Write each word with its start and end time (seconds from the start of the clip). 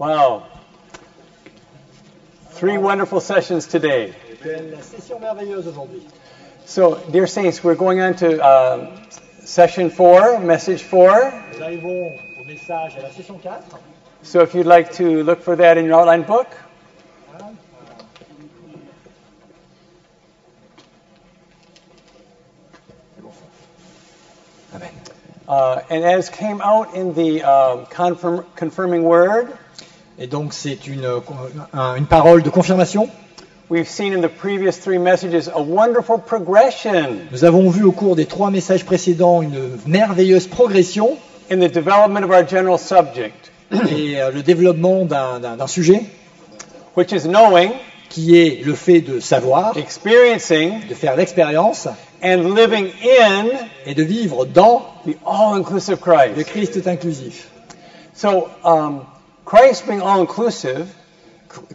Wow. 0.00 0.46
Three 2.52 2.78
wonderful 2.78 3.20
sessions 3.20 3.66
today. 3.66 4.14
Quelle 4.40 4.80
session 4.80 5.18
merveilleuse 5.18 5.66
aujourd'hui. 5.66 6.00
So, 6.64 6.94
dear 7.10 7.26
saints, 7.26 7.62
we're 7.62 7.74
going 7.74 8.00
on 8.00 8.14
to 8.14 8.40
um, 8.40 9.10
session 9.44 9.90
four, 9.90 10.40
message 10.40 10.84
four. 10.84 11.10
Nous 11.52 11.60
arrivons 11.62 12.18
au 12.40 12.44
message 12.44 12.96
à 12.96 13.02
la 13.02 13.10
session 13.10 13.38
4. 13.40 13.62
So, 14.22 14.40
if 14.40 14.54
you'd 14.54 14.64
like 14.64 14.90
to 14.94 15.22
look 15.22 15.42
for 15.42 15.54
that 15.56 15.76
in 15.76 15.84
your 15.84 16.00
outline 16.00 16.22
book. 16.22 16.48
Amen. 24.74 24.90
Uh, 25.46 25.82
and 25.90 26.04
as 26.04 26.30
came 26.30 26.62
out 26.62 26.94
in 26.94 27.12
the 27.12 27.42
um, 27.42 27.84
confirm, 27.84 28.46
confirming 28.56 29.02
word, 29.02 29.58
Et 30.20 30.26
donc 30.26 30.52
c'est 30.52 30.86
une, 30.86 31.06
un- 31.72 31.94
une 31.96 32.06
parole 32.06 32.42
de 32.42 32.50
confirmation. 32.50 33.08
we've 33.70 33.88
seen 33.88 34.12
in 34.12 34.20
the 34.20 34.28
previous 34.28 34.72
three 34.78 34.98
messages 34.98 35.48
a 35.54 35.60
wonderful 35.60 36.18
progression 36.18 37.08
Nous 37.32 37.44
avons 37.44 37.70
vu 37.70 37.84
au 37.84 37.92
cours 37.92 38.16
des 38.16 38.26
trois 38.26 38.50
messages 38.50 38.84
précédents 38.84 39.40
une 39.42 39.78
merveilleuse 39.86 40.46
progression 40.46 41.16
in 41.50 41.56
the 41.58 41.72
development 41.72 42.22
of 42.24 42.30
our 42.30 42.46
general 42.46 42.78
subject, 42.78 43.50
et 43.90 44.20
euh, 44.20 44.30
le 44.30 44.42
développement 44.42 45.04
d'un 45.04 45.66
sujet 45.66 46.02
which 46.96 47.12
is 47.12 47.22
knowing, 47.28 47.70
qui 48.08 48.36
est 48.36 48.64
le 48.64 48.74
fait 48.74 49.00
de 49.00 49.20
savoir, 49.20 49.76
experiencing, 49.78 50.86
de 50.88 50.94
faire 50.94 51.14
l'expérience 51.16 51.86
and 52.22 52.54
living 52.56 52.88
in 53.22 53.46
et 53.86 53.94
de 53.94 54.02
vivre 54.02 54.44
dans 54.44 54.82
the 55.06 55.16
all-inclusive 55.24 55.98
le 56.04 56.42
Christ. 56.42 56.44
Christ 56.50 56.82
tout 56.82 56.88
inclusif. 56.88 57.48
So, 58.12 58.48
um, 58.64 59.00
Christ 59.50 59.86
being 59.88 60.00
all-inclusive 60.00 60.86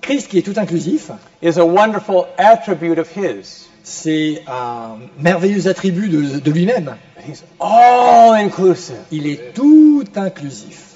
Christ 0.01 0.29
qui 0.29 0.37
est 0.37 0.41
tout 0.41 0.57
inclusif, 0.57 1.11
is 1.41 1.57
a 1.57 1.65
wonderful 1.65 2.27
attribute 2.37 2.97
of 2.97 3.09
His. 3.09 3.67
c'est 3.83 4.41
un 4.47 4.97
merveilleux 5.19 5.67
attribut 5.67 6.07
de, 6.07 6.39
de 6.39 6.51
lui-même. 6.51 6.95
He's 7.27 7.43
all-inclusive. 7.59 8.95
Il 9.11 9.27
est 9.27 9.53
tout 9.53 10.05
inclusif. 10.15 10.95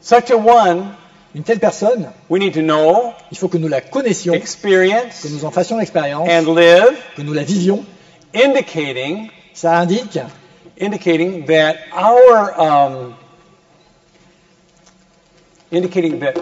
Such 0.00 0.30
a 0.30 0.36
one, 0.36 0.94
Une 1.34 1.42
telle 1.42 1.58
personne, 1.58 2.10
we 2.28 2.38
need 2.38 2.52
to 2.52 2.60
know, 2.60 3.14
il 3.30 3.38
faut 3.38 3.48
que 3.48 3.56
nous 3.58 3.68
la 3.68 3.80
connaissions, 3.80 4.34
que 4.34 4.38
experience, 4.38 5.26
nous 5.30 5.44
en 5.44 5.50
fassions 5.50 5.78
l'expérience, 5.78 6.28
and 6.28 6.54
live, 6.54 6.94
que 7.16 7.22
nous 7.22 7.32
la 7.32 7.42
vivions. 7.42 7.84
indicating 8.34 9.30
Ça 9.54 9.78
indique 9.78 10.18
indicating 10.78 11.44
that 11.46 11.76
our 11.92 12.52
um, 12.60 13.14
indicating 15.72 16.20
that 16.20 16.34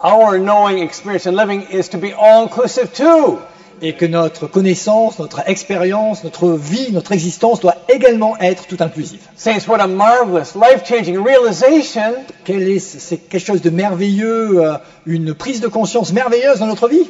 our 0.00 0.38
knowing, 0.38 0.78
experience, 0.78 1.26
and 1.26 1.36
living 1.36 1.62
is 1.70 1.88
to 1.90 1.98
be 1.98 2.12
all-inclusive 2.12 2.92
too. 2.92 3.38
et 3.82 3.92
que 3.96 4.06
notre 4.06 4.46
connaissance, 4.46 5.18
notre 5.18 5.42
expérience, 5.48 6.22
notre 6.22 6.52
vie, 6.52 6.92
notre 6.92 7.10
existence 7.12 7.58
doit 7.60 7.74
également 7.88 8.36
être 8.38 8.66
tout 8.68 8.76
inclusive. 8.80 9.20
Saints, 9.36 9.66
what 9.66 9.80
a 9.80 9.88
marvelous, 9.88 10.54
life-changing 10.54 11.18
realization 11.18 12.24
Quel 12.44 12.62
est- 12.68 12.78
C'est 12.78 13.16
quelque 13.18 13.44
chose 13.44 13.62
de 13.62 13.70
merveilleux, 13.70 14.64
euh, 14.64 14.78
une 15.06 15.34
prise 15.34 15.60
de 15.60 15.66
conscience 15.68 16.12
merveilleuse 16.12 16.60
dans 16.60 16.66
notre 16.66 16.88
vie, 16.88 17.06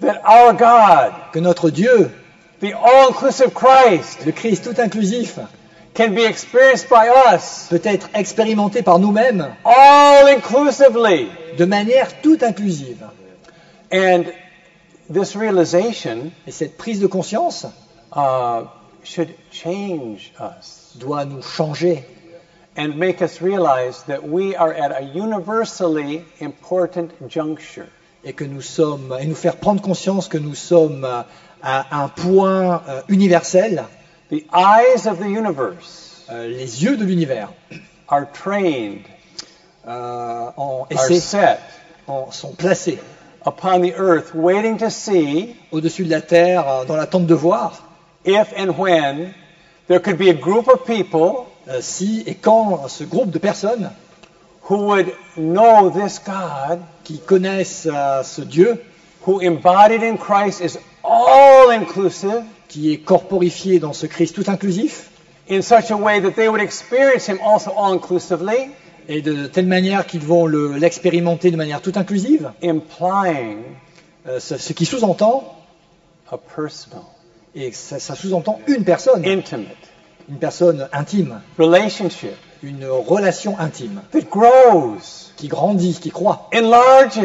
that 0.00 0.20
our 0.28 0.52
God, 0.54 1.12
que 1.32 1.38
notre 1.38 1.70
Dieu, 1.70 2.10
the 2.60 2.74
all-inclusive 2.74 3.50
Christ, 3.54 4.18
le 4.26 4.32
Christ 4.32 4.64
tout 4.64 4.80
inclusif, 4.82 5.38
can 5.98 6.14
be 6.14 6.24
experienced 6.24 6.88
by 6.88 7.08
us 7.08 7.66
peut 7.68 7.80
être 7.82 8.08
expérimenté 8.14 8.82
par 8.82 9.00
nous-mêmes 9.00 9.52
all-inclusively. 9.64 11.26
de 11.58 11.64
manière 11.64 12.20
tout 12.22 12.38
inclusive. 12.40 13.04
And 13.92 14.26
this 15.12 15.34
realization 15.34 16.30
Et 16.46 16.52
cette 16.52 16.76
prise 16.76 17.00
de 17.00 17.08
conscience 17.08 17.66
uh, 18.14 18.62
should 19.02 19.30
change 19.50 20.32
us 20.38 20.94
doit 21.00 21.24
nous 21.24 21.42
changer 21.42 22.04
and 22.76 22.96
make 22.96 23.20
us 23.20 23.42
realize 23.42 24.04
that 24.06 24.22
we 24.22 24.54
are 24.54 24.72
at 24.72 24.92
a 24.92 25.02
universally 25.02 26.22
important 26.40 27.10
juncture. 27.28 27.88
et 28.22 28.34
que 28.34 28.44
nous 28.44 28.62
sommes 28.62 29.16
et 29.20 29.26
nous 29.26 29.34
faire 29.34 29.56
prendre 29.56 29.82
conscience 29.82 30.28
que 30.28 30.38
nous 30.38 30.54
sommes 30.54 31.04
à 31.60 32.02
un 32.04 32.08
point 32.08 32.82
euh, 32.88 33.02
universel. 33.08 33.84
The 34.30 34.44
eyes 34.52 35.06
of 35.06 35.18
the 35.18 35.28
universe 35.28 36.04
Euh, 36.30 36.46
les 36.46 36.84
yeux 36.84 36.96
de 36.98 37.04
l'univers 37.06 37.48
are 38.06 38.26
trained, 38.30 39.00
euh, 39.86 40.50
en, 40.56 40.86
are 40.90 40.98
c'est- 41.06 41.20
set 41.20 41.60
en- 42.06 42.30
sont 42.30 42.52
placés 42.54 42.98
upon 43.46 43.80
the 43.80 43.94
earth, 43.96 44.34
waiting 44.34 44.76
to 44.76 44.90
see 44.90 45.56
au-dessus 45.72 46.04
de 46.04 46.10
la 46.10 46.20
terre, 46.20 46.68
euh, 46.68 46.84
dans 46.84 46.96
l'attente 46.96 47.26
de 47.26 47.34
voir 47.34 47.82
if 48.26 48.52
and 48.58 48.76
when 48.76 49.32
there 49.86 50.00
could 50.00 50.18
be 50.18 50.28
a 50.28 50.34
group 50.34 50.68
of 50.68 50.84
people 50.84 51.46
euh, 51.68 51.80
si 51.80 52.22
et 52.26 52.34
quand 52.34 52.88
ce 52.88 53.04
groupe 53.04 53.30
de 53.30 53.38
personnes 53.38 53.90
who 54.68 54.76
would 54.88 55.10
know 55.36 55.88
this 55.88 56.18
God 56.18 56.80
qui 57.04 57.18
connaissent 57.20 57.88
euh, 57.90 58.22
ce 58.22 58.42
Dieu, 58.42 58.82
who 59.26 59.40
embodied 59.40 60.02
in 60.02 60.18
Christ 60.18 60.60
is 60.60 60.78
all 61.02 61.70
inclusive 61.70 62.42
qui 62.68 62.92
est 62.92 62.98
corporifié 62.98 63.78
dans 63.78 63.92
ce 63.92 64.06
Christ 64.06 64.34
tout 64.34 64.44
inclusif, 64.50 65.10
in 65.50 65.62
such 65.62 65.90
a 65.90 65.96
way 65.96 66.20
that 66.20 66.32
they 66.32 66.48
would 66.48 66.60
experience 66.60 67.26
him 67.28 67.38
also 67.44 67.70
all 67.76 67.92
inclusively, 67.94 68.70
et 69.08 69.22
de 69.22 69.46
telle 69.46 69.66
manière 69.66 70.06
qu'ils 70.06 70.20
vont 70.20 70.44
le- 70.46 70.76
l'expérimenter 70.76 71.50
de 71.50 71.56
manière 71.56 71.80
tout 71.80 71.92
inclusive, 71.96 72.52
implying 72.62 73.58
euh, 74.26 74.38
ce, 74.40 74.58
ce 74.58 74.72
qui 74.74 74.84
sous-entend, 74.84 75.54
a 76.30 76.36
personal, 76.36 77.00
et 77.54 77.72
ça, 77.72 77.98
ça 77.98 78.14
sous-entend 78.14 78.60
une 78.66 78.84
personne, 78.84 79.24
intimate 79.26 79.76
une 80.28 80.36
personne 80.38 80.86
intime, 80.92 81.40
relationship 81.58 82.34
une 82.62 82.84
relation 82.86 83.58
intime, 83.58 84.02
that 84.10 84.28
grows, 84.30 84.96
qui 85.36 85.48
grandit, 85.48 85.94
qui 85.98 86.10
croît, 86.10 86.50
enlarges, 86.54 87.18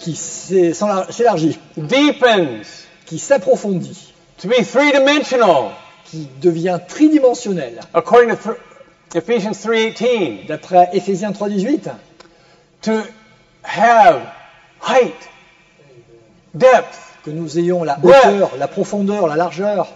qui 0.00 0.16
s'élargit, 0.16 1.58
deepens, 1.76 2.62
qui 3.06 3.18
s'approfondit, 3.20 4.07
to 4.38 4.48
be 4.48 4.62
three 4.62 4.92
dimensional, 4.92 5.72
qui 6.10 6.28
devient 6.40 6.78
tridimensionnel. 6.88 7.80
according 7.94 8.36
to 8.36 8.56
Ephesians 9.14 9.54
3:18, 9.64 10.46
D'après 10.46 10.90
Éphésiens 10.94 11.32
3.18, 11.32 11.90
to 12.82 13.02
have 13.62 14.22
height, 14.80 15.14
depth, 16.54 16.98
que 17.24 17.30
nous 17.30 17.58
ayons 17.58 17.84
la 17.84 17.98
hauteur, 18.02 18.50
la 18.58 18.68
profondeur, 18.68 19.26
la 19.26 19.36
largeur, 19.36 19.88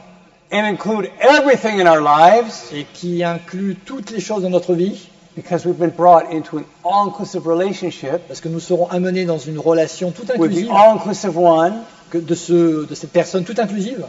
and 0.50 0.66
include 0.66 1.10
everything 1.20 1.80
in 1.80 1.86
our 1.86 2.00
lives. 2.00 2.70
Et 2.72 2.84
qui 2.92 3.22
inclut 3.22 3.76
toutes 3.86 4.10
les 4.10 4.20
choses 4.20 4.42
dans 4.42 4.50
notre 4.50 4.74
vie, 4.74 5.08
because 5.36 5.64
we've 5.64 5.78
been 5.78 5.90
brought 5.90 6.30
into 6.32 6.58
an 6.58 6.64
all-inclusive 6.84 7.46
relationship. 7.46 8.20
Parce 8.28 8.40
que 8.40 8.48
nous 8.48 8.60
serons 8.60 8.88
amenés 8.90 9.24
dans 9.24 9.38
une 9.38 9.58
relation 9.58 10.10
tout 10.10 10.22
with 10.22 10.50
the 10.52 10.64
inclusive. 10.64 10.70
all-inclusive 10.70 11.36
one. 11.38 11.74
Que 12.10 12.18
de, 12.18 12.34
ce, 12.34 12.84
de 12.84 12.94
cette 12.94 13.10
personne 13.10 13.42
tout 13.44 13.54
inclusive 13.56 14.04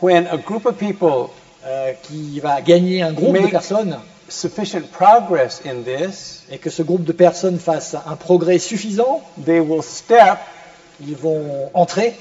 when 0.00 0.26
a 0.26 0.36
group 0.36 0.66
of 0.66 0.76
people 0.78 1.30
euh, 1.64 1.92
qui 2.02 2.40
va 2.40 2.60
gagner 2.62 3.02
un 3.02 3.12
groupe 3.12 3.36
de 3.38 3.46
personnes 3.48 3.98
sufficient 4.28 4.82
progress 4.92 5.60
in 5.66 5.82
this, 5.82 6.44
et 6.50 6.58
que 6.58 6.70
ce 6.70 6.82
groupe 6.82 7.04
de 7.04 7.12
personnes 7.12 7.58
fasse 7.58 7.94
un 8.06 8.16
progrès 8.16 8.58
suffisant, 8.58 9.20
they 9.44 9.60
will 9.60 9.82
step 9.82 10.38
ils 11.00 11.16
vont 11.16 11.70
entrer 11.74 12.14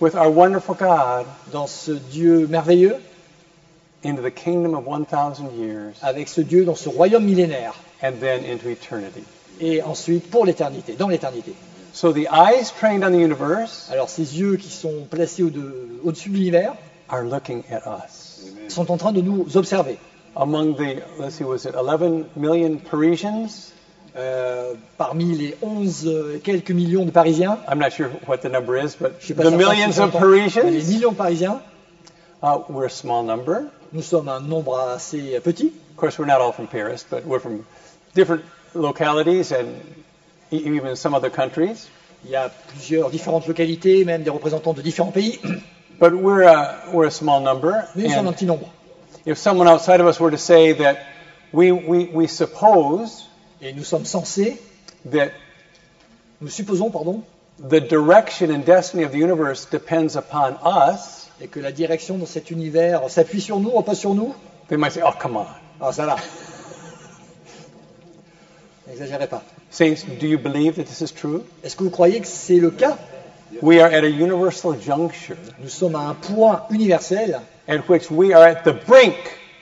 with 0.00 0.14
our 0.14 0.30
wonderful 0.30 0.74
God 0.74 1.26
dans 1.52 1.66
ce 1.66 1.92
Dieu 1.92 2.46
merveilleux, 2.48 2.96
into 4.04 4.20
the 4.22 4.30
kingdom 4.30 4.74
of 4.74 4.84
1,000 4.86 5.56
years 5.58 5.94
avec 6.02 6.28
ce 6.28 6.40
Dieu 6.42 6.64
dans 6.64 6.74
ce 6.74 6.88
royaume 6.88 7.24
millénaire, 7.24 7.74
and 8.02 8.12
then 8.20 8.42
into 8.44 8.68
eternity. 8.68 9.22
et 9.60 9.82
ensuite 9.82 10.30
pour 10.30 10.44
l'éternité, 10.44 10.92
dans 10.92 11.08
l'éternité. 11.08 11.54
So 11.94 12.12
the 12.12 12.28
eyes 12.30 12.70
trained 12.78 13.02
on 13.02 13.10
the 13.12 13.22
universe 13.22 13.88
Alors 13.90 14.10
ces 14.10 14.38
yeux 14.38 14.56
qui 14.58 14.68
sont 14.68 15.06
placés 15.10 15.42
au- 15.42 15.48
de- 15.48 15.98
au-dessus 16.04 16.28
de 16.28 16.34
l'univers 16.34 16.74
are 17.08 17.24
looking 17.24 17.64
at 17.70 17.86
us. 17.86 18.40
sont 18.68 18.90
en 18.90 18.96
train 18.96 19.12
de 19.12 19.20
nous 19.20 19.56
observer. 19.56 19.98
Among 20.34 20.76
the, 20.76 21.02
let's 21.18 21.36
see, 21.36 21.44
was 21.44 21.64
it 21.64 21.74
11 21.74 22.26
million 22.36 22.78
Parisians? 22.78 23.72
Euh, 24.16 24.74
parmi 24.96 25.34
les 25.36 25.56
11 25.60 26.08
et 26.36 26.40
quelques 26.40 26.70
millions 26.70 27.04
de 27.04 27.10
Parisiens, 27.10 27.58
I'm 27.68 27.78
not 27.78 27.90
sure 27.90 28.08
what 28.26 28.38
the 28.38 28.48
number 28.48 28.76
is, 28.76 28.96
but 28.98 29.12
je 29.20 29.26
sais 29.26 29.34
pas 29.34 29.42
the 29.42 29.50
certain 29.50 29.58
millions 29.58 29.98
of 29.98 30.14
mais 30.14 30.20
les 30.20 30.20
Parisians, 30.20 30.88
millions 30.88 31.12
de 31.12 31.16
Parisiens, 31.16 31.60
uh, 32.42 32.58
we're 32.70 32.86
a 32.86 32.90
small 32.90 33.22
number. 33.24 33.66
nous 33.92 34.02
sommes 34.02 34.28
un 34.28 34.40
nombre 34.40 34.78
assez 34.78 35.38
petit. 35.40 35.72
Of 35.90 35.96
course, 35.96 36.18
we're 36.18 36.26
not 36.26 36.40
all 36.40 36.52
from 36.52 36.66
Paris, 36.66 37.04
but 37.10 37.26
we're 37.26 37.40
from 37.40 37.64
different 38.14 38.42
localities 38.74 39.52
and 39.52 39.66
e- 40.50 40.62
even 40.64 40.96
some 40.96 41.14
other 41.14 41.30
countries. 41.30 41.88
Il 42.24 42.30
y 42.30 42.36
a 42.36 42.48
plusieurs 42.48 43.10
différentes 43.10 43.46
localités, 43.46 44.04
même 44.04 44.22
des 44.22 44.30
représentants 44.30 44.72
de 44.72 44.82
différents 44.82 45.12
pays, 45.12 45.38
But 45.98 46.14
we're 46.14 46.42
a, 46.42 46.90
we're 46.92 47.06
a 47.06 47.10
small 47.10 47.40
number. 47.40 47.88
mais 47.94 48.04
nous 48.04 48.14
sommes 48.14 48.26
un 48.28 48.32
petit 48.32 48.46
nombre. 48.46 48.68
if 49.24 49.38
someone 49.38 49.68
outside 49.68 50.00
of 50.00 50.06
us 50.06 50.20
were 50.20 50.30
to 50.30 50.38
say 50.38 50.72
that 50.72 50.98
we, 51.52 51.72
we, 51.72 52.06
we 52.06 52.26
suppose 52.26 53.26
Et 53.62 53.72
nous 53.72 53.84
sommes 53.84 54.04
censés 54.04 54.58
that 55.06 55.32
nous 56.40 56.50
supposons, 56.50 56.90
pardon, 56.90 57.22
the 57.58 57.80
direction 57.80 58.50
and 58.50 58.64
destiny 58.64 59.02
of 59.02 59.12
the 59.12 59.18
universe 59.18 59.64
depends 59.64 60.14
upon 60.14 60.58
us, 60.62 61.30
et 61.40 61.48
que 61.48 61.60
la 61.60 61.72
direction 61.72 62.18
dans 62.18 62.26
cet 62.26 62.50
univers 62.50 63.08
s'appuie 63.08 63.40
sur 63.40 63.58
nous, 63.58 63.70
repose 63.70 63.98
sur 63.98 64.14
nous, 64.14 64.34
they 64.68 64.76
might 64.76 64.92
say, 64.92 65.02
oh, 65.02 65.12
come 65.18 65.36
on. 65.36 65.46
ah 65.80 65.92
ça 65.92 66.04
va. 66.04 66.16
N'exagérez 68.86 69.26
pas. 69.26 69.42
Saints, 69.70 70.04
do 70.20 70.26
you 70.26 70.38
believe 70.38 70.76
that 70.76 70.84
this 70.84 71.00
is 71.00 71.12
true? 71.12 71.42
Est-ce 71.64 71.76
que 71.76 71.84
vous 71.84 71.90
croyez 71.90 72.20
que 72.20 72.26
c'est 72.26 72.60
le 72.60 72.70
cas? 72.70 72.98
We 73.62 73.80
are 73.80 73.90
at 73.90 74.04
a 74.04 74.10
universal 74.10 74.74
juncture 74.74 75.36
Nous 75.62 75.68
sommes 75.68 75.94
à 75.96 76.08
un 76.10 76.14
point 76.14 76.62
universel, 76.70 77.40
at 77.68 77.78
which 77.88 78.10
we 78.10 78.32
are 78.34 78.44
at 78.44 78.62
the 78.64 78.72
brink 78.86 79.14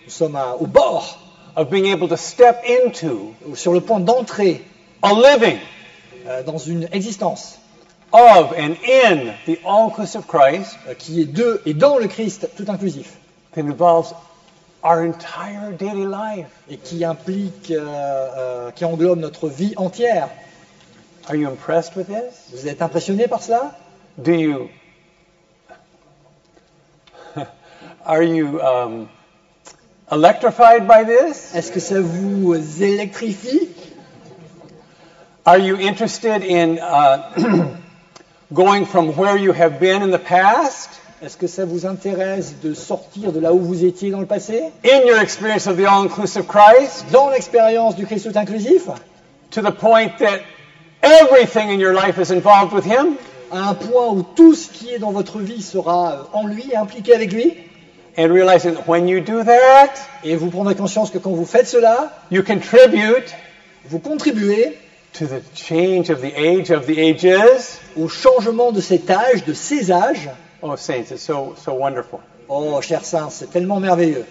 nous 0.04 0.10
sommes 0.12 0.36
à- 0.36 0.56
au 0.60 0.66
bord, 0.66 1.18
of 1.56 1.70
being 1.70 1.86
able 1.86 2.08
to 2.08 2.16
step 2.16 2.62
into 2.66 3.34
sur 3.54 3.72
le 3.72 3.80
point 3.80 4.00
d'entrer 4.00 4.62
a 5.02 5.12
living 5.14 5.58
euh, 6.26 6.42
dans 6.42 6.58
une 6.58 6.88
existence 6.92 7.58
of 8.12 8.52
and 8.58 8.76
in 8.86 9.32
the 9.46 9.58
all-inclusive 9.64 10.22
Christ 10.26 10.76
euh, 10.88 10.94
qui 10.94 11.20
est 11.22 11.24
de 11.26 11.60
et 11.66 11.74
dans 11.74 11.96
le 11.98 12.06
Christ 12.08 12.48
tout 12.56 12.64
inclusif 12.68 13.14
that 13.54 13.62
involves 13.62 14.12
our 14.82 15.00
entire 15.00 15.72
daily 15.78 16.04
life. 16.06 16.46
et 16.68 16.76
qui 16.76 17.04
implique, 17.04 17.70
euh, 17.70 17.78
euh, 18.36 18.70
qui 18.72 18.84
englobe 18.84 19.18
notre 19.18 19.48
vie 19.48 19.72
entière. 19.76 20.28
Are 21.28 21.36
you 21.36 21.48
impressed 21.48 21.96
with 21.96 22.08
this? 22.08 22.50
Vous 22.52 22.68
êtes 22.68 22.82
impressionné 22.82 23.26
par 23.28 23.42
cela? 23.42 23.74
Do 24.22 24.32
you 24.32 24.70
are 28.06 28.22
you 28.22 28.62
um, 28.62 29.08
electrified 30.10 30.86
by 30.86 31.04
this? 31.04 31.54
Est-ce 31.54 31.72
que 31.72 31.80
ça 31.80 32.00
vous 32.00 32.54
électrifie? 32.82 33.68
Are 35.46 35.58
you 35.58 35.76
interested 35.76 36.42
in 36.42 36.78
uh, 36.78 37.76
going 38.54 38.86
from 38.86 39.16
where 39.16 39.36
you 39.36 39.52
have 39.52 39.80
been 39.80 40.02
in 40.02 40.10
the 40.10 40.18
past, 40.18 40.88
Est-ce 41.22 41.36
que 41.36 41.46
ça 41.46 41.64
vous 41.64 41.86
intéresse 41.86 42.54
de 42.62 42.74
sortir 42.74 43.32
de 43.32 43.40
là 43.40 43.52
où 43.52 43.58
vous 43.58 43.84
étiez 43.84 44.10
dans 44.10 44.20
le 44.20 44.26
passé? 44.26 44.70
In 44.84 45.06
your 45.06 45.18
experience 45.20 45.66
of 45.66 45.76
the 45.76 45.86
all-inclusive 45.86 46.46
Christ, 46.46 47.06
Dans 47.10 47.30
l'expérience 47.30 47.96
du 47.96 48.06
Christ 48.06 48.30
tout 48.30 48.38
inclusif? 48.38 48.88
To 49.52 49.62
the 49.62 49.72
point 49.72 50.18
that 50.18 50.40
everything 51.02 51.70
in 51.70 51.80
your 51.80 51.94
life 51.94 52.18
is 52.18 52.30
involved 52.30 52.72
with 52.72 52.84
Him, 52.84 53.16
à 53.54 53.68
un 53.68 53.74
point 53.74 54.08
où 54.08 54.22
tout 54.22 54.54
ce 54.54 54.68
qui 54.68 54.90
est 54.90 54.98
dans 54.98 55.12
votre 55.12 55.38
vie 55.38 55.62
sera 55.62 56.12
euh, 56.12 56.22
en 56.32 56.46
lui 56.46 56.64
et 56.72 56.76
impliqué 56.76 57.14
avec 57.14 57.32
lui 57.32 57.54
and 58.16 58.32
realizing 58.32 58.74
that 58.74 58.86
when 58.86 59.08
you 59.08 59.20
do 59.20 59.42
that, 59.42 59.94
et 60.22 60.36
vous 60.36 60.50
prendrez 60.50 60.74
conscience 60.74 61.10
que 61.10 61.18
quand 61.18 61.32
vous 61.32 61.44
faites 61.44 61.66
cela, 61.66 62.12
you 62.30 62.42
contribute 62.42 63.34
vous 63.86 63.98
contribuez 63.98 64.78
to 65.12 65.26
the 65.26 65.42
change 65.54 66.10
of 66.10 66.20
the 66.20 66.32
age 66.36 66.70
of 66.70 66.86
the 66.86 66.98
ages. 66.98 67.78
au 67.96 68.08
changement 68.08 68.72
de 68.72 68.80
cet 68.80 69.10
âge, 69.10 69.44
de 69.44 69.52
ces 69.52 69.92
âges. 69.92 70.30
Oh, 70.62 70.74
saints, 70.76 71.10
it's 71.10 71.22
so 71.22 71.54
so 71.56 71.74
wonderful. 71.74 72.20
Oh, 72.48 72.80
cher 72.80 73.04
saint, 73.04 73.30
c'est 73.30 73.50
tellement 73.50 73.78
merveilleux. 73.78 74.24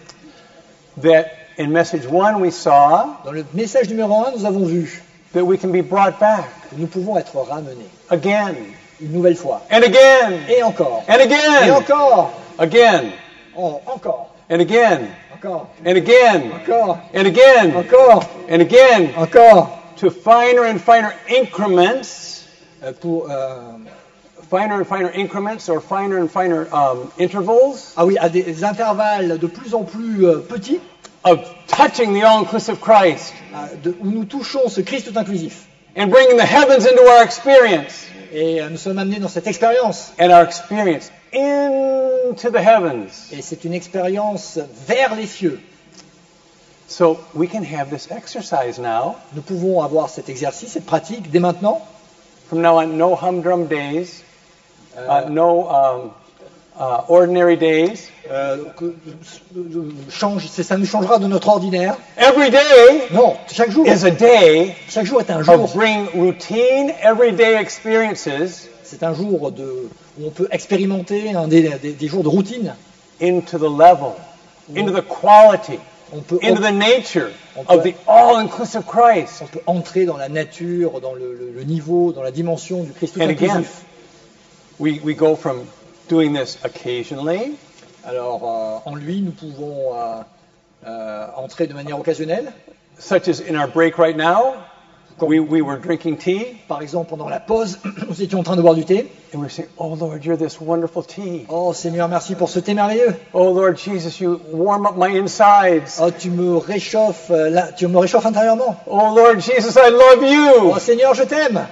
That 1.02 1.28
in 1.58 1.68
message 1.68 2.08
one 2.08 2.42
we 2.42 2.52
saw 2.52 3.20
Dans 3.24 3.32
le 3.32 3.46
message 3.54 3.90
numéro 3.90 4.26
1, 4.26 4.32
nous 4.38 4.46
avons 4.46 4.66
vu 4.66 5.02
that 5.34 5.44
we 5.44 5.58
can 5.58 5.70
be 5.70 5.82
brought 5.82 6.20
back 6.20 6.46
que 6.70 6.76
nous 6.78 6.88
pouvons 6.88 7.18
être 7.18 7.38
ramenés 7.38 7.90
again 8.10 8.56
une 9.04 9.12
nouvelle 9.12 9.36
fois. 9.36 9.62
and 9.72 9.84
again 9.84 10.40
Et 10.50 10.64
encore. 10.64 11.04
and 11.08 11.20
Et 11.20 11.24
again, 11.24 11.72
encore. 11.72 12.32
again 12.60 13.12
Oh, 13.56 13.82
encore. 13.86 14.30
and 14.50 14.62
again 14.62 15.08
Encore. 15.34 15.68
and 15.86 15.98
again 15.98 16.52
Encore. 16.54 16.98
and 17.14 17.28
again 17.28 17.76
Encore. 17.76 18.24
and 18.50 18.62
again 18.62 19.10
Encore. 19.18 19.70
to 19.98 20.10
finer 20.10 20.64
and 20.66 20.80
finer 20.80 21.14
increments, 21.30 22.32
Euh, 22.86 22.92
pour, 23.00 23.28
euh, 23.30 23.78
finer 24.50 24.74
and 24.76 24.86
finer 24.86 25.10
increments 25.16 25.70
or 25.70 25.80
finer 25.80 26.18
and 26.20 26.28
finer 26.30 26.68
um, 26.74 27.10
intervals 27.18 27.94
ah 27.96 28.06
oui, 28.06 28.18
à 28.20 28.28
des 28.28 28.64
intervalles 28.66 29.38
de 29.40 29.48
plus 29.48 29.74
en 29.74 29.84
plus 29.84 30.26
euh, 30.26 30.40
petits, 30.40 30.82
of 31.24 31.40
touching 31.68 32.14
the 32.14 32.24
all-inclusive 32.26 32.80
Christ 32.82 33.34
euh, 33.56 33.68
de- 33.84 33.96
où 34.02 34.08
nous 34.12 34.26
touchons 34.26 34.68
ce 34.68 34.82
Christ 34.82 35.12
tout 35.14 35.18
inclusif. 35.18 35.66
and 35.96 36.08
bringing 36.10 36.36
the 36.38 36.44
heavens 36.46 36.86
into 36.86 37.04
our 37.08 37.24
experience 37.24 38.06
Et 38.34 38.62
euh, 38.62 38.70
nous 38.70 38.78
sommes 38.78 38.98
amenés 38.98 39.20
dans 39.20 39.28
cette 39.28 39.48
expérience. 39.48 40.12
and 40.20 40.32
our 40.32 40.44
experience 40.44 41.12
into 41.32 42.50
the 42.50 42.60
heavens. 42.60 43.30
Et 43.32 43.42
c'est 43.42 43.64
une 43.64 43.74
expérience 43.74 44.60
vers 44.88 45.16
les 45.16 45.28
cieux. 45.28 45.60
So 46.88 47.20
we 47.34 47.48
can 47.48 47.64
have 47.64 47.90
this 47.90 48.10
exercise 48.12 48.80
now. 48.80 49.16
Nous 49.34 49.42
pouvons 49.42 49.82
avoir 49.82 50.10
cet 50.10 50.30
exercice, 50.30 50.74
cette 50.74 50.86
pratique 50.86 51.32
dès 51.32 51.40
maintenant. 51.40 51.82
From 52.50 52.62
now 52.62 52.80
on, 52.80 52.98
no 52.98 53.16
humdrum 53.16 53.68
days, 53.68 54.24
Euh, 54.96 55.26
uh, 55.26 55.30
no 55.30 55.68
um, 55.70 56.12
uh, 56.80 57.02
ordinary 57.10 57.58
days. 57.58 58.10
euh, 58.32 58.58
que- 58.78 58.96
change, 60.10 60.48
ça 60.48 60.78
nous 60.78 60.86
changera 60.86 61.20
de 61.20 61.28
notre 61.28 61.50
ordinaire. 61.50 61.96
Every 62.18 62.50
day 62.50 63.08
Non, 63.12 63.36
chaque 63.52 63.70
jour, 63.72 63.86
is 63.86 64.06
a 64.06 64.12
day 64.12 64.76
chaque 64.90 65.06
jour 65.06 65.20
est 65.22 65.30
un 65.30 65.44
jour. 65.44 65.62
of 65.64 65.76
bring 65.76 66.08
routine, 66.16 66.94
everyday 67.04 67.56
experiences 67.56 68.70
C'est 68.84 69.04
un 69.04 69.14
jour 69.14 69.52
de, 69.52 69.90
où 70.20 70.28
on 70.28 70.30
peut 70.30 70.48
expérimenter 70.52 71.34
un 71.34 71.48
des, 71.48 71.70
des- 71.82 71.94
des 71.94 72.08
jours 72.08 72.24
de 72.24 72.30
routine. 72.30 72.74
into 73.22 73.58
the 73.58 73.70
level, 73.70 74.14
into 74.76 74.92
the 74.92 75.02
quality, 75.04 75.80
On 76.16 76.20
peut, 76.22 76.40
into 76.44 76.62
the 76.62 76.72
nature 76.72 77.30
on 77.56 77.62
of 77.68 77.84
peut- 77.84 77.92
the 77.92 77.96
all-inclusive 78.08 78.84
Christ. 78.86 79.42
on 79.42 79.46
peut 79.48 79.62
entrer 79.66 80.06
dans 80.06 80.18
la 80.18 80.30
nature, 80.30 81.00
dans 81.02 81.14
le, 81.14 81.34
le- 81.34 81.52
le 81.56 81.64
niveau, 81.64 82.12
dans 82.12 82.24
la 82.24 82.32
dimension 82.32 82.84
du 82.84 82.92
Christ 82.92 83.14
tout 83.16 83.22
And 83.22 83.30
inclusif. 83.30 83.82
we, 84.80 85.00
we 85.04 85.16
go 85.16 85.36
from 85.36 85.66
doing 86.10 86.34
this 86.34 86.58
occasionally 86.64 87.54
Alors, 88.06 88.42
euh, 88.44 88.90
en 88.92 88.96
lui, 88.96 89.22
nous 89.22 89.32
pouvons 89.32 89.94
euh, 89.96 90.22
euh, 90.88 91.28
entrer 91.38 91.68
de 91.68 91.74
manière 91.74 92.00
occasionnelle. 92.00 92.52
such 93.00 93.28
as 93.28 93.40
in 93.42 93.56
our 93.56 93.68
break 93.68 93.98
right 93.98 94.16
now, 94.16 94.56
we, 95.22 95.40
we 95.40 95.62
were 95.62 95.78
drinking 95.78 96.18
tea, 96.18 96.58
Par 96.68 96.82
exemple, 96.82 97.10
pendant 97.10 97.30
la 97.30 97.40
pause, 97.40 97.80
nous 98.10 98.22
étions 98.22 98.40
en 98.40 98.44
train 98.44 98.56
de 98.58 98.62
boire 98.62 98.76
du 98.76 98.84
thé. 98.84 99.08
and 99.34 99.40
we 99.40 99.44
were 99.46 99.50
saying, 99.50 99.70
Oh 99.78 99.96
Lord, 99.96 100.24
you're 100.26 100.38
this 100.38 100.60
wonderful 100.60 101.02
tea. 101.04 101.46
Oh 101.50 101.72
Seigneur, 101.74 102.08
merci 102.10 102.36
pour 102.36 102.50
ce 102.50 102.60
thé 102.60 102.74
merveilleux. 102.74 103.16
Oh 103.34 103.52
Lord 103.54 103.78
Jesus, 103.78 104.20
you 104.20 104.40
warm 104.52 104.86
up 104.86 104.96
my 104.98 105.18
insides. 105.18 106.00
Oh, 106.02 106.12
tu 106.12 106.30
me 106.30 106.58
réchauffes, 106.58 107.32
euh, 107.32 107.50
là, 107.50 107.72
tu 107.72 107.88
me 107.88 107.98
réchauffes 107.98 108.26
intérieurement. 108.26 108.76
Oh 108.88 109.14
Lord 109.16 109.40
Jesus, 109.40 109.78
I 109.78 109.90
love 109.92 110.20
Oh 110.22 110.74
you. 110.74 110.80
Seigneur, 110.80 111.14
je 111.14 111.24
t'aime. 111.24 111.66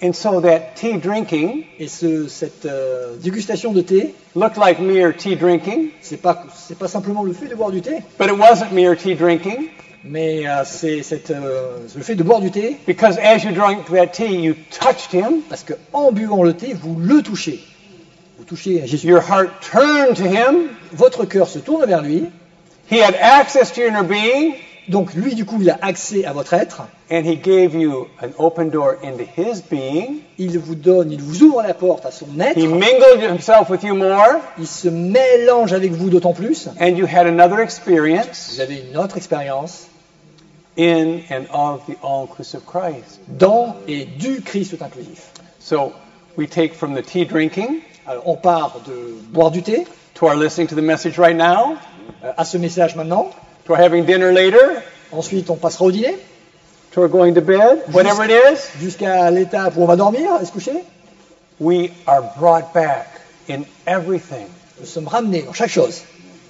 And 0.00 0.12
so 0.12 0.40
that 0.40 0.76
tea 0.76 0.96
drinking 0.96 1.64
Et 1.80 1.88
ce, 1.88 2.28
cette 2.28 2.66
euh, 2.66 3.16
dégustation 3.16 3.72
de 3.72 3.80
thé, 3.80 4.14
looked 4.36 4.56
like 4.56 4.78
mere 4.78 5.12
tea 5.12 5.34
drinking, 5.34 5.90
c'est 6.00 6.22
pas 6.22 6.44
c'est 6.54 6.78
pas 6.78 6.86
simplement 6.86 7.24
le 7.24 7.32
fait 7.32 7.46
de 7.46 7.56
boire 7.56 7.72
du 7.72 7.80
thé, 7.80 8.02
but 8.18 8.28
it 8.28 8.38
wasn't 8.38 8.72
mere 8.72 8.96
tea 8.96 9.16
drinking 9.16 9.68
mais 10.04 10.48
euh, 10.48 10.62
c'est 10.64 11.30
euh, 11.30 11.78
le 11.94 12.02
fait 12.02 12.14
de 12.14 12.22
boire 12.22 12.40
du 12.40 12.50
thé 12.50 12.76
because 12.86 13.18
as 13.18 13.44
you 13.44 13.52
drank 13.52 13.86
that 13.90 14.08
tea, 14.08 14.40
you 14.40 14.54
touched 14.70 15.12
him. 15.12 15.42
parce 15.48 15.64
que 15.64 15.74
en 15.92 16.12
buvant 16.12 16.42
le 16.42 16.54
thé, 16.54 16.74
vous 16.74 16.96
le 16.98 17.22
touchez. 17.22 17.60
Vous 18.38 18.44
touchez 18.44 18.86
Jésus. 18.86 19.08
Your 19.08 19.20
heart 19.20 19.48
turned 19.60 20.16
to 20.16 20.24
him. 20.24 20.68
Votre 20.92 21.24
cœur 21.24 21.48
se 21.48 21.58
tourne 21.58 21.84
vers 21.86 22.02
lui. 22.02 22.26
He 22.90 23.02
had 23.02 23.16
access 23.20 23.72
to 23.72 23.80
your 23.80 23.90
inner 23.90 24.04
being, 24.04 24.54
Donc 24.88 25.12
lui, 25.14 25.34
du 25.34 25.44
coup, 25.44 25.58
il 25.60 25.68
a 25.70 25.78
accès 25.82 26.24
à 26.24 26.32
votre 26.32 26.54
être. 26.54 26.82
and 27.10 27.24
he 27.24 27.36
gave 27.36 27.74
you 27.74 28.06
an 28.22 28.28
open 28.38 28.68
door 28.70 28.96
into 29.02 29.24
his 29.24 29.62
being. 29.70 30.20
Il 30.38 30.58
vous 30.58 30.74
donne, 30.74 31.10
il 31.12 31.20
vous 31.20 31.42
ouvre 31.42 31.62
la 31.62 31.74
porte 31.74 32.04
à 32.06 32.10
son 32.10 32.26
être. 32.40 32.56
He 32.58 32.66
mingled 32.66 33.22
himself 33.22 33.68
with 33.70 33.82
you 33.82 33.94
more, 33.94 34.40
Il 34.58 34.66
se 34.66 34.88
mélange 34.88 35.72
avec 35.72 35.92
vous 35.92 36.10
d'autant 36.10 36.32
plus. 36.34 36.68
and 36.80 36.96
you 36.96 37.06
had 37.06 37.26
another 37.26 37.60
experience 37.60 38.52
Vous 38.54 38.60
avez 38.60 38.82
une 38.90 38.96
autre 38.98 39.16
expérience 39.16 39.86
in 40.78 41.20
and 41.30 41.46
of 41.52 41.80
the 41.86 41.96
all-inclusive 42.02 42.60
Christ. 42.66 43.20
dans 43.28 43.76
et 43.88 44.04
du 44.04 44.40
Christ 44.42 44.76
tout 44.76 44.84
inclusif. 44.84 45.30
So 45.60 45.92
we 46.36 46.48
take 46.48 46.72
from 46.74 46.94
the 46.94 47.02
tea 47.02 47.24
drinking 47.24 47.80
Alors, 48.06 48.22
on 48.26 48.36
part 48.36 48.80
de 48.86 49.14
boire 49.32 49.50
du 49.50 49.62
thé 49.62 49.86
to 50.14 50.26
our 50.26 50.34
listening 50.36 50.66
to 50.68 50.74
the 50.74 50.82
message 50.82 51.18
right 51.18 51.36
now, 51.36 51.76
euh, 52.24 52.32
à 52.36 52.44
ce 52.44 52.56
message 52.58 52.96
maintenant. 52.96 53.28
To 53.68 53.74
having 53.74 54.04
dinner 54.04 54.32
later, 54.32 54.82
Ensuite, 55.12 55.48
on 55.50 55.56
passera 55.56 55.84
au 55.86 55.90
dîner 55.92 56.16
to 56.90 57.06
going 57.08 57.32
to 57.34 57.40
bed, 57.40 57.82
whatever 57.92 58.24
it 58.24 58.30
is. 58.30 58.58
jusqu'à 58.80 59.30
l'étape 59.30 59.74
où 59.76 59.82
on 59.82 59.86
va 59.86 59.94
dormir 59.96 60.30
et 60.42 60.44
se 60.44 60.50
coucher. 60.52 60.82
We 61.60 61.90
are 62.06 62.22
brought 62.38 62.72
back 62.74 63.06
in 63.48 63.62
everything 63.86 64.46
Nous 64.80 64.86
sommes 64.86 65.08
ramenés 65.08 65.42
dans 65.42 65.52
chaque 65.52 65.70
chose 65.70 66.02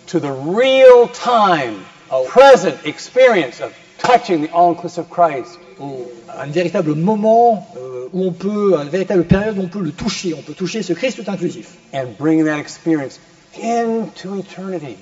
to 0.07 0.19
the 0.21 0.31
real 0.31 1.09
time, 1.13 1.83
Oh. 2.11 2.25
present 2.25 2.75
experience 2.85 3.61
of 3.61 3.71
touching 3.99 4.47
the 4.47 4.51
all-inclusive 4.55 5.05
Christ. 5.11 5.59
au- 5.81 6.11
à 6.29 6.43
un 6.43 6.47
véritable 6.51 6.95
moment 6.95 7.67
euh, 7.77 8.09
où 8.13 8.25
on 8.25 8.33
peut, 8.33 8.77
à 8.79 8.83
une 8.83 8.89
véritable 8.89 9.25
période 9.25 9.57
où 9.59 9.63
on 9.63 9.69
peut 9.69 9.81
le 9.83 9.93
toucher. 9.93 10.35
On 10.35 10.43
peut 10.43 10.55
toucher 10.55 10.83
ce 10.83 10.93
Christ 10.95 11.23
tout 11.23 11.31
inclusif 11.31 11.69
and 11.95 12.07
bring 12.19 12.45
that 12.45 12.59
experience 12.59 13.21
into 13.63 14.35
eternity 14.39 14.97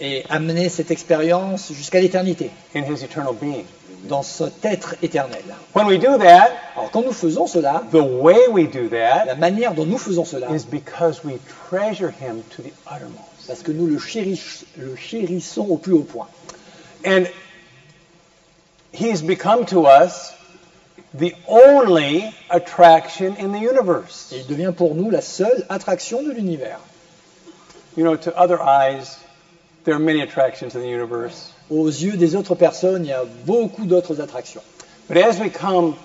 et 0.00 0.24
amener 0.30 0.68
cette 0.68 0.90
expérience 0.90 1.72
jusqu'à 1.72 2.00
l'éternité 2.00 2.50
in 2.74 2.82
his 2.84 3.02
eternal 3.04 3.34
being. 3.40 3.64
dans 4.04 4.22
cet 4.22 4.64
être 4.64 4.94
éternel. 5.02 5.42
When 5.74 5.86
we 5.86 5.98
do 5.98 6.16
that, 6.18 6.50
Alors 6.76 6.90
quand 6.92 7.02
nous 7.04 7.12
faisons 7.12 7.46
cela, 7.46 7.82
the 7.90 7.96
way 7.96 8.46
we 8.48 8.68
do 8.70 8.88
la 8.90 9.26
that 9.26 9.34
manière 9.36 9.74
dont 9.74 9.86
nous 9.86 9.98
faisons 9.98 10.24
cela, 10.24 10.48
is 10.54 10.64
because 10.64 11.22
we 11.24 11.34
treasure 11.68 12.10
him 12.10 12.42
to 12.56 12.62
the 12.62 12.72
uttermost. 12.86 13.46
parce 13.48 13.62
que 13.62 13.72
nous 13.72 13.86
le, 13.86 13.98
chériss- 13.98 14.64
le 14.76 14.94
chérissons 14.96 15.66
au 15.68 15.76
plus 15.78 15.94
haut 15.94 16.04
point. 16.04 16.28
And 17.04 17.24
he's 18.92 19.22
become 19.22 19.64
to 19.66 19.86
us 19.86 20.32
the 21.14 21.34
only 21.48 22.32
attraction 22.50 23.34
in 23.38 23.52
the 23.52 23.60
universe. 23.60 24.30
Et 24.32 24.38
il 24.40 24.46
devient 24.46 24.72
pour 24.76 24.94
nous 24.94 25.10
la 25.10 25.22
seule 25.22 25.64
attraction 25.68 26.22
de 26.22 26.30
l'univers. 26.32 26.78
You 27.96 28.04
know, 28.04 28.16
to 28.16 28.30
other 28.38 28.60
eyes, 28.62 29.18
there 29.88 29.96
are 29.96 29.98
many 29.98 30.20
attractions 30.20 30.74
in 30.74 30.82
the 30.82 30.88
universe. 30.88 31.50
Aux 31.70 31.88
yeux 31.88 32.18
des 32.18 32.36
autres 32.36 32.54
personnes, 32.54 33.06
il 33.06 33.08
y 33.08 33.12
a 33.14 33.24
beaucoup 33.46 33.86
d'autres 33.86 34.20
attractions. 34.20 34.62
But 35.08 35.16
as 35.16 35.40
we 35.40 35.48
come 35.48 35.96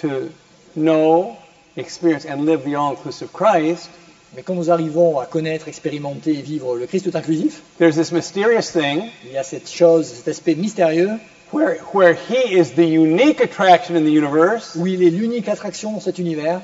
to 0.00 0.32
know, 0.74 1.36
experience, 1.76 2.24
and 2.24 2.46
live 2.46 2.64
the 2.64 2.74
all 2.74 2.90
inclusive 2.90 3.32
Christ, 3.32 3.90
Mais 4.34 4.42
quand 4.42 4.56
nous 4.56 4.70
arrivons 4.70 5.20
à 5.20 5.26
connaître, 5.26 5.68
expérimenter 5.68 6.32
et 6.32 6.42
vivre 6.42 6.76
le 6.76 6.86
Christ 6.86 7.10
tout 7.10 7.16
inclusif, 7.16 7.62
there's 7.78 7.94
this 7.94 8.10
mysterious 8.10 8.72
thing 8.72 9.08
il 9.24 9.32
y 9.32 9.38
a 9.38 9.44
cette 9.44 9.70
chose, 9.70 10.06
cet 10.08 10.28
aspect 10.28 10.56
mystérieux 10.56 11.18
where, 11.52 11.78
where 11.94 12.14
he 12.14 12.58
is 12.58 12.72
the 12.72 12.84
unique 12.84 13.40
attraction 13.40 13.94
in 13.94 14.02
the 14.02 14.12
universe, 14.12 14.74
où 14.74 14.86
il 14.86 15.02
est 15.02 15.10
l'unique 15.10 15.48
attraction 15.48 15.92
dans 15.92 16.00
cet 16.00 16.18
univers, 16.18 16.60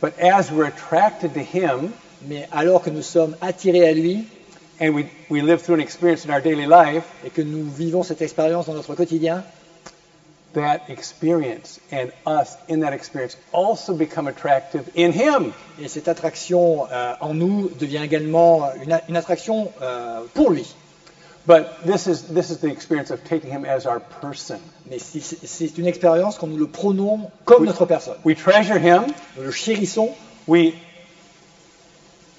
but 0.00 0.14
as 0.20 0.52
we're 0.52 0.68
attracted 0.68 1.34
to 1.34 1.40
him 1.40 1.90
mais 2.28 2.48
alors 2.52 2.82
que 2.82 2.90
nous 2.90 3.02
sommes 3.02 3.36
attirés 3.42 3.86
à 3.86 3.92
lui 3.92 4.24
and 4.80 4.94
we, 4.94 5.08
we 5.28 5.42
live 5.42 5.62
through 5.62 5.76
an 5.76 5.80
experience 5.80 6.24
in 6.24 6.30
our 6.30 6.40
daily 6.40 6.66
life, 6.66 7.04
et 7.24 7.30
que 7.30 7.42
nous 7.42 7.64
vivons 7.64 8.02
cette 8.02 8.22
expérience 8.22 8.66
dans 8.66 8.74
notre 8.74 8.94
quotidien, 8.94 9.44
that 10.54 10.80
experience 10.88 11.80
and 11.90 12.12
us 12.26 12.56
in 12.68 12.80
that 12.80 12.92
experience 12.92 13.36
also 13.52 13.94
become 13.94 14.28
attractive 14.28 14.90
in 14.94 15.10
him. 15.12 15.54
et 15.80 15.88
cette 15.88 16.08
attraction 16.08 16.86
euh, 16.92 17.14
en 17.20 17.32
nous 17.32 17.70
devient 17.80 18.02
également 18.02 18.70
une, 18.74 19.00
une 19.08 19.16
attraction 19.16 19.72
euh, 19.80 20.22
pour 20.34 20.50
lui. 20.50 20.74
But 21.46 21.84
this 21.84 22.06
is, 22.06 22.22
this 22.32 22.50
is 22.50 22.58
the 22.58 22.68
experience 22.70 23.10
of 23.10 23.24
taking 23.24 23.50
him 23.50 23.64
as 23.64 23.86
our 23.86 23.98
person. 24.20 24.60
Mais 24.88 24.98
c'est 24.98 25.76
une 25.78 25.86
expérience 25.86 26.38
quand 26.38 26.46
nous 26.46 26.58
le 26.58 26.68
prenons 26.68 27.30
comme 27.44 27.62
Oui. 27.62 27.66
notre 27.68 27.86
personne. 27.86 28.16
We 28.24 28.36
treasure 28.36 28.78
him. 28.78 29.06
Nous 29.36 29.44
le 29.44 29.50
chérissons, 29.50 30.10
We 30.46 30.74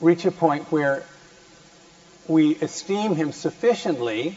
reach 0.02 0.26
a 0.26 0.32
point 0.32 0.62
where 0.72 1.04
we 2.28 2.56
esteem 2.62 3.16
him 3.16 3.32
sufficiently 3.32 4.34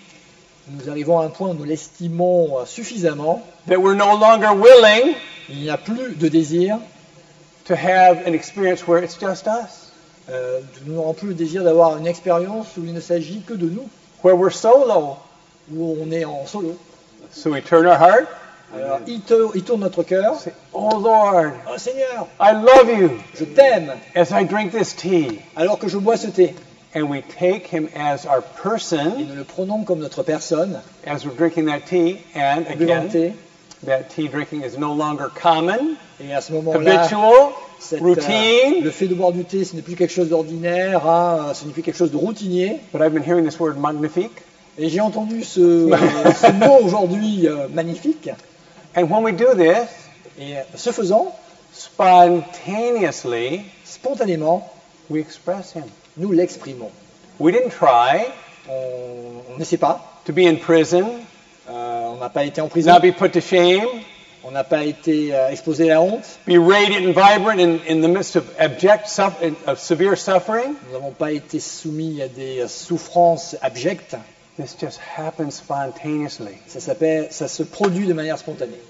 nous 0.69 0.89
arrivons 0.91 1.21
à 1.21 1.25
un 1.25 1.29
point 1.29 1.51
où 1.51 1.55
nous 1.55 1.65
l'estimons 1.65 2.59
euh, 2.59 2.65
suffisamment, 2.67 3.41
that 3.69 3.77
we're 3.79 3.95
no 3.95 4.17
longer 4.19 4.49
willing 4.53 5.15
il 5.49 5.61
n'y 5.61 5.71
a 5.71 5.77
plus 5.77 6.17
de 6.17 6.27
désir, 6.29 6.79
to 7.67 7.75
have 7.75 8.19
an 8.27 8.33
experience 8.33 8.87
where 8.89 9.01
it's 9.03 9.17
just 9.17 9.47
us, 9.47 9.93
euh, 10.29 10.61
nous 10.85 10.95
n'aurons 10.95 11.15
plus 11.15 11.29
le 11.29 11.35
désir 11.35 11.63
d'avoir 11.63 11.97
une 11.99 12.07
expérience 12.09 12.77
où 12.77 12.85
il 12.85 12.93
ne 12.93 13.01
s'agit 13.01 13.43
que 13.43 13.55
de 13.55 13.69
nous, 13.69 13.89
where 14.25 14.37
we're 14.37 14.53
solo. 14.53 15.19
où 15.73 15.97
on 16.01 16.11
est 16.11 16.25
en 16.25 16.47
solo. 16.47 16.77
So 17.31 17.51
we 17.51 17.63
turn 17.63 17.87
our 17.87 17.97
heart, 17.99 18.27
Alors 18.75 18.99
il, 19.07 19.21
te- 19.21 19.51
il 19.57 19.63
tourne 19.63 19.81
notre 19.83 20.03
cœur. 20.03 20.35
Oh 20.73 20.91
Lord, 21.01 21.53
Oh 21.73 21.79
Seigneur, 21.79 22.27
I 22.41 22.53
love 22.55 22.89
you 22.91 23.11
je 23.39 23.45
t'aime 23.45 23.93
as 24.17 24.33
I 24.33 24.45
drink 24.45 24.73
this 24.73 24.95
tea. 24.97 25.39
alors 25.55 25.79
que 25.79 25.87
je 25.87 25.97
bois 25.99 26.17
ce 26.17 26.27
thé. 26.27 26.57
And 26.97 27.11
we 27.11 27.21
take 27.21 27.67
him 27.67 27.91
as 27.95 28.25
our 28.25 28.39
Et 28.39 28.63
person 28.63 29.19
nous 29.29 29.35
le 29.35 29.45
prenons 29.45 29.85
comme 29.85 29.99
notre 29.99 30.23
personne, 30.23 30.81
as 31.07 31.27
we're 31.27 31.37
drinking 31.37 31.67
that 31.67 31.81
tea. 31.81 32.21
And 32.35 32.67
again, 32.69 33.11
thé. 33.11 33.35
that 33.85 34.09
tea 34.09 34.29
drinking 34.29 34.63
is 34.63 34.79
no 34.79 34.95
longer 34.95 35.29
common, 35.29 35.97
Et 36.21 36.33
à 36.33 36.41
ce 36.41 36.55
moment-là, 36.55 37.03
habitual, 37.03 37.53
cette, 37.79 38.01
euh, 38.01 38.05
routine. 38.05 38.83
le 38.83 38.91
fait 38.91 39.09
de 39.09 39.15
boire 39.15 39.33
du 39.33 39.45
thé, 39.45 39.65
ce 39.65 39.77
n'est 39.77 39.83
plus 39.83 39.95
quelque 39.95 40.15
chose 40.15 40.31
d'ordinaire, 40.31 41.07
hein, 41.07 41.53
ce 41.53 41.67
n'est 41.67 41.73
plus 41.73 41.83
quelque 41.83 41.99
chose 41.99 42.13
de 42.13 42.17
routinier. 42.17 42.81
But 42.95 43.03
I've 43.03 43.13
been 43.13 43.23
hearing 43.23 43.45
this 43.45 43.61
word 43.61 43.77
magnifique. 43.77 44.33
Et 44.79 44.89
j'ai 44.89 45.01
entendu 45.01 45.45
ce, 45.45 45.91
ce 45.91 46.53
mot 46.53 46.79
aujourd'hui 46.83 47.47
euh, 47.47 47.69
magnifique. 47.69 48.31
And 48.97 49.11
when 49.11 49.23
we 49.23 49.35
do 49.35 49.55
this, 49.55 49.87
Et 50.39 50.57
euh, 50.57 50.63
ce 50.75 50.93
faisant, 50.93 51.35
spontaneously, 51.73 53.61
spontanément, 53.85 54.67
we 55.11 55.21
express 55.21 55.75
him. 55.75 55.85
Nous 56.17 56.33
l'exprimons. 56.33 56.91
We 57.39 57.53
didn't 57.53 57.71
try 57.71 58.27
On 58.69 59.43
on 59.55 59.59
n'essaie 59.59 59.77
pas, 59.79 60.21
to 60.25 60.33
be 60.33 60.41
in 60.47 60.57
prison, 60.57 61.21
euh, 61.71 62.05
on 62.13 62.17
n'a 62.17 62.29
pas 62.29 62.45
été 62.45 62.61
en 62.61 62.69
prison, 62.69 62.93
not 62.93 63.01
be 63.01 63.13
put 63.13 63.31
to 63.33 63.41
shame, 63.41 63.87
on 64.45 64.51
n'a 64.51 64.65
pas 64.65 64.85
été 64.85 65.35
euh, 65.35 65.51
exposé 65.51 65.91
à 65.91 65.95
la 65.95 66.03
honte, 66.03 66.39
be 66.47 66.59
radiant 66.59 67.07
and 67.09 67.15
vibrant 67.15 67.59
in, 67.59 67.79
in 67.89 68.01
the 68.03 68.09
midst 68.09 68.37
of 68.37 68.45
abject, 68.59 69.07
of 69.67 69.79
severe 69.79 70.17
suffering. 70.17 70.75
nous 70.87 70.93
n'avons 70.93 71.13
pas 71.13 71.33
été 71.33 71.61
soumis 71.61 72.21
à 72.23 72.29
des 72.29 72.61
euh, 72.61 72.69
souffrances 72.69 73.57
abjectes. 73.63 74.17
This 74.59 74.75
just 74.81 74.99
happens 75.17 75.57
spontaneously. 75.57 76.57
Ça, 76.67 76.81
s'appelle- 76.81 77.29
ça 77.31 77.47
se 77.47 77.63
produit 77.63 78.07
de 78.07 78.15
manière 78.15 78.39
spontanée. 78.39 78.81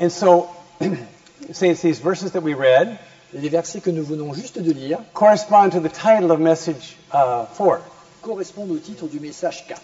And 0.00 0.10
so, 0.10 0.48
saints, 1.52 1.80
these 1.82 2.00
verses 2.00 2.32
that 2.32 2.42
we 2.42 2.54
read 2.54 2.98
les 3.34 3.48
versets 3.48 3.80
que 3.80 3.90
nous 3.90 4.04
venons 4.04 4.34
juste 4.34 4.58
de 4.58 4.72
lire 4.72 4.98
correspond 5.14 5.70
to 5.70 5.80
the 5.80 5.88
title 5.88 6.30
of 6.30 6.40
message 6.40 6.96
uh, 7.12 7.44
4. 7.56 7.80
correspondent 8.22 8.70
au 8.72 8.78
titre 8.78 9.06
du 9.06 9.20
message 9.20 9.66
4. 9.66 9.80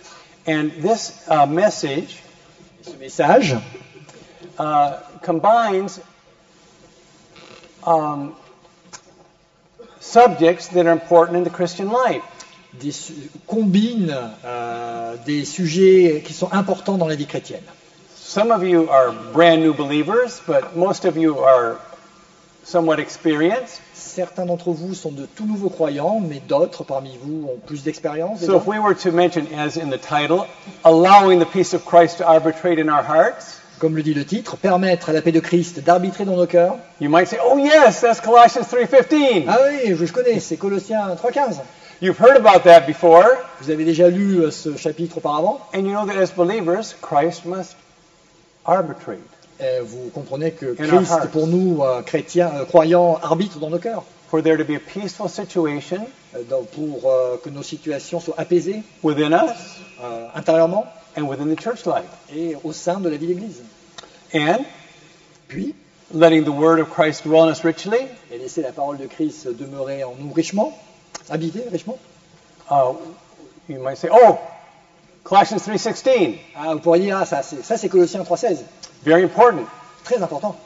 And 0.47 0.71
this 0.83 1.25
uh, 1.29 1.47
message 1.47 2.23
Ce 2.83 2.97
message 2.97 3.57
uh, 4.59 5.01
combines 5.23 6.01
um, 7.85 8.35
subjects 10.01 10.69
that 10.69 10.87
are 10.87 10.93
important 10.93 11.37
in 11.37 11.45
the 11.45 11.51
Christian 11.51 11.91
life. 11.91 12.23
des 12.75 12.93
combine 13.47 14.15
euh, 14.45 15.17
des 15.27 15.45
sujets 15.45 16.23
qui 16.25 16.33
sont 16.33 16.53
importants 16.53 16.99
dans 16.99 17.09
la 17.09 17.17
vie 17.17 17.27
chrétienne. 17.27 17.65
Some 18.15 18.51
of 18.51 18.63
you 18.63 18.89
are 18.91 19.13
brand 19.33 19.63
new 19.63 19.73
believers, 19.73 20.41
but 20.47 20.77
most 20.77 21.05
of 21.05 21.17
you 21.17 21.39
are 21.39 21.79
somewhat 22.69 22.99
experienced. 22.99 23.81
Certains 23.95 24.47
d'entre 24.47 24.71
vous 24.73 24.95
sont 24.95 25.11
de 25.11 25.27
tout 25.27 25.47
nouveaux 25.47 25.71
croyants, 25.71 26.21
mais 26.21 26.41
d'autres 26.47 26.85
parmi 26.85 27.17
vous 27.23 27.47
ont 27.49 27.59
plus 27.67 27.83
d'expérience. 27.83 28.41
So 28.45 28.57
if 28.59 28.67
we 28.67 28.79
were 28.79 28.95
to 28.95 29.11
mention, 29.13 29.47
as 29.57 29.77
in 29.77 29.91
the 29.91 29.99
title, 29.99 30.47
allowing 30.85 31.39
the 31.41 31.47
peace 31.47 31.73
of 31.75 31.85
Christ 31.85 32.19
to 32.19 32.25
arbitrate 32.29 32.79
in 32.79 32.89
our 32.89 33.03
hearts, 33.03 33.61
Comme 33.79 33.95
le 33.95 34.03
dit 34.03 34.13
le 34.13 34.25
titre, 34.25 34.57
permettre 34.57 35.09
à 35.11 35.13
la 35.13 35.23
paix 35.23 35.31
de 35.31 35.39
Christ 35.39 35.81
d'arbitrer 35.85 36.25
dans 36.25 36.37
nos 36.37 36.47
cœurs. 36.49 36.77
you 37.01 37.09
might 37.09 37.29
say, 37.29 37.39
"Oh 37.41 37.57
yes, 37.59 38.01
that's 38.01 38.21
Colossians 38.21 38.65
3:15." 38.69 39.45
Ah 39.49 39.57
oui, 39.71 39.95
je 39.95 40.05
je 40.05 40.13
connais, 40.13 40.41
c'est 40.41 40.57
Colossiens 40.57 41.15
3.15. 41.15 41.61
You've 42.03 42.19
heard 42.21 42.37
about 42.37 42.65
that 42.65 42.81
before, 42.87 43.25
Vous 43.61 43.71
avez 43.71 43.85
déjà 43.85 44.09
lu 44.09 44.41
euh, 44.41 44.51
ce 44.51 44.77
chapitre 44.77 45.19
auparavant. 45.19 45.61
and 45.75 45.83
you 45.87 45.93
know 45.93 46.05
that 46.07 46.17
as 46.21 46.33
believers, 46.33 46.95
Christ 47.01 47.45
must 47.45 47.77
arbitrate. 48.65 49.19
Euh, 49.61 49.81
vous 49.85 50.11
comprenez 50.11 50.53
que 50.53 50.67
Christ, 50.75 51.31
pour 51.33 51.47
nous, 51.49 51.83
euh, 51.83 52.03
chrétiens, 52.03 52.51
euh, 52.55 52.65
croyants, 52.65 53.19
arbitre 53.23 53.59
dans 53.59 53.71
nos 53.71 53.79
cœurs. 53.79 54.05
For 54.31 54.43
there 54.43 54.57
to 54.59 54.65
be 54.65 54.77
a 54.77 54.79
peaceful 54.81 55.29
situation 55.29 56.07
dans- 56.51 56.63
pour 56.63 57.11
euh, 57.11 57.37
que 57.43 57.49
nos 57.51 57.63
situations 57.63 58.21
soient 58.21 58.39
apaisées 58.39 58.83
within 59.03 59.33
us 59.33 59.81
intérieurement 60.35 60.85
and 61.17 61.23
within 61.23 61.47
the 61.53 61.59
church 61.61 61.87
life, 61.87 62.05
et 62.33 62.55
au 62.63 62.73
sein 62.73 63.01
de 63.01 63.09
la 63.09 63.17
vie 63.17 63.27
d'Église. 63.27 63.63
and 64.35 64.65
Puis, 65.49 65.75
letting 66.15 66.45
the 66.45 66.53
word 66.53 66.79
of 66.79 66.91
Christ 66.91 67.25
dwell 67.25 67.49
in 67.49 67.51
us 67.51 67.65
richly. 67.65 68.07
et 68.31 68.39
laisser 68.39 68.63
la 68.63 68.71
parole 68.71 68.99
de 68.99 69.07
Christ 69.07 69.49
demeurer 69.49 70.05
en 70.05 70.15
nous 70.21 70.31
richement, 70.33 70.73
habiter 71.31 71.65
richement. 71.73 71.99
Uh, 72.71 72.93
you 73.69 73.81
might 73.81 73.97
say, 73.97 74.09
"Oh, 74.13 74.39
Colossians 75.29 75.59
3:16, 75.63 76.39
Ah, 76.57 76.73
vous 76.73 76.81
pourriez 76.81 77.03
dire, 77.07 77.19
ah, 77.19 77.27
ça 77.27 77.43
c'est, 77.43 77.63
ça 77.63 77.77
c'est 77.77 77.89
Colossiens 77.91 78.23
3.16. 78.23 78.65
very 79.05 79.23
important." 79.25 79.67
Très 80.05 80.23
important. 80.23 80.57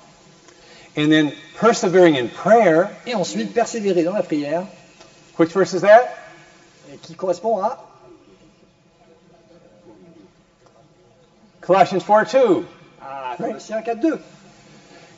And 0.96 1.10
then 1.10 1.32
persevering 1.58 2.16
in 2.16 2.28
prayer. 2.28 2.88
Et 3.06 3.14
ensuite, 3.14 3.52
persévérer 3.54 4.04
dans 4.04 4.12
la 4.14 4.22
prière, 4.22 4.62
Which 5.38 5.52
verse 5.52 5.72
is 5.74 5.80
that? 5.80 6.08
et 6.92 6.96
qui 6.98 7.14
correspond 7.14 7.58
à 7.60 7.78
Colossians 11.60 12.02
4:2. 12.04 12.64
à 13.00 13.36
Colossiens 13.36 13.82
4.2. 13.82 14.18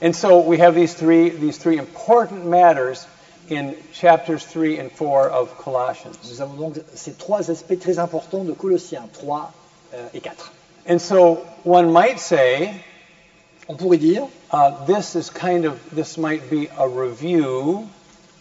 And 0.02 0.14
so 0.14 0.40
we 0.40 0.58
have 0.58 0.74
these 0.74 0.94
three 0.94 1.30
these 1.30 1.58
three 1.58 1.78
important 1.78 2.46
matters 2.46 3.06
in 3.50 3.74
chapters 3.92 4.44
3 4.44 4.78
and 4.78 4.90
4 4.90 5.30
of 5.30 5.56
Colossians. 5.58 6.18
Nous 6.28 6.40
avons 6.40 6.54
donc 6.54 6.74
ces 6.94 7.12
trois 7.12 7.50
aspects 7.50 7.78
très 7.78 7.98
importants 7.98 8.44
de 8.44 8.52
Colossiens 8.52 9.08
3 9.12 9.52
euh, 9.94 10.08
et 10.14 10.20
4. 10.20 10.52
And 10.88 10.98
so 10.98 11.46
one 11.64 11.92
might 11.92 12.18
say 12.20 12.74
On 13.66 13.76
pourrait 13.76 13.98
dire 13.98 14.28
uh, 14.52 14.84
this 14.84 15.14
is 15.14 15.30
kind 15.30 15.64
of 15.64 15.80
this 15.94 16.18
might 16.18 16.50
be 16.50 16.68
a 16.78 16.86
review 16.86 17.88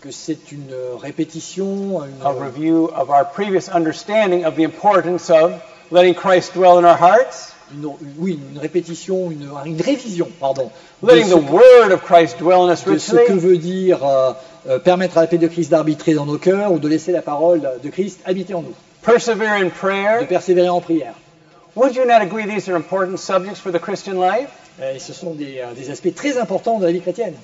que 0.02 0.12
c'est 0.12 0.52
une 0.52 0.76
répétition, 0.98 2.04
une, 2.04 2.22
a 2.22 2.34
review 2.34 2.92
of 2.92 3.10
our 3.10 3.24
previous 3.24 3.70
understanding 3.70 4.44
of 4.44 4.58
the 4.58 4.64
importance 4.64 5.30
of 5.30 5.64
letting 5.92 6.14
Christ 6.14 6.56
dwell 6.56 6.78
in 6.78 6.84
our 6.84 6.98
hearts 6.98 7.53
une, 7.72 7.90
oui, 8.18 8.40
une 8.52 8.60
répétition, 8.60 9.32
une, 9.32 9.50
une 9.66 9.82
révision, 9.82 10.30
pardon, 10.40 10.70
de 11.02 11.10
ce, 11.10 11.30
the 11.30 11.52
word 11.52 11.92
of 11.92 12.04
Christ 12.04 12.38
dwell 12.40 12.70
in 12.70 12.74
us 12.74 12.84
de 12.86 12.98
ce 12.98 13.16
que 13.16 13.34
veut 13.34 13.58
dire 13.58 14.06
euh, 14.06 14.34
euh, 14.68 14.80
permettre 14.80 15.18
à 15.18 15.22
la 15.22 15.28
paix 15.28 15.38
de 15.38 15.48
Christ 15.48 15.72
d'arbitrer 15.72 16.14
dans 16.14 16.26
nos 16.26 16.38
cœurs 16.38 16.72
ou 16.72 16.80
de 16.80 16.88
laisser 16.88 17.12
la 17.12 17.22
parole 17.22 17.70
de 17.84 17.90
Christ 17.90 18.20
habiter 18.26 18.54
en 18.54 18.62
nous, 18.62 18.74
persevere 19.02 19.54
in 19.54 19.66
de 19.66 19.70
prayer. 19.70 20.26
persévérer 20.28 20.70
en 20.70 20.82
prière. 20.82 21.14
Would 21.76 21.96
you 21.96 22.06
not 22.06 22.22
agree 22.22 22.46
these 22.46 22.70
are 22.70 22.76
important 22.76 23.18
subjects 23.18 23.60
for 23.60 23.72
the 23.72 23.80
Christian 23.80 24.20
life? 24.20 24.50
Et 24.82 25.00
ce 25.00 25.14
sont 25.14 25.34
des, 25.34 25.60
euh, 25.60 25.74
des 25.76 25.90
aspects 25.90 26.14
très 26.14 26.38
importants 26.38 26.80
de 26.80 26.86
la 26.86 26.92
vie 26.92 27.02
chrétienne. 27.02 27.36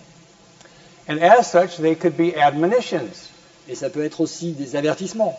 And 1.10 1.18
as 1.22 1.44
such, 1.52 1.78
they 1.82 1.96
could 1.96 2.16
be 2.16 2.36
admonitions. 2.36 3.30
Et 3.68 3.76
ça 3.76 3.90
peut 3.90 4.04
être 4.04 4.22
aussi 4.22 4.52
des 4.52 4.76
avertissements. 4.76 5.36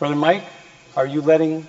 Brother 0.00 0.16
Mike, 0.16 0.42
are 0.96 1.06
you 1.06 1.22
letting 1.22 1.64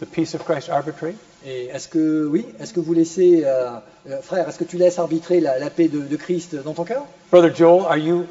the 0.00 0.06
peace 0.06 0.34
of 0.34 0.44
Christ 0.44 0.68
arbitrate? 0.68 1.14
Et 1.46 1.66
est-ce 1.66 1.88
que, 1.88 2.26
oui, 2.26 2.46
est-ce 2.60 2.72
que 2.74 2.80
vous 2.80 2.92
laissez, 2.92 3.42
euh, 3.44 3.70
euh, 4.08 4.20
frère, 4.20 4.48
est-ce 4.48 4.58
que 4.58 4.64
tu 4.64 4.76
laisses 4.76 4.98
arbitrer 4.98 5.40
la, 5.40 5.58
la 5.58 5.70
paix 5.70 5.88
de, 5.88 6.00
de 6.00 6.16
Christ 6.16 6.54
dans 6.56 6.74
ton 6.74 6.84
cœur? 6.84 7.04
Brother 7.30 7.54
Joel, 7.54 7.86
are 7.86 7.96
you 7.96 8.26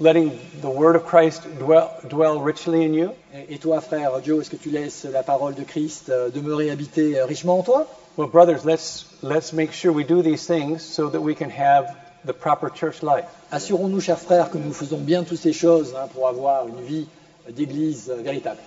letting 0.00 0.30
the 0.62 0.66
word 0.68 0.96
of 0.96 1.04
Christ 1.04 1.42
dwell, 1.58 1.88
dwell 2.08 2.38
richly 2.42 2.84
in 2.84 2.94
you? 2.94 3.10
et, 3.34 3.54
et 3.54 3.58
toi, 3.58 3.80
frère 3.80 4.12
Joe, 4.24 4.40
est-ce 4.40 4.50
que 4.50 4.56
tu 4.56 4.70
laisses 4.70 5.04
la 5.04 5.22
parole 5.22 5.54
de 5.54 5.62
Christ 5.62 6.08
euh, 6.08 6.30
demeurer 6.30 6.70
habiter 6.70 7.18
euh, 7.18 7.26
richement 7.26 7.58
en 7.58 7.62
toi? 7.62 7.86
Well, 8.16 8.28
brothers, 8.28 8.64
let's 8.64 9.06
let's 9.22 9.52
make 9.52 9.72
sure 9.72 9.92
we 9.92 10.04
do 10.06 10.22
these 10.22 10.46
things 10.46 10.78
so 10.78 11.08
that 11.10 11.20
we 11.20 11.34
can 11.34 11.50
have 11.50 11.86
the 12.24 12.32
proper 12.32 12.70
church 12.70 13.02
life. 13.02 13.24
Assurons-nous, 13.50 14.00
chers 14.00 14.18
frères, 14.20 14.50
que 14.50 14.56
nous 14.58 14.72
faisons 14.72 14.98
bien 14.98 15.24
toutes 15.24 15.40
ces 15.40 15.52
choses 15.52 15.94
hein, 15.96 16.08
pour 16.14 16.28
avoir 16.28 16.66
une 16.68 16.80
vie 16.84 17.06
d'église 17.50 18.08
euh, 18.10 18.22
véritable, 18.22 18.60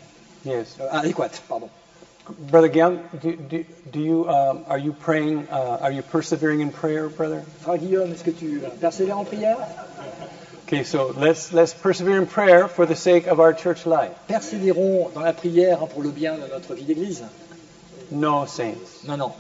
Yes, 0.45 0.77
Euh, 0.79 0.87
adéquate, 0.91 1.41
pardon. 1.49 1.67
Brother 2.29 2.67
Gam, 2.67 2.99
do, 3.21 3.35
do, 3.35 3.65
do 3.91 3.99
you 3.99 4.29
um, 4.29 4.63
are 4.67 4.77
you 4.77 4.93
praying? 4.93 5.47
Uh, 5.49 5.79
are 5.81 5.91
you 5.91 6.01
persevering 6.01 6.61
in 6.61 6.71
prayer, 6.71 7.09
brother? 7.09 7.43
Frère 7.63 7.79
Guillaume, 7.79 8.11
est-ce 8.11 8.23
que 8.23 8.31
tu 8.31 8.61
persévères 8.81 9.17
en 9.17 9.25
prière 9.25 9.57
Okay, 10.67 10.83
so 10.83 11.13
let's 11.17 11.53
let's 11.53 11.73
persevere 11.73 12.17
in 12.17 12.25
prayer 12.25 12.67
for 12.67 12.85
the 12.85 12.95
sake 12.95 13.27
of 13.27 13.39
our 13.39 13.53
church 13.53 13.85
life. 13.85 14.11
Persévérons 14.27 15.09
dans 15.13 15.21
la 15.21 15.33
prière 15.33 15.79
pour 15.87 16.03
le 16.03 16.09
bien 16.11 16.35
de 16.35 16.47
notre 16.51 16.73
vie 16.73 16.83
d'église 16.83 17.23
No, 18.11 18.45
saints, 18.45 19.03
Non, 19.05 19.17
non, 19.17 19.31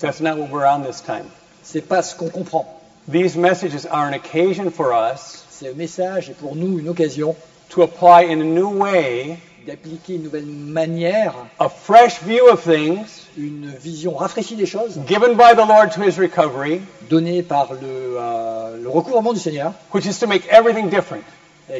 that's 0.00 0.20
not 0.20 0.36
what 0.38 0.50
we're 0.50 0.66
on 0.66 0.82
this 0.82 1.00
time. 1.00 1.26
c'est 1.62 1.82
pas 1.86 2.02
ce 2.02 2.14
qu'on 2.16 2.30
comprend. 2.30 2.66
These 3.08 3.36
messages 3.36 3.84
are 3.86 4.06
an 4.06 4.14
occasion 4.14 4.70
for 4.70 4.92
us 4.94 5.44
Ce 5.50 5.66
message 5.74 6.30
est 6.30 6.34
pour 6.38 6.56
nous 6.56 6.78
une 6.78 6.88
occasion 6.88 7.36
to 7.70 7.82
apply 7.82 8.24
in 8.24 8.40
a 8.40 8.44
new 8.44 8.68
way 8.70 9.38
d'appliquer 9.66 10.14
une 10.14 10.22
nouvelle 10.24 10.46
manière, 10.46 11.34
a 11.58 11.68
fresh 11.68 12.20
view 12.22 12.48
of 12.50 12.62
things 12.62 13.22
une 13.36 13.68
vision 13.80 14.14
rafraîchie 14.14 14.56
des 14.56 14.66
choses, 14.66 14.98
given 15.08 15.34
by 15.34 15.54
the 15.54 15.66
Lord 15.66 15.90
to 15.94 16.02
His 16.02 16.18
recovery, 16.20 16.80
donnée 17.10 17.42
par 17.42 17.72
le, 17.74 17.78
euh, 17.82 18.76
le 18.82 18.88
recouvrement 18.88 19.32
du 19.32 19.40
Seigneur, 19.40 19.72
which 19.92 20.06
is 20.06 20.18
to 20.20 20.26
make 20.26 20.46
everything 20.50 20.88
different, 20.88 21.22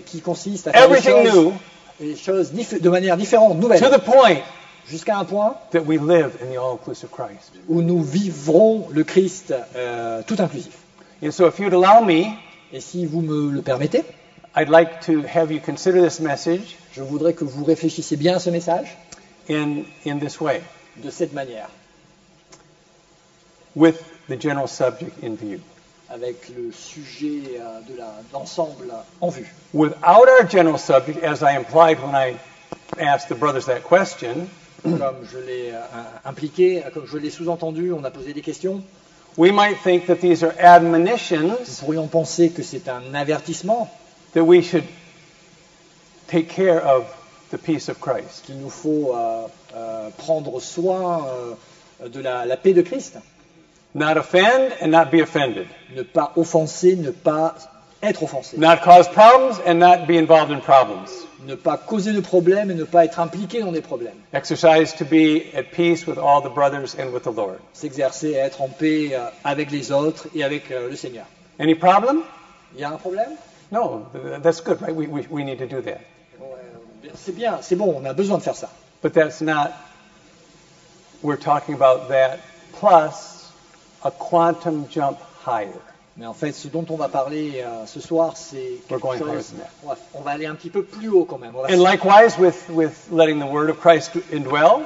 qui 0.06 0.20
consiste 0.20 0.66
à 0.68 0.72
faire 0.72 0.88
les 0.88 1.00
choses, 1.02 1.32
new, 1.34 1.52
les 2.00 2.16
choses 2.16 2.52
dif- 2.52 2.80
de 2.80 2.88
manière 2.90 3.16
différente, 3.16 3.58
nouvelle, 3.58 3.80
to 3.80 3.88
the 3.88 4.00
point 4.02 4.36
jusqu'à 4.88 5.16
un 5.18 5.24
point 5.24 5.54
that 5.70 5.80
we 5.80 5.98
live 5.98 6.30
in 6.42 6.52
the 6.52 6.58
all-inclusive 6.58 7.08
Christ. 7.10 7.52
où 7.68 7.82
nous 7.82 8.02
vivrons 8.02 8.88
le 8.90 9.04
Christ 9.04 9.54
euh, 9.76 10.22
tout 10.26 10.36
inclusif. 10.38 10.72
And 11.24 11.30
so, 11.30 11.46
if 11.48 11.58
you'd 11.58 11.72
allow 11.74 12.04
me, 12.04 12.24
Et 12.72 12.80
si 12.80 13.06
vous 13.06 13.20
me 13.20 13.50
le 13.52 13.62
permettez, 13.62 14.02
I'd 14.56 14.68
like 14.68 15.00
to 15.06 15.22
have 15.32 15.52
you 15.52 15.60
consider 15.60 16.02
this 16.02 16.18
message 16.18 16.76
je 16.94 17.02
voudrais 17.02 17.32
que 17.34 17.44
vous 17.44 17.64
réfléchissiez 17.64 18.16
bien 18.16 18.36
à 18.36 18.38
ce 18.38 18.50
message 18.50 18.96
in 19.50 19.82
in 20.06 20.18
this 20.18 20.40
way, 20.40 20.62
de 20.96 21.10
cette 21.10 21.32
manière, 21.32 21.68
with 23.74 23.96
the 24.28 24.40
general 24.40 24.68
subject 24.68 25.12
in 25.22 25.34
view. 25.34 25.60
avec 26.10 26.48
le 26.50 26.70
sujet 26.72 27.58
euh, 27.58 27.80
de 27.88 27.98
d'ensemble 28.32 28.92
en 29.20 29.28
vue. 29.30 29.52
Without 29.72 30.28
our 30.28 30.48
general 30.48 30.78
subject, 30.78 31.22
as 31.24 31.42
I 31.42 31.56
implied 31.56 31.98
when 32.00 32.14
I 32.14 32.36
asked 32.98 33.28
the 33.28 33.38
brothers 33.38 33.66
that 33.66 33.80
question, 33.82 34.46
Comme 34.82 35.26
je 35.32 35.38
l'ai 35.38 35.70
euh, 35.72 35.80
impliqué, 36.26 36.82
comme 36.92 37.06
je 37.06 37.16
l'ai 37.16 37.30
sous-entendu, 37.30 37.92
on 37.92 38.04
a 38.04 38.10
posé 38.10 38.32
des 38.34 38.42
questions. 38.42 38.82
we 39.36 39.50
might 39.50 39.76
think 39.82 40.06
that 40.06 40.16
these 40.20 40.44
are 40.44 40.54
admonitions 40.60 41.58
Nous 41.66 41.74
pourrions 41.80 42.06
penser 42.06 42.50
que 42.50 42.62
c'est 42.62 42.88
un 42.88 43.14
avertissement 43.14 43.90
that 44.34 44.44
we 44.44 44.62
should 44.62 44.84
take 46.26 46.48
care 46.48 46.80
of 46.84 47.04
the 47.50 47.58
peace 47.58 47.88
of 47.88 48.00
Christ. 48.00 48.44
qu'il 48.46 48.58
nous 48.58 48.70
faut 48.70 49.12
euh, 49.14 49.46
euh, 49.76 50.08
prendre 50.18 50.60
soin 50.60 51.26
euh, 52.02 52.08
de 52.08 52.20
la, 52.20 52.44
la 52.46 52.56
paix 52.56 52.72
de 52.72 52.82
Christ, 52.82 53.18
Not 53.94 54.16
offend 54.16 54.72
and 54.82 54.88
not 54.90 55.06
be 55.12 55.20
offended. 55.22 55.66
ne 55.94 56.02
pas 56.02 56.32
offenser, 56.36 56.96
ne 56.96 57.10
pas 57.12 57.54
être 58.02 58.22
offensé, 58.24 58.56
Not 58.58 58.78
cause 58.82 59.08
problems 59.08 59.60
and 59.66 59.74
not 59.78 60.06
be 60.08 60.16
involved 60.18 60.50
in 60.50 60.60
problems. 60.60 61.10
ne 61.46 61.54
pas 61.54 61.76
causer 61.76 62.12
de 62.12 62.20
problèmes 62.20 62.70
et 62.70 62.74
ne 62.74 62.84
pas 62.84 63.04
être 63.04 63.20
impliqué 63.20 63.60
dans 63.60 63.70
des 63.70 63.82
problèmes, 63.82 64.16
Exercise 64.32 64.94
to 64.94 65.04
be 65.04 65.42
at 65.54 65.64
peace 65.72 66.06
with 66.06 66.18
all 66.18 66.40
the 66.42 66.52
brothers 66.52 66.96
and 66.98 67.12
with 67.12 67.22
the 67.22 67.30
Lord. 67.32 67.58
s'exercer 67.72 68.36
à 68.38 68.46
être 68.46 68.60
en 68.62 68.68
paix 68.68 69.10
euh, 69.12 69.26
avec 69.44 69.70
les 69.70 69.92
autres 69.92 70.26
et 70.34 70.42
avec 70.42 70.70
euh, 70.72 70.88
le 70.90 70.96
Seigneur. 70.96 71.26
Any 71.60 71.74
problem? 71.76 72.22
Il 72.74 72.80
y 72.80 72.84
a 72.84 72.88
un 72.90 72.96
problème? 72.96 73.30
No, 73.70 74.06
th- 74.12 74.42
that's 74.42 74.60
good, 74.60 74.80
right? 74.82 74.94
We, 74.94 75.06
we, 75.06 75.24
we 75.30 75.44
need 75.44 75.58
to 75.58 75.66
do 75.66 75.80
that. 75.82 76.00
C'est 77.16 77.34
bien, 77.34 77.58
c'est 77.62 77.76
bon, 77.76 77.94
on 78.00 78.04
a 78.04 78.12
besoin 78.12 78.38
de 78.38 78.42
faire 78.42 78.56
ça. 78.56 78.70
But 79.02 79.12
that's 79.12 79.40
not, 79.40 79.72
we're 81.22 81.38
talking 81.38 81.74
about 81.74 82.08
that 82.08 82.38
plus 82.78 83.50
a 84.02 84.10
quantum 84.10 84.86
jump 84.90 85.18
higher. 85.46 85.80
Mais 86.16 86.26
en 86.26 86.34
fait, 86.34 86.52
ce 86.52 86.68
dont 86.68 86.86
on 86.90 86.96
va 86.96 87.08
parler 87.08 87.62
euh, 87.64 87.86
ce 87.86 88.00
soir, 88.00 88.36
c'est 88.36 88.78
quelque 88.88 89.02
going 89.02 89.18
chose. 89.18 89.52
On 89.82 89.88
va, 89.88 89.96
on 90.14 90.20
va 90.20 90.30
aller 90.30 90.46
un 90.46 90.54
petit 90.54 90.70
peu 90.70 90.84
plus 90.84 91.08
haut 91.08 91.24
quand 91.24 91.38
même. 91.38 91.52
On 91.56 91.62
va 91.62 91.74
And 91.74 91.82
likewise, 91.82 92.38
with, 92.38 92.68
with 92.70 93.08
letting 93.10 93.40
the 93.40 93.50
word 93.50 93.68
of 93.68 93.80
Christ 93.80 94.12
indwell, 94.32 94.84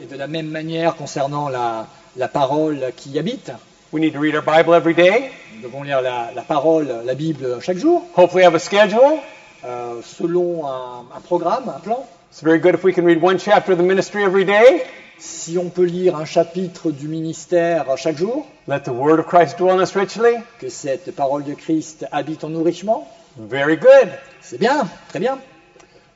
Et 0.00 0.06
de 0.06 0.16
la 0.16 0.26
même 0.26 0.48
manière, 0.48 0.96
concernant 0.96 1.48
la, 1.48 1.86
la 2.16 2.28
parole 2.28 2.92
qui 2.96 3.10
y 3.10 3.18
habite, 3.18 3.52
we 3.92 4.00
need 4.00 4.12
to 4.12 4.20
read 4.20 4.34
our 4.34 4.42
Bible 4.42 4.74
every 4.74 4.94
day, 4.94 5.30
nous 5.56 5.62
devons 5.62 5.82
lire 5.82 6.00
la, 6.00 6.32
la 6.34 6.42
parole, 6.42 7.02
la 7.04 7.14
Bible 7.14 7.60
chaque 7.60 7.78
jour, 7.78 8.04
hopefully 8.16 8.44
have 8.44 8.54
a 8.54 8.58
schedule. 8.58 9.20
Euh, 9.64 10.00
selon 10.02 10.66
un, 10.66 11.06
un 11.14 11.20
programme, 11.20 11.68
un 11.68 11.80
plan. 11.80 12.06
It's 12.30 12.42
very 12.42 12.58
good 12.60 12.74
if 12.74 12.84
we 12.84 12.92
can 12.92 13.04
read 13.04 13.20
one 13.22 13.38
chapter 13.38 13.72
of 13.72 13.78
the 13.78 13.84
ministry 13.84 14.22
every 14.24 14.44
day. 14.44 14.82
Si 15.18 15.58
on 15.58 15.68
peut 15.70 15.84
lire 15.84 16.14
un 16.16 16.24
chapitre 16.24 16.92
du 16.92 17.08
ministère 17.08 17.86
chaque 17.96 18.16
jour, 18.16 18.46
Let 18.68 18.80
the 18.84 18.90
word 18.92 19.18
of 19.18 19.26
Christ 19.26 19.56
dwell 19.58 19.76
in 19.76 19.82
us 19.82 19.96
richly. 19.96 20.36
que 20.60 20.68
cette 20.68 21.10
parole 21.16 21.42
de 21.42 21.54
Christ 21.54 22.06
habite 22.12 22.44
en 22.44 22.50
nous 22.50 22.62
richement, 22.62 23.08
Very 23.36 23.76
good. 23.76 24.10
c'est 24.40 24.58
bien, 24.58 24.86
très 25.08 25.18
bien. 25.18 25.38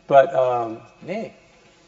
But 0.08 0.32
um, 0.34 0.78
Mais 1.04 1.32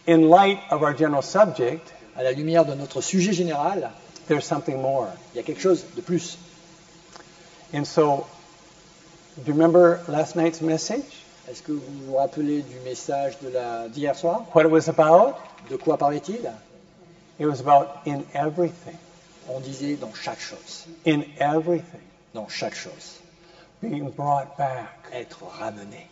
in 0.08 0.28
light 0.28 0.58
of 0.70 0.82
our 0.82 0.92
general 0.96 1.22
subject, 1.22 1.92
à 2.16 2.22
la 2.24 2.32
lumière 2.32 2.64
de 2.64 2.74
notre 2.74 3.00
sujet 3.00 3.32
général, 3.32 3.90
there's 4.26 4.44
something 4.44 4.80
more. 4.80 5.06
il 5.34 5.36
y 5.36 5.40
a 5.40 5.42
quelque 5.44 5.60
chose 5.60 5.84
de 5.94 6.00
plus. 6.00 6.36
And 7.72 7.84
so, 7.84 8.26
do 9.36 9.42
you 9.46 9.52
remember 9.52 10.00
last 10.08 10.34
night's 10.34 10.60
message? 10.60 11.23
Est-ce 11.50 11.62
que 11.62 11.72
vous 11.72 11.83
vous 12.07 12.16
rappelez 12.16 12.62
du 12.62 12.78
message 12.85 13.38
de 13.40 13.48
la- 13.50 13.88
d'hier 13.88 14.16
soir? 14.16 14.44
What 14.54 14.62
it 14.64 14.70
was 14.70 14.88
about? 14.88 15.35
De 15.70 15.76
quoi 15.76 15.96
parlait-il? 15.98 16.50
It 17.38 17.46
was 17.46 17.61
about 17.61 17.88
in 18.07 18.22
everything. 18.35 18.96
On 19.48 19.61
disait 19.61 19.96
dans 19.96 20.12
chaque 20.14 20.40
chose, 20.40 20.87
In 21.07 21.22
everything. 21.38 22.00
dans 22.33 22.48
chaque 22.48 22.74
chose, 22.74 23.20
Being 23.83 24.11
brought 24.11 24.57
back. 24.57 24.88
Être 25.12 25.42
ramené. 25.61 26.07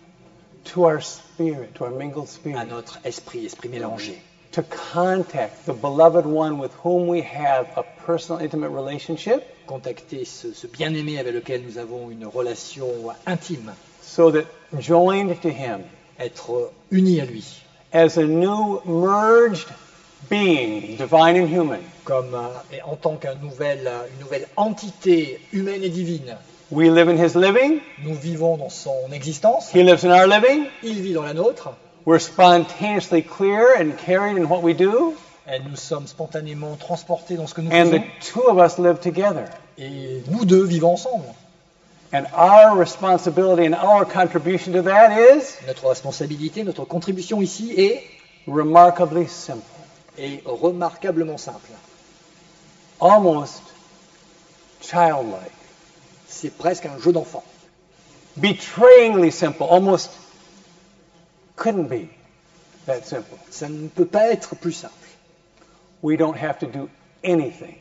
To 0.74 0.84
our 0.84 1.00
spirit, 1.02 1.74
to 1.76 1.84
our 1.84 1.90
mingled 1.90 2.26
à 2.26 2.28
spirit. 2.28 2.66
notre 2.68 2.98
esprit, 3.04 3.46
esprit 3.46 3.68
mélangé, 3.70 4.20
To 4.52 4.62
contact 4.92 5.64
the 5.64 5.72
beloved 5.72 6.26
one 6.26 6.58
with 6.60 6.72
whom 6.84 7.08
we 7.08 7.22
have 7.22 7.66
a 7.76 7.82
personal, 8.04 8.42
intimate 8.42 8.70
relationship. 8.70 9.42
Contacter 9.66 10.26
ce, 10.26 10.52
ce 10.52 10.66
bien-aimé 10.66 11.18
avec 11.18 11.32
lequel 11.32 11.62
nous 11.64 11.78
avons 11.78 12.10
une 12.10 12.26
relation 12.26 12.86
intime, 13.26 13.72
so 14.02 14.30
that 14.30 14.46
joined 14.78 15.40
to 15.42 15.48
him 15.50 15.82
être 16.18 16.70
unis 16.90 17.20
à 17.20 17.24
lui, 17.24 17.44
as 17.92 18.16
a 18.16 18.24
new 18.24 18.80
merged 18.84 19.68
being, 20.30 20.96
divine 20.96 21.36
and 21.36 21.48
human, 21.48 21.80
comme 22.04 22.34
euh, 22.34 22.48
et 22.72 22.82
en 22.82 22.96
tant 22.96 23.16
qu'une 23.16 23.40
nouvelle, 23.42 23.86
euh, 23.86 24.06
une 24.14 24.24
nouvelle 24.24 24.46
entité 24.56 25.40
humaine 25.52 25.82
et 25.82 25.88
divine. 25.88 26.36
we 26.70 26.88
live 26.88 27.08
in 27.08 27.16
his 27.16 27.34
living, 27.34 27.80
Nous 28.02 28.14
vivons 28.14 28.56
dans 28.56 28.70
son 28.70 29.12
existence, 29.12 29.70
he 29.74 29.82
lives 29.82 30.04
in 30.04 30.10
our 30.10 30.26
living, 30.26 30.66
il 30.82 31.02
vit 31.02 31.12
dans 31.12 31.22
la 31.22 31.34
nôtre, 31.34 31.70
we're 32.06 32.20
spontaneously 32.20 33.22
clear 33.22 33.74
and 33.78 33.92
carried 33.98 34.36
in 34.36 34.48
what 34.48 34.62
we 34.62 34.74
do, 34.74 35.14
et 35.46 35.58
nous 35.68 35.76
sommes 35.76 36.06
spontanément 36.06 36.76
transportés 36.76 37.36
dans 37.36 37.46
ce 37.46 37.54
que 37.54 37.60
nous 37.60 37.70
and 37.70 37.90
faisons, 37.90 37.98
the 37.98 38.32
two 38.32 38.48
of 38.48 38.58
us 38.58 38.78
live 38.78 39.00
together. 39.00 39.44
et 39.76 40.22
nous 40.30 40.44
deux 40.44 40.64
vivons 40.64 40.92
ensemble. 40.92 41.24
And 42.12 42.26
our 42.34 42.76
responsibility 42.76 43.64
and 43.64 43.74
our 43.74 44.04
contribution 44.04 44.74
to 44.74 44.82
that 44.82 45.12
is 45.18 45.56
Notre 45.66 45.88
responsabilité, 45.88 46.62
notre 46.64 46.84
contribution 46.84 47.40
ici 47.40 47.72
est, 47.72 48.02
remarkably 48.46 49.26
simple. 49.26 49.64
est 50.18 50.42
remarquablement 50.44 51.38
simple. 51.38 51.72
almost 53.00 53.62
childlike, 54.82 55.52
C'est 56.28 56.50
presque 56.50 56.84
un 56.86 56.98
jeu 56.98 57.12
d'enfant. 57.12 57.44
betrayingly 58.36 59.30
simple, 59.30 59.62
almost 59.64 60.10
couldn't 61.56 61.88
be 61.88 62.08
that 62.86 63.06
simple. 63.06 63.38
Ça 63.50 63.68
ne 63.70 63.88
peut 63.88 64.04
pas 64.06 64.28
être 64.30 64.54
plus 64.56 64.72
simple. 64.72 64.94
We 66.02 66.16
don't 66.18 66.36
have 66.36 66.58
to 66.58 66.66
do 66.66 66.90
anything. 67.24 67.76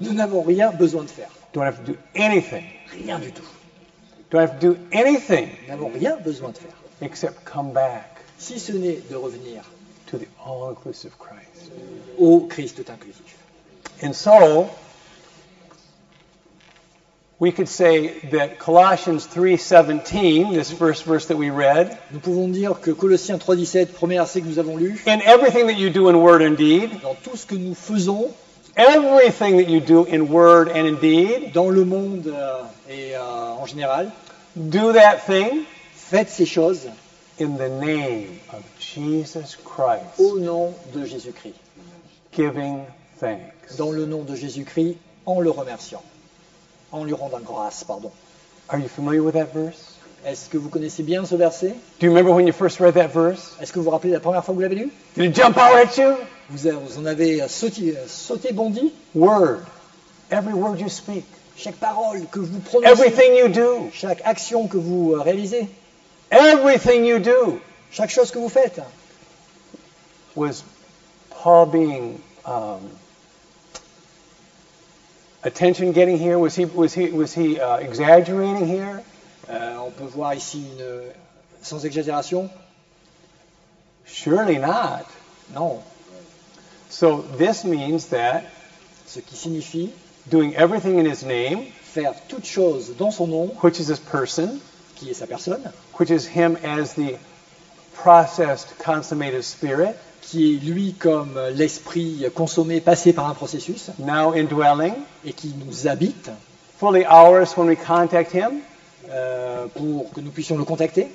Nous 0.00 0.12
n'avons 0.12 0.42
rien 0.42 0.70
besoin 0.70 1.04
de 1.04 1.08
faire. 1.10 1.30
Don't 1.52 1.64
have 1.64 1.84
to 1.84 1.92
do 1.92 1.98
anything? 2.14 2.64
Rien 2.92 3.18
du 3.20 3.30
tout. 3.30 3.42
Don't 4.30 4.40
have 4.42 4.60
to 4.60 4.74
do 4.74 4.78
anything? 4.92 5.50
Nous 5.62 5.74
n'avons 5.74 5.88
rien 5.92 6.16
besoin 6.22 6.50
de 6.50 6.58
faire. 6.58 6.74
except 7.00 7.44
come 7.44 7.72
back 7.72 8.16
Si 8.38 8.58
ce 8.58 8.72
n'est 8.72 9.00
de 9.10 9.16
revenir 9.16 9.62
to 10.08 10.18
the 10.18 10.26
all-inclusive 10.44 11.12
Christ. 11.18 11.72
au 12.18 12.40
Christ 12.48 12.76
tout 12.76 12.90
inclusif. 12.90 13.36
And 14.02 14.12
so, 14.14 14.68
we 17.40 17.52
could 17.52 17.68
say 17.68 18.18
that 18.30 18.58
Colossians 18.58 19.26
3:17, 19.26 20.52
this 20.54 20.70
first 20.72 21.04
verse 21.04 21.26
that 21.26 21.36
we 21.36 21.50
read, 21.50 21.96
Nous 22.12 22.20
pouvons 22.20 22.48
dire 22.52 22.74
que 22.80 22.92
Colossiens 22.94 23.38
3.17, 23.38 23.92
premier 23.94 24.18
verset 24.18 24.40
que 24.42 24.46
nous 24.48 24.58
avons 24.58 24.76
lu, 24.76 24.98
in 25.06 25.20
everything 25.22 25.66
that 25.68 25.76
you 25.78 25.90
do 25.90 26.08
in 26.08 26.16
word 26.20 26.42
and 26.42 26.56
deed, 26.56 27.00
dans 27.02 27.14
tout 27.22 27.36
ce 27.36 27.46
que 27.46 27.54
nous 27.56 27.74
faisons 27.74 28.30
everything 28.78 29.58
that 29.58 29.68
you 29.68 29.80
do 29.80 30.04
in 30.04 30.28
word 30.28 30.68
and 30.68 30.86
in 30.86 30.96
deed, 30.96 31.52
dans 31.52 31.68
le 31.68 31.84
monde 31.84 32.28
euh, 32.28 32.62
et 32.88 33.16
euh, 33.16 33.20
en 33.20 33.66
général, 33.66 34.10
do 34.56 34.92
that 34.92 35.18
thing 35.26 35.64
faites 35.94 36.30
ces 36.30 36.46
choses 36.46 36.88
in 37.40 37.56
the 37.56 37.68
name 37.68 38.38
of 38.52 38.62
Jesus 38.78 39.56
Christ, 39.56 40.18
au 40.18 40.38
nom 40.38 40.72
de 40.94 41.04
Jésus-Christ. 41.04 41.56
giving 42.32 42.84
thanks. 43.18 43.76
Dans 43.76 43.90
le 43.90 44.06
nom 44.06 44.22
de 44.22 44.34
Jésus-Christ, 44.34 44.96
en 45.26 45.40
le 45.40 45.50
remerciant. 45.50 46.02
En 46.92 47.04
lui 47.04 47.12
rendant 47.12 47.40
grâce, 47.40 47.84
pardon. 47.84 48.10
Are 48.70 48.78
you 48.78 48.88
familiar 48.88 49.22
with 49.22 49.34
that 49.34 49.52
verse? 49.52 49.96
Est-ce 50.24 50.48
que 50.48 50.56
vous 50.58 50.68
connaissez 50.68 51.02
bien 51.02 51.24
ce 51.24 51.34
verset? 51.34 51.74
Do 52.00 52.06
you 52.06 52.10
remember 52.10 52.32
when 52.32 52.46
you 52.46 52.52
first 52.52 52.80
read 52.80 52.94
that 52.94 53.08
verse? 53.08 53.56
Est-ce 53.60 53.72
que 53.72 53.78
vous 53.78 53.84
vous 53.84 53.90
rappelez 53.90 54.12
la 54.12 54.20
première 54.20 54.44
fois 54.44 54.52
que 54.52 54.56
vous 54.56 54.62
l'avez 54.62 54.76
lu? 54.76 54.90
Did 55.16 55.24
it 55.26 55.36
jump 55.36 55.56
out 55.56 55.74
at 55.76 55.96
you? 55.96 56.16
Vous, 56.50 56.98
en 56.98 57.04
avez 57.06 57.46
sauté, 57.48 57.94
sauté 58.06 58.52
bondi 58.52 58.92
Word. 59.14 59.60
Every 60.30 60.54
word 60.54 60.80
you 60.80 60.88
speak. 60.88 61.24
Chaque 61.56 61.76
parole 61.76 62.26
que 62.30 62.38
vous 62.40 62.60
prononcez, 62.60 62.90
Everything 62.92 63.34
you 63.36 63.48
do. 63.48 63.90
chaque 63.92 64.20
action 64.24 64.68
que 64.68 64.76
vous 64.76 65.14
euh, 65.14 65.20
réalisez, 65.22 65.68
Everything 66.30 67.04
you 67.04 67.18
do. 67.18 67.60
chaque 67.90 68.10
chose 68.10 68.30
que 68.30 68.38
vous 68.38 68.48
faites, 68.50 68.80
Was 70.36 70.62
Paul 71.30 71.66
being 71.66 72.20
um, 72.44 72.80
attention 75.42 75.92
getting 75.92 76.16
here? 76.18 76.38
Was 76.38 76.54
he 76.54 76.64
was 76.66 76.94
he 76.94 77.08
was 77.10 77.34
he 77.34 77.58
uh, 77.58 77.78
exaggerating 77.78 78.66
here? 78.68 79.02
Euh, 79.50 79.76
on 79.78 79.90
peut 79.90 80.04
voir 80.04 80.34
ici 80.34 80.62
une, 80.78 81.02
sans 81.62 81.84
exagération, 81.84 82.50
Surely 84.06 84.58
not. 84.58 85.06
non, 85.54 85.82
So 86.90 87.22
this 87.36 87.64
means 87.64 88.08
that 88.08 88.44
ce 89.06 89.20
qui 89.20 89.36
signifie 89.36 89.92
doing 90.28 90.54
everything 90.54 90.98
in 90.98 91.06
his 91.06 91.24
name, 91.24 91.66
faire 91.82 92.14
toute 92.28 92.44
chose 92.44 92.96
dans 92.96 93.10
son 93.10 93.26
nom, 93.26 93.48
which 93.62 93.80
is 93.80 93.88
his 93.88 93.98
person, 93.98 94.60
qui 94.96 95.10
est 95.10 95.14
sa 95.14 95.26
personne, 95.26 95.72
which 95.94 96.10
is 96.10 96.26
him 96.26 96.56
as 96.62 96.94
the 96.94 97.16
processed, 97.94 98.78
consummated 98.78 99.42
spirit, 99.44 99.96
qui 100.22 100.56
est 100.56 100.64
lui 100.64 100.94
comme 100.98 101.38
l'esprit 101.54 102.26
consommé, 102.34 102.80
passé 102.80 103.12
par 103.12 103.28
un 103.28 103.34
processus, 103.34 103.90
now 103.98 104.32
indwelling, 104.32 104.94
et 105.24 105.32
qui 105.32 105.54
nous 105.66 105.86
habite 105.86 106.30
fully 106.78 107.04
ours 107.06 107.56
when 107.56 107.68
we 107.68 107.76
contact 107.76 108.32
him, 108.32 108.60
euh, 109.10 109.66
pour 109.74 110.10
que 110.12 110.20
nous 110.20 110.30
puissions 110.30 110.56
le 110.56 110.64
contacter, 110.64 111.08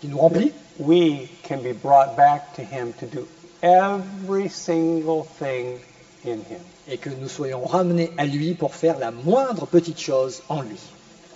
qui 0.00 0.08
nous 0.08 0.18
remplit, 0.18 0.52
we 0.78 1.28
can 1.42 1.58
be 1.58 1.72
brought 1.72 2.16
back 2.16 2.54
to 2.54 2.62
him 2.62 2.92
to 2.98 3.06
do 3.06 3.26
every 3.62 4.48
single 4.48 5.24
thing 5.38 5.78
in 6.24 6.42
him. 6.48 6.60
et 6.88 6.98
que 6.98 7.10
nous 7.10 7.28
soyons 7.28 7.64
ramenés 7.64 8.10
à 8.18 8.26
lui 8.26 8.54
pour 8.54 8.74
faire 8.74 8.98
la 8.98 9.10
moindre 9.10 9.66
petite 9.66 10.00
chose 10.00 10.42
en 10.48 10.62
lui. 10.62 10.78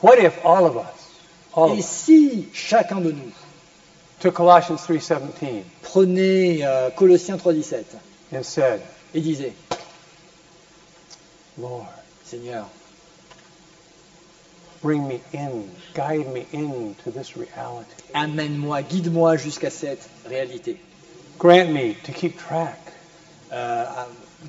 What 0.02 0.18
if 0.18 0.44
all 0.44 0.66
of 0.66 0.76
us, 0.76 0.82
all 1.54 1.70
of 1.70 1.78
Et 1.78 1.80
us, 1.80 1.86
si 1.86 2.48
chacun 2.52 3.00
de 3.00 3.12
nous 3.12 3.32
took 4.18 4.34
Colossians 4.34 4.76
3:17 4.76 5.62
prenait 5.82 6.60
euh, 6.62 6.90
Colossiens 6.90 7.36
3.17 7.36 7.84
and 8.34 8.42
said, 8.42 8.80
et 9.14 9.20
disait, 9.20 9.52
Lord, 11.58 11.86
Seigneur, 12.24 12.66
bring 14.82 15.06
me 15.06 15.20
in, 15.32 15.62
guide 15.94 16.26
me 16.32 16.44
into 16.52 17.10
this 17.12 17.36
reality. 17.36 17.94
amène-moi, 18.12 18.82
guide-moi 18.82 19.36
jusqu'à 19.36 19.70
cette 19.70 20.08
réalité. 20.26 20.78
Grant 21.38 21.70
me 21.72 21.94
to 22.04 22.12
keep 22.12 22.38
track, 22.38 22.78
Euh, 23.52 23.84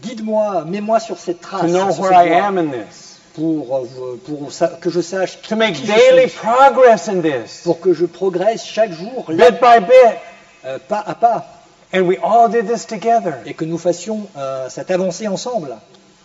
guide-moi, 0.02 0.66
mets-moi 0.66 1.00
sur 1.00 1.18
cette 1.20 1.40
trace, 1.42 1.62
to 1.62 1.68
know 1.68 1.92
where 2.02 2.12
I 2.14 2.30
am 2.40 2.58
in 2.58 2.72
this, 2.72 3.20
pour, 3.36 3.78
euh, 3.78 4.20
pour 4.26 4.50
que 4.82 4.90
je 4.90 5.00
sache 5.02 5.40
to 5.44 5.56
make 5.56 5.76
qui 5.76 5.86
je 5.86 5.92
daily 5.92 6.28
suis, 6.30 6.40
progress 6.40 7.08
in 7.08 7.22
this, 7.22 7.62
pour 7.64 7.80
que 7.80 7.94
je 7.94 8.06
progresse 8.08 8.66
chaque 8.66 8.92
jour, 8.94 9.26
bit 9.28 9.60
by 9.62 9.80
bit. 9.80 10.18
euh, 10.66 10.80
pas 10.88 11.04
à 11.06 11.14
pas, 11.14 11.46
And 11.94 12.08
we 12.08 12.18
all 12.24 12.50
did 12.50 12.68
this 12.68 12.86
together. 12.88 13.36
et 13.46 13.54
que 13.54 13.64
nous 13.64 13.78
fassions 13.78 14.28
euh, 14.38 14.68
cette 14.70 14.90
avancée 14.90 15.28
ensemble. 15.28 15.76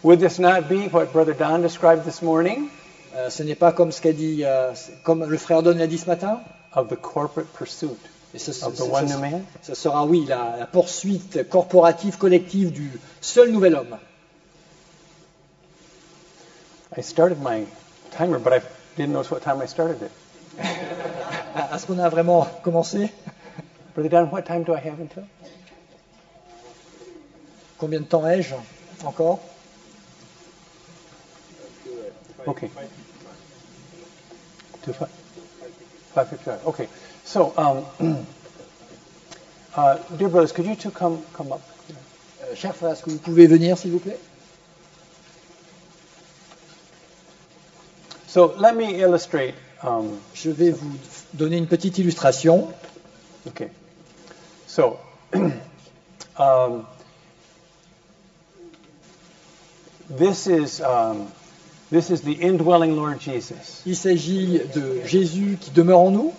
Would 0.03 0.21
this 0.21 0.39
not 0.39 0.63
be 0.71 0.89
what 0.91 1.13
Brother 1.13 1.35
Don 1.35 1.59
described 1.59 2.05
this 2.05 2.23
morning? 2.23 2.69
Euh, 3.15 3.29
ce 3.29 3.43
n'est 3.43 3.55
pas 3.57 3.73
comme 3.73 3.93
ce 3.93 4.01
qu'a 4.01 4.13
dit, 4.15 4.43
euh, 4.45 4.73
comme 5.05 5.25
le 5.29 5.37
frère 5.37 5.63
Don 5.63 5.77
l'a 5.77 5.87
dit 5.87 5.99
ce 5.99 6.07
matin? 6.07 6.41
of 6.75 6.89
the 6.89 6.97
corporate 6.97 7.49
pursuit 7.59 7.91
Et 8.35 8.39
ce, 8.39 8.53
ce- 8.53 8.65
of 8.65 8.75
the 8.77 8.83
ce- 8.85 8.91
one 8.91 9.09
ce- 9.09 9.13
new 9.15 9.19
man? 9.21 9.45
ce 9.63 9.75
sera, 9.75 10.05
oui, 10.05 10.25
la, 10.27 10.57
la 10.59 10.67
poursuite 10.67 11.49
corporative, 11.49 12.17
collective 12.17 12.71
du 12.73 12.91
seul 13.21 13.51
nouvel 13.51 13.75
homme. 13.75 13.99
I 16.97 17.03
started 17.03 17.39
my 17.41 17.67
timer, 18.17 18.39
but 18.39 18.53
I 18.53 18.61
didn't 18.97 19.13
notice 19.13 19.31
what 19.31 19.41
time 19.43 19.61
I 19.63 19.67
started 19.67 20.03
it. 20.03 20.11
Est-ce 21.73 21.87
qu'on 21.87 21.99
a 21.99 22.09
vraiment 22.09 22.47
commencé? 22.63 23.11
What 23.97 24.43
time 24.47 24.63
do 24.65 24.73
I 24.75 24.79
have 24.79 25.01
until? 25.01 25.25
Combien 27.79 28.01
de 28.01 28.05
temps 28.07 28.27
ai-je 28.27 28.55
encore? 29.05 29.41
Okay. 32.47 32.71
Two 34.85 34.93
five. 34.93 35.09
Five 36.15 36.29
fifty-five. 36.29 36.67
Okay. 36.67 36.89
So, 37.31 37.53
um, 37.57 37.87
uh, 39.77 39.99
dear 40.17 40.29
brothers, 40.29 40.51
could 40.51 40.67
you 40.67 40.75
two 40.75 40.91
come 40.91 41.23
come 41.33 41.53
up? 41.53 41.61
Euh, 42.43 42.57
Cher 42.57 42.75
frère, 42.75 42.91
est-ce 42.91 43.05
que 43.05 43.11
vous 43.11 43.19
pouvez 43.19 43.47
venir, 43.47 43.79
s'il 43.79 43.93
vous 43.93 44.01
plaît? 44.01 44.19
So 48.27 48.55
let 48.59 48.75
me 48.75 48.85
illustrate. 49.01 49.55
Um, 49.85 50.19
Je 50.35 50.51
vais 50.51 50.73
vous 50.73 50.91
donner 51.35 51.57
une 51.57 51.69
petite 51.69 51.99
illustration. 51.99 52.73
okay. 53.47 53.71
So, 54.67 54.99
um, 56.37 56.85
this 60.09 60.49
is 60.49 60.81
um, 60.81 61.29
this 61.93 62.11
is 62.11 62.23
the 62.23 62.43
indwelling 62.43 62.97
Lord 62.97 63.21
Jesus, 63.21 63.83
Il 63.87 63.95
s'agit 63.95 64.61
de 64.75 65.07
Jésus 65.07 65.59
qui 65.61 65.71
demeure 65.71 66.01
en 66.01 66.11
nous, 66.11 66.33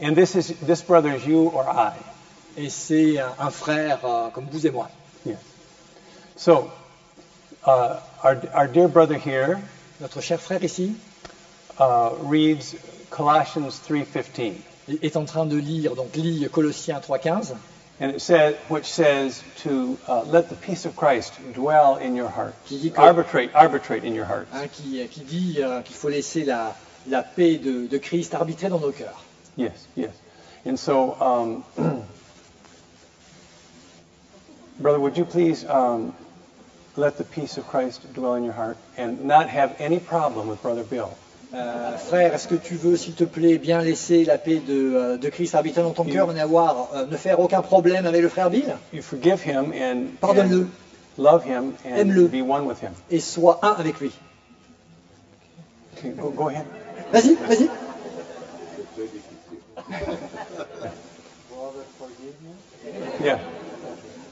and 0.00 0.14
this 0.16 0.34
is 0.36 0.48
this 0.66 0.82
brother 0.82 1.12
is 1.14 1.24
you 1.26 1.48
or 1.54 1.64
I. 1.68 1.92
et 2.58 2.70
c'est 2.70 3.18
un, 3.18 3.32
un 3.38 3.50
frère 3.50 3.98
euh, 4.04 4.30
comme 4.30 4.46
vous 4.50 4.66
et 4.66 4.70
moi. 4.70 4.88
Yes. 5.24 5.38
So, 6.36 6.70
uh, 7.66 8.00
our 8.22 8.36
our 8.54 8.66
dear 8.68 8.88
brother 8.88 9.16
here 9.18 9.58
Notre 10.00 10.20
cher 10.20 10.38
frère 10.38 10.62
ici 10.62 10.94
uh, 11.80 12.10
reads 12.22 12.74
Colossians 13.10 13.80
3:15, 13.88 14.52
est- 15.02 15.16
en 15.16 15.24
train 15.24 15.46
de 15.46 15.56
lire, 15.56 15.94
donc 15.94 16.14
lit 16.16 16.46
Colossiens 16.52 17.00
3.15, 17.00 17.54
and 18.00 18.10
it 18.10 18.20
says, 18.20 18.54
which 18.68 18.84
says 18.84 19.42
to 19.62 19.96
uh, 20.06 20.22
let 20.26 20.48
the 20.50 20.54
peace 20.54 20.84
of 20.84 20.94
Christ 20.96 21.32
dwell 21.54 21.96
in 21.96 22.14
your 22.14 22.28
heart, 22.28 22.54
Qui 22.66 22.78
dit 22.78 22.90
que- 22.92 23.00
arbitrate, 23.00 23.50
arbitrate 23.54 24.04
in 24.04 24.14
your 24.14 24.26
hearts. 24.26 24.48
hein, 24.52 24.68
qui, 24.70 25.06
qui 25.08 25.20
dit 25.20 25.56
euh, 25.60 25.80
qu'il 25.82 25.96
faut 25.96 26.10
laisser 26.10 26.44
la, 26.44 26.74
la 27.08 27.22
paix 27.22 27.56
de, 27.56 27.86
de 27.86 27.98
Christ 27.98 28.34
arbitrer 28.34 28.68
dans 28.68 28.80
nos 28.80 28.92
cœurs. 28.92 29.24
Yes, 29.56 29.86
yes. 29.96 30.12
And 30.64 30.78
so, 30.78 31.14
um, 31.20 31.64
brother, 34.80 35.00
would 35.00 35.16
you 35.16 35.24
please 35.24 35.64
um, 35.68 36.12
let 36.96 37.16
the 37.18 37.24
peace 37.24 37.56
of 37.56 37.66
Christ 37.66 38.12
dwell 38.14 38.34
in 38.34 38.44
your 38.44 38.52
heart 38.52 38.76
and 38.96 39.24
not 39.24 39.48
have 39.48 39.74
any 39.78 39.98
problem 39.98 40.48
with 40.48 40.60
brother 40.62 40.82
Bill? 40.84 41.10
Euh, 41.54 41.96
frère, 41.96 42.34
est-ce 42.34 42.48
que 42.48 42.56
tu 42.56 42.74
veux, 42.74 42.96
s'il 42.96 43.14
te 43.14 43.24
plaît, 43.24 43.56
bien 43.56 43.80
laisser 43.80 44.24
la 44.24 44.36
paix 44.36 44.56
de, 44.58 44.94
euh, 44.94 45.16
de 45.16 45.28
Christ 45.30 45.54
arbitrer 45.54 45.82
dans 45.82 45.92
ton 45.92 46.04
cœur 46.04 46.30
et 46.30 46.34
n'avoir, 46.34 46.88
euh, 46.94 47.06
ne 47.06 47.16
faire 47.16 47.38
aucun 47.40 47.62
problème 47.62 48.04
avec 48.04 48.20
le 48.20 48.28
frère 48.28 48.50
Bill? 48.50 48.76
You 48.92 49.00
forgive 49.00 49.40
him 49.46 49.72
and, 49.72 50.16
Pardonne-le. 50.20 50.62
and 50.62 50.68
love 51.22 51.44
him 51.46 51.72
and 51.86 51.96
Aime-le. 51.96 52.26
be 52.26 52.42
one 52.42 52.66
with 52.66 52.80
him. 52.82 52.90
et 53.10 53.20
sois 53.20 53.60
un 53.62 53.74
avec 53.78 54.00
lui. 54.00 54.10
Okay, 55.96 56.10
go, 56.10 56.30
go 56.30 56.48
ahead. 56.48 56.66
Vas-y, 57.12 57.36
vas-y. 57.48 57.70
Yeah. 63.22 63.38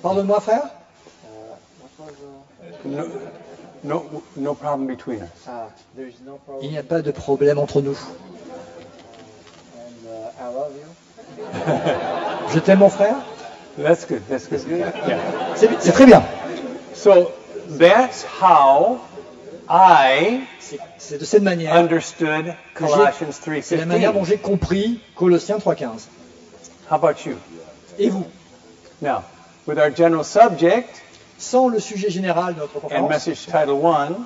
Pardonne-moi, 0.03 0.41
frère? 0.41 0.71
No, 2.85 3.05
no, 3.83 4.23
no 4.37 4.55
problem 4.55 4.87
between 4.87 5.23
us. 5.23 5.29
Ah, 5.49 5.69
Il 6.61 6.71
n'y 6.71 6.79
a 6.79 6.83
pas 6.83 7.01
de 7.03 7.11
problème 7.11 7.59
entre 7.59 7.81
nous. 7.81 7.97
And 9.77 10.07
uh, 10.07 10.31
I 10.39 10.53
love 10.53 10.73
you. 10.77 12.53
Je 12.55 12.59
t'aime, 12.61 12.81
mon 12.81 12.91
frère? 12.91 13.17
That's 13.79 14.05
good. 14.07 14.23
That's 14.29 14.47
good? 14.49 14.61
Yeah. 14.69 15.19
C'est 15.57 15.69
c'est 15.81 15.93
très 15.93 16.07
bien. 16.07 16.23
So 16.95 17.31
that's 17.79 18.25
how 18.41 19.01
I 19.69 20.41
C'est 20.99 21.19
de 21.19 21.25
cette 21.25 21.43
manière, 21.43 21.75
understood 21.75 22.55
Colossians 22.75 23.33
c'est 23.63 23.77
la 23.77 23.87
manière 23.87 24.13
dont 24.13 24.23
3:15. 24.23 24.27
j'ai 24.29 24.37
compris 24.39 25.01
Colossiens 25.17 25.59
3.15. 25.59 26.09
How 26.91 26.95
about 26.97 27.25
you? 27.27 27.37
Et 27.99 28.11
vous? 28.11 28.27
Now, 29.01 29.23
with 29.67 29.79
our 29.79 29.91
general 29.95 30.25
subject 30.25 31.03
Sans 31.39 31.69
le 31.69 31.81
sujet 31.81 32.11
général 32.11 32.55
de 32.55 32.61
notre 32.61 32.95
and 32.95 33.09
message 33.09 33.47
title 33.47 33.71
one, 33.83 34.25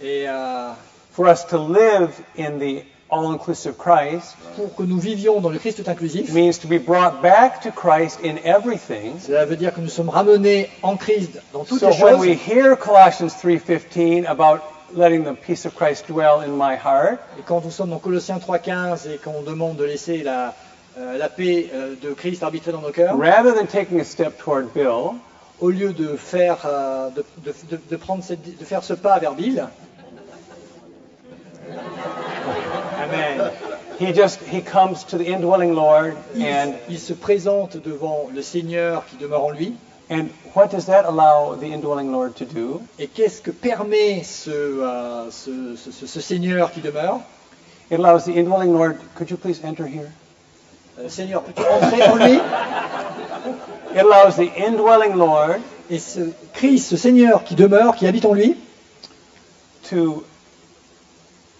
et 0.00 0.24
euh, 0.28 0.70
for 1.12 1.26
us 1.28 1.44
to 1.46 1.58
live 1.58 2.10
in 2.38 2.58
the 2.58 2.82
all-inclusive 3.10 3.74
Christ 3.76 4.36
pour 4.56 4.74
que 4.74 4.82
nous 4.82 4.98
vivions 4.98 5.40
dans 5.40 5.50
le 5.50 5.58
Christ 5.58 5.82
tout 5.84 5.90
inclusif, 5.90 6.32
means 6.32 6.58
to 6.58 6.66
be 6.66 6.78
brought 6.78 7.20
back 7.22 7.60
to 7.62 7.70
Christ 7.70 8.20
in 8.24 8.36
everything. 8.44 9.18
cela 9.20 9.44
veut 9.44 9.56
dire 9.56 9.74
que 9.74 9.80
nous 9.80 9.88
sommes 9.90 10.08
ramenés 10.08 10.70
en 10.82 10.96
Christ 10.96 11.40
dans 11.52 11.64
toutes 11.64 11.80
So 11.80 11.90
les 11.90 12.02
when 12.02 12.14
choses. 12.16 12.26
we 12.26 12.36
hear 12.36 12.76
Colossians 12.76 13.34
3:15 13.42 14.26
about 14.26 14.60
letting 14.94 15.24
the 15.24 15.34
peace 15.34 15.66
of 15.66 15.74
Christ 15.74 16.06
dwell 16.08 16.40
in 16.40 16.56
my 16.56 16.76
heart, 16.76 17.18
Et 17.38 17.42
quand 17.44 17.60
nous 17.64 17.70
sommes 17.70 17.90
dans 17.90 17.98
Colossiens 17.98 18.38
3.15 18.38 19.08
et 19.10 19.18
qu'on 19.18 19.42
demande 19.42 19.76
de 19.76 19.84
laisser 19.84 20.22
la, 20.22 20.54
euh, 20.98 21.18
la 21.18 21.28
paix 21.28 21.68
euh, 21.74 21.94
de 22.00 22.12
Christ 22.12 22.42
arbitrer 22.42 22.72
dans 22.72 22.80
nos 22.80 22.90
cœurs, 22.92 23.16
rather 23.18 23.54
than 23.54 23.66
taking 23.66 24.00
a 24.00 24.04
step 24.04 24.38
toward 24.38 24.66
Bill, 24.74 25.18
au 25.60 25.70
lieu 25.70 25.92
de 25.92 26.16
faire, 26.16 26.58
euh, 26.66 27.08
de, 27.10 27.24
de- 27.38 27.54
de- 27.70 27.80
de 27.90 27.96
prendre 27.96 28.22
cette- 28.22 28.58
de 28.58 28.64
faire 28.64 28.82
ce 28.84 28.92
pas 28.94 29.18
vers 29.18 29.34
Bill, 29.34 29.66
Amen. 33.02 33.50
He 33.98 34.12
just 34.12 34.40
he 34.42 34.60
comes 34.62 35.04
to 35.06 35.16
the 35.16 35.28
indwelling 35.28 35.74
Lord 35.74 36.14
il, 36.34 36.44
and 36.46 36.74
il 36.88 36.98
se 36.98 37.12
présente 37.14 37.76
devant 37.76 38.28
le 38.34 38.42
Seigneur 38.42 39.04
qui 39.06 39.16
demeure 39.16 39.44
en 39.44 39.50
lui. 39.50 39.74
And 40.08 40.30
what 40.54 40.70
does 40.70 40.86
that 40.86 41.04
allow 41.04 41.54
the 41.54 41.66
indwelling 41.72 42.12
Lord 42.12 42.34
to 42.36 42.44
do? 42.44 42.80
Et 42.98 43.08
qu'est-ce 43.08 43.40
que 43.42 43.50
permet 43.50 44.22
ce, 44.24 44.50
euh, 44.50 45.30
ce, 45.30 45.76
ce- 45.76 46.06
ce- 46.06 46.20
Seigneur 46.20 46.70
qui 46.72 46.80
demeure? 46.80 47.20
It 47.90 47.98
allows 47.98 48.24
the 48.24 48.36
indwelling 48.36 48.72
Lord. 48.72 48.96
Could 49.16 49.30
you 49.30 49.36
please 49.36 49.60
enter 49.64 49.86
here? 49.86 50.10
Euh, 50.98 51.08
Seigneur, 51.08 51.42
peux-tu 51.42 51.62
entrer 51.62 52.02
en 52.08 52.16
lui? 52.16 52.34
It 53.94 54.00
allows 54.02 54.36
the 54.36 54.50
indwelling 54.58 55.16
Lord 55.16 55.60
Et 55.88 55.98
ce 56.00 56.32
Christ, 56.54 56.88
ce 56.88 56.96
Seigneur 56.96 57.44
qui 57.44 57.54
demeure, 57.54 57.94
qui 57.94 58.06
habite 58.08 58.24
en 58.24 58.32
lui, 58.32 58.56
to 59.88 60.24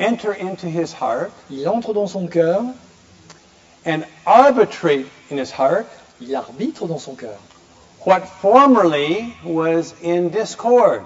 enter 0.01 0.33
into 0.33 0.67
his 0.67 0.93
heart 0.93 1.31
il 1.49 1.69
entre 1.69 1.93
dans 1.95 2.09
son 2.09 2.27
cœur, 2.27 2.63
and 3.87 4.05
arbitrate 4.27 5.07
in 5.31 5.39
his 5.39 5.53
heart 5.53 5.87
il 6.21 6.35
arbitre 6.35 6.87
dans 6.89 6.99
son 6.99 7.15
cœur. 7.15 7.39
What 8.07 8.21
formerly 8.41 9.35
was 9.45 9.93
in 10.01 10.31
discord. 10.31 11.03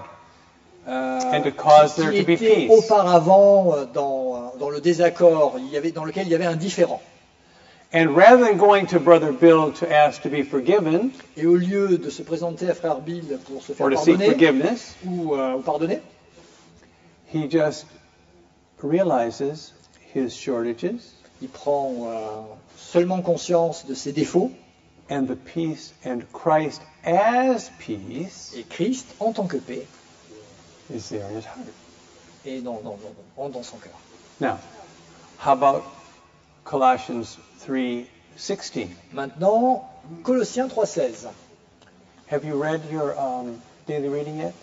Euh, 0.87 1.19
And 1.33 1.43
to 1.43 1.51
cause 1.51 1.95
there 1.95 2.11
to 2.11 2.23
be 2.23 2.37
peace. 2.37 2.69
auparavant 2.71 3.73
euh, 3.73 3.85
dans, 3.85 4.35
euh, 4.35 4.57
dans 4.59 4.69
le 4.69 4.81
désaccord, 4.81 5.55
il 5.57 5.69
y 5.69 5.77
avait, 5.77 5.91
dans 5.91 6.05
lequel 6.05 6.27
il 6.27 6.31
y 6.31 6.35
avait 6.35 6.45
un 6.45 6.55
différent. 6.55 7.01
And 7.93 8.15
rather 8.15 8.45
than 8.45 8.57
going 8.57 8.85
to 8.87 8.99
Brother 8.99 9.31
Bill 9.31 9.71
to 9.73 9.85
ask 9.91 10.21
to 10.23 10.29
be 10.29 10.43
forgiven 10.43 11.11
Et 11.37 11.45
au 11.45 11.55
lieu 11.55 11.97
de 11.97 12.09
se 12.09 12.21
présenter 12.23 12.69
à 12.69 12.73
frère 12.73 12.99
Bill 12.99 13.37
pour 13.45 13.61
se 13.61 13.73
faire 13.73 13.85
or 13.85 13.91
to 13.91 13.97
seek 13.97 14.17
pardonner 14.17 14.31
forgiveness, 14.31 14.95
ou, 15.05 15.35
euh, 15.35 15.55
ou 15.55 15.61
pardonner, 15.61 15.99
he 17.33 17.49
just 17.49 17.85
realizes 18.81 19.73
his 20.15 20.29
shortages 20.29 21.01
il 21.41 21.49
prend 21.49 21.91
euh, 22.05 22.17
seulement 22.77 23.21
conscience 23.21 23.85
de 23.87 23.93
ses 23.93 24.11
défauts 24.13 24.51
and 25.11 25.27
the 25.27 25.35
peace 25.35 25.93
and 26.05 26.23
Christ 26.31 26.81
as 27.03 27.69
peace 27.77 28.55
et 28.57 28.67
Christ 28.69 29.05
en 29.19 29.33
tant 29.33 29.47
que 29.47 29.59
paix 29.59 29.85
is 30.89 31.09
there 31.09 31.27
in 31.27 31.35
his 31.35 31.45
heart. 31.45 31.67
et 32.45 32.61
dans, 32.61 32.79
dans, 32.81 32.97
dans, 33.37 33.49
dans 33.49 33.63
son 33.63 33.77
cœur. 33.77 33.93
Now, 34.39 34.57
how 35.37 35.53
about 35.53 35.83
Colossians 36.63 37.37
3:16? 37.65 38.87
Maintenant, 39.11 39.83
Colossiens 40.23 40.67
3.16. 40.67 41.27
Have 42.27 42.45
you 42.45 42.55
read 42.55 42.81
your 42.89 43.13
um, 43.19 43.61
daily 43.87 44.07
reading 44.07 44.39
yet? 44.39 44.53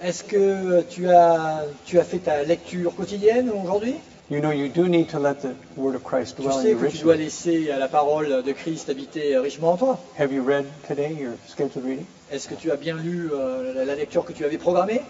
Est-ce 0.00 0.22
que 0.22 0.82
tu 0.82 1.08
as, 1.10 1.64
tu 1.84 1.98
as 1.98 2.04
fait 2.04 2.18
ta 2.20 2.42
lecture 2.44 2.94
quotidienne 2.94 3.50
aujourd'hui? 3.50 3.96
You 4.28 4.40
know 4.40 4.50
you 4.50 4.68
do 4.68 4.88
need 4.88 5.08
to 5.10 5.20
let 5.20 5.40
the 5.42 5.54
word 5.76 5.94
of 5.94 6.02
Christ 6.02 6.36
Tu 6.36 6.42
dwell 6.42 6.58
in 6.58 6.62
sais 6.62 6.70
you 6.72 6.78
que 6.78 6.88
tu 6.88 7.04
dois 7.04 7.14
laisser 7.16 7.70
à 7.70 7.78
la 7.78 7.86
parole 7.86 8.42
de 8.42 8.52
Christ 8.52 8.88
habiter 8.90 9.38
richement 9.38 9.72
en 9.72 9.76
toi. 9.76 9.98
Have 10.18 10.32
you 10.32 10.42
read 10.42 10.64
today 10.88 11.12
your 11.12 11.34
scheduled 11.46 11.84
reading? 11.84 12.06
Est-ce 12.32 12.48
que 12.48 12.56
tu 12.56 12.72
as 12.72 12.76
bien 12.76 12.96
lu 12.96 13.30
euh, 13.32 13.84
la- 13.84 13.94
lecture 13.94 14.24
que 14.24 14.32
tu 14.32 14.44
avais 14.44 14.58
programmée? 14.58 15.00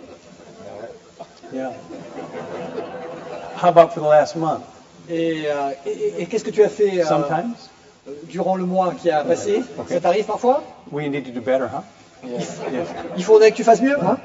Yeah. 1.54 1.70
How 3.62 3.68
about 3.68 3.92
for 3.94 4.00
the 4.02 4.08
last 4.08 4.36
month? 4.36 4.60
Et, 5.08 5.44
euh, 5.46 5.70
et- 5.86 6.20
et- 6.22 6.26
qu'est-ce 6.26 6.44
que 6.44 6.50
tu 6.50 6.62
as 6.62 6.68
fait 6.68 7.00
euh, 7.00 7.06
Sometimes 7.06 7.54
euh, 8.08 8.12
durant 8.24 8.56
le 8.56 8.66
mois 8.66 8.92
qui 9.00 9.08
a 9.10 9.24
passé? 9.24 9.62
Ok. 9.78 9.88
Ça 9.88 10.00
t'arrive 10.00 10.26
parfois? 10.26 10.62
We 10.92 11.08
need 11.08 11.24
to 11.24 11.30
do 11.30 11.40
better, 11.40 11.68
huh? 11.72 12.28
Yes. 12.28 12.58
Il 13.16 13.24
faudrait 13.24 13.50
que 13.50 13.56
tu 13.56 13.64
fasses 13.64 13.80
mieux 13.80 13.96
hein? 13.98 14.18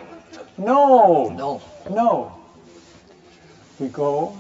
No, 0.58 1.30
Non. 1.32 1.62
no. 1.90 2.28
We 3.80 3.90
go 3.90 4.34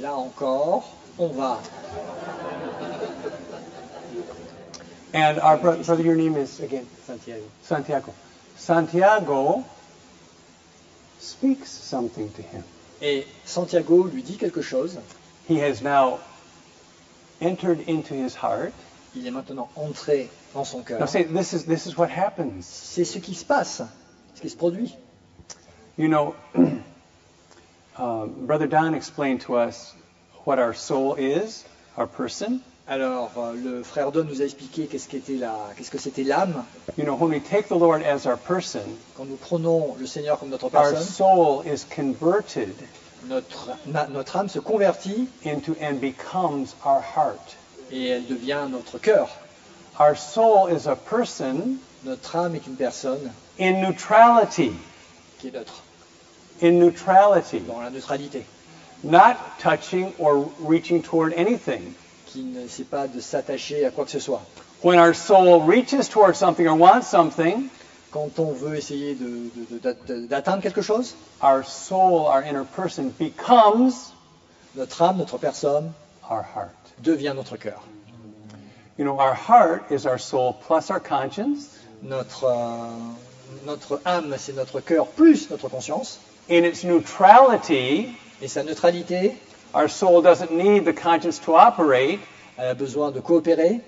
Là 0.00 0.14
encore, 0.14 0.84
on 1.18 1.28
va. 1.28 1.60
and 5.12 5.38
our 5.40 5.56
bro- 5.56 5.82
brother. 5.82 6.02
Your 6.02 6.16
name 6.16 6.36
is 6.36 6.60
again? 6.60 6.86
Santiago. 7.06 7.44
Santiago. 7.62 8.14
Santiago 8.56 9.64
speaks 11.20 11.68
something 11.70 12.30
to 12.32 12.42
him. 12.42 12.64
Et 13.00 13.26
Santiago 13.44 14.04
lui 14.04 14.22
dit 14.22 14.36
quelque 14.38 14.62
chose. 14.62 14.98
He 15.48 15.58
has 15.58 15.82
now 15.82 16.20
entered 17.40 17.80
into 17.86 18.14
his 18.14 18.34
heart. 18.34 18.72
Il 19.14 19.26
est 19.26 19.30
maintenant 19.30 19.68
entré 19.76 20.28
dans 20.54 20.64
son 20.64 20.78
Now, 20.78 20.84
cœur. 20.98 21.08
say 21.08 21.22
this 21.24 21.52
is 21.52 21.64
this 21.66 21.86
is 21.86 21.96
what 21.96 22.08
happens. 22.10 22.64
C'est 22.66 23.04
ce 23.04 23.18
qui 23.18 23.34
se 23.34 23.44
passe, 23.44 23.82
ce 24.34 24.40
qui 24.40 24.48
se 24.48 24.56
produit. 24.56 24.96
You 25.96 26.08
know, 26.08 26.34
um, 27.98 28.46
Brother 28.46 28.66
Don 28.66 28.94
explained 28.94 29.42
to 29.42 29.56
us 29.56 29.94
what 30.44 30.58
our 30.58 30.74
soul 30.74 31.14
is, 31.14 31.64
our 31.96 32.06
person. 32.06 32.60
Alors, 32.86 33.30
euh, 33.38 33.54
le 33.54 33.82
frère 33.82 34.12
Don 34.12 34.24
nous 34.24 34.42
a 34.42 34.44
expliqué 34.44 34.86
qu'est-ce 34.86 35.08
qu'était 35.08 35.38
la, 35.38 35.56
qu'est-ce 35.76 35.90
que 35.90 35.96
c'était 35.98 36.22
l'âme. 36.24 36.64
You 36.98 37.04
know, 37.04 37.14
when 37.14 37.30
we 37.30 37.40
take 37.40 37.68
the 37.68 37.76
Lord 37.78 38.02
as 38.02 38.26
our 38.26 38.36
person, 38.36 38.82
Quand 39.16 39.24
nous 39.24 39.36
prenons 39.36 39.96
le 39.98 40.06
Seigneur 40.06 40.38
comme 40.38 40.50
notre 40.50 40.66
our 40.66 40.70
personne, 40.92 41.02
soul 41.02 41.62
is 41.66 41.84
converted 41.84 42.74
notre, 43.26 43.70
na- 43.86 44.06
notre 44.08 44.36
âme 44.36 44.48
se 44.50 44.58
convertit 44.58 45.28
into 45.46 45.74
and 45.80 45.98
becomes 45.98 46.74
our 46.84 47.00
heart. 47.00 47.56
et 47.90 48.08
elle 48.08 48.26
devient 48.26 48.66
notre 48.70 48.98
cœur. 48.98 49.30
Our 49.98 50.14
soul 50.16 50.68
is 50.68 50.86
a 50.86 50.94
person 50.96 51.78
Notre 52.04 52.36
âme 52.36 52.54
est 52.54 52.66
une 52.66 52.76
personne 52.76 53.32
in 53.58 53.80
neutrality, 53.80 54.72
qui 55.38 55.48
est 55.48 55.52
neutre, 55.52 55.83
in 56.62 56.78
neutrality, 56.78 57.60
dans 57.60 57.80
la 57.80 57.90
neutralité, 57.90 58.44
not 59.02 59.36
touching 59.58 60.12
or 60.18 60.50
reaching 60.60 61.02
toward 61.02 61.32
anything. 61.34 61.94
qui 62.26 62.42
ne 62.42 62.66
sait 62.66 62.84
pas 62.84 63.06
de 63.06 63.20
s'attacher 63.20 63.84
à 63.84 63.90
quoi 63.90 64.04
que 64.04 64.10
ce 64.10 64.18
soit. 64.18 64.42
When 64.82 64.98
our 64.98 65.14
soul 65.14 65.62
reaches 65.62 66.08
toward 66.08 66.34
something 66.36 66.66
or 66.66 66.76
wants 66.76 67.06
something, 67.08 67.70
Quand 68.14 68.38
on 68.38 68.52
veut 68.52 68.76
essayer 68.76 69.16
d'atteindre 70.28 70.62
quelque 70.62 70.82
chose, 70.82 71.16
our 71.42 71.64
soul, 71.64 72.28
our 72.28 72.44
inner 72.44 72.62
person, 72.64 73.12
becomes 73.18 74.12
notre 74.76 75.02
âme, 75.02 75.16
notre 75.18 75.36
personne 75.36 75.92
our 76.30 76.44
heart. 76.44 76.70
devient 77.02 77.32
notre 77.34 77.56
cœur. 77.56 77.82
You 78.98 79.04
know, 79.04 79.18
our 79.18 79.34
heart 79.34 79.90
is 79.90 80.06
our 80.06 80.18
soul 80.20 80.54
plus 80.64 80.90
our 80.92 81.00
conscience. 81.00 81.76
Notre, 82.02 82.44
euh, 82.44 82.86
notre 83.66 84.00
âme, 84.04 84.32
c'est 84.38 84.52
notre 84.54 84.78
cœur 84.78 85.08
plus 85.08 85.50
notre 85.50 85.68
conscience. 85.68 86.20
In 86.48 86.64
its 86.64 86.84
neutrality, 86.84 88.16
Et 88.42 88.48
sa 88.48 88.62
neutralité, 88.62 89.34
our 89.74 89.88
soul 89.88 90.20
doesn't 90.22 90.50
need 90.52 90.84
the 90.84 90.92
conscience 90.92 91.38
to 91.40 91.54
operate. 91.54 92.20
elle 92.58 92.70
a 92.70 92.74
besoin 92.74 93.10
de 93.12 93.20
coopérer. 93.20 93.80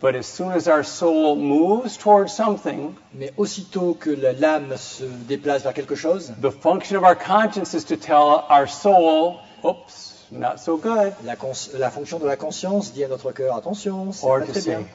But 0.00 0.14
as 0.14 0.26
soon 0.26 0.52
as 0.52 0.68
our 0.68 0.82
soul 0.84 1.36
moves 1.36 1.96
towards 1.96 2.32
something, 2.32 2.94
Mais 3.14 3.30
aussitôt 3.36 3.94
que 3.98 4.10
l'âme 4.10 4.76
se 4.76 5.04
déplace 5.04 5.62
vers 5.62 5.72
quelque 5.74 5.94
chose, 5.94 6.32
the 6.40 6.50
function 6.50 6.96
of 6.96 7.04
our 7.04 7.14
conscience 7.14 7.74
is 7.74 7.84
to 7.84 7.96
tell 7.96 8.44
our 8.50 8.66
soul, 8.66 9.40
oops, 9.64 10.24
not 10.30 10.58
so 10.60 10.76
good, 10.76 11.14
la, 11.24 11.34
la 11.74 11.90
fonction 11.90 12.18
de 12.18 12.26
la 12.26 12.36
conscience 12.36 12.92
dit 12.92 13.04
à 13.04 13.08
notre 13.08 13.32
cœur 13.32 13.56
attention, 13.56 14.12
c'est 14.12 14.26
or 14.26 14.40
pas 14.40 14.46
to 14.46 14.52
très 14.52 14.60
say, 14.60 14.76
bien. 14.76 14.86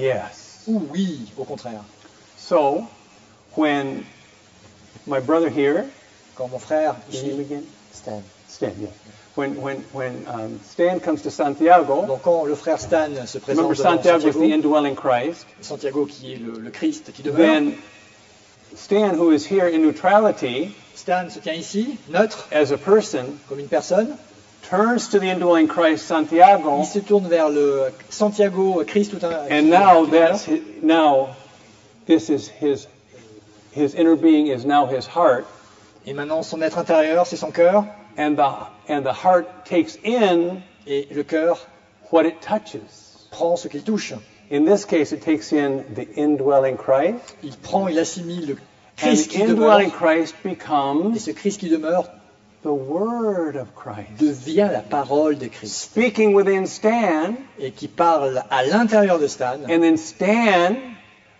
yes. 0.00 0.64
Ou 0.66 0.82
oui, 0.90 1.30
au 1.38 1.44
contraire. 1.44 1.82
So, 2.36 2.86
when 3.56 4.04
my 5.06 5.20
brother 5.20 5.48
here, 5.48 5.84
Quand 6.36 6.50
mon 6.50 6.58
frère 6.58 6.96
your 7.10 7.22
name 7.24 7.40
again? 7.40 7.66
Stan. 7.92 8.22
Stan, 8.48 8.72
yeah. 8.78 8.88
When, 9.34 9.60
when, 9.60 9.78
when 9.92 10.24
um, 10.28 10.60
Stan 10.60 11.00
comes 11.00 11.22
to 11.22 11.30
Santiago, 11.30 12.06
donc 12.06 12.22
quand 12.22 12.44
le 12.44 12.54
frère 12.54 12.78
Stan 12.78 13.26
se 13.26 13.38
présente 13.38 13.64
remember 13.64 13.74
Santiago 13.74 14.18
is 14.18 14.22
the 14.22 14.32
Santiago, 14.32 14.54
indwelling 14.54 14.96
Christ, 14.96 15.46
Santiago 15.60 16.06
qui 16.06 16.34
est 16.34 16.38
le, 16.38 16.52
le 16.60 16.70
Christ 16.70 17.12
qui 17.12 17.22
demeure, 17.22 17.36
then 17.36 17.78
Stan, 18.74 19.14
who 19.14 19.30
is 19.30 19.44
here 19.46 19.68
in 19.68 19.82
neutrality 19.82 20.74
Stan 20.94 21.30
se 21.30 21.40
tient 21.40 21.56
ici, 21.56 21.98
neutre, 22.08 22.46
as 22.50 22.70
a 22.70 22.78
person, 22.78 23.38
comme 23.48 23.58
une 23.58 23.68
personne, 23.68 24.16
turns 24.62 25.08
to 25.08 25.18
the 25.18 25.28
indwelling 25.28 25.68
Christ, 25.68 26.06
Santiago, 26.06 26.80
il 26.80 26.86
se 26.86 27.00
tourne 27.00 27.28
vers 27.28 27.50
le 27.50 27.92
Santiago 28.08 28.84
Christ 28.84 29.10
tout 29.10 29.24
un. 29.24 29.46
and 29.50 29.68
now 29.68 30.04
that's 30.06 30.44
his, 30.44 30.62
now 30.82 31.36
this 32.06 32.30
is 32.30 32.48
his 32.48 32.86
his 33.72 33.94
inner 33.94 34.16
being 34.16 34.46
is 34.46 34.64
now 34.64 34.86
his 34.86 35.06
heart, 35.06 35.46
Et 36.06 36.12
maintenant 36.12 36.42
son 36.42 36.60
être 36.62 36.78
intérieur, 36.78 37.26
c'est 37.26 37.36
son 37.36 37.50
cœur, 37.50 37.84
and 38.18 38.34
the 38.34 38.90
and 38.90 39.02
the 39.02 39.12
heart 39.24 39.46
takes 39.64 39.98
in 40.04 40.58
et 40.86 41.08
le 41.10 41.22
cœur 41.22 41.66
what 42.12 42.24
it 42.26 42.40
touches. 42.40 43.28
prend 43.30 43.56
ce 43.56 43.68
qu'il 43.68 43.82
touche. 43.82 44.12
In 44.52 44.64
this 44.66 44.84
case, 44.84 45.12
it 45.12 45.22
takes 45.22 45.52
in 45.52 45.82
the 45.94 46.06
indwelling 46.16 46.76
Christ, 46.76 47.36
Il 47.42 47.56
prend, 47.56 47.88
il 47.88 47.98
assimile 47.98 48.46
le 48.46 48.56
Christ 48.96 49.30
the 49.30 49.32
qui 49.32 49.42
indwelling 49.42 49.90
demeure, 49.90 49.98
Christ 49.98 50.34
et 50.44 50.48
becomes 50.50 51.18
ce 51.18 51.30
Christ 51.32 51.58
qui 51.60 51.68
demeure 51.70 52.04
the 52.62 52.66
Word 52.72 53.56
of 53.56 53.74
Christ, 53.74 54.18
devient 54.20 54.68
la 54.72 54.80
parole 54.80 55.36
de 55.36 55.48
Christ 55.48 55.74
speaking 55.74 56.34
within 56.34 56.66
Stan, 56.66 57.34
et 57.58 57.72
qui 57.72 57.88
parle 57.88 58.44
à 58.50 58.62
l'intérieur 58.64 59.18
de 59.18 59.26
Stan. 59.26 59.58
and 59.68 59.80
then 59.80 59.96
Stan, 59.96 60.76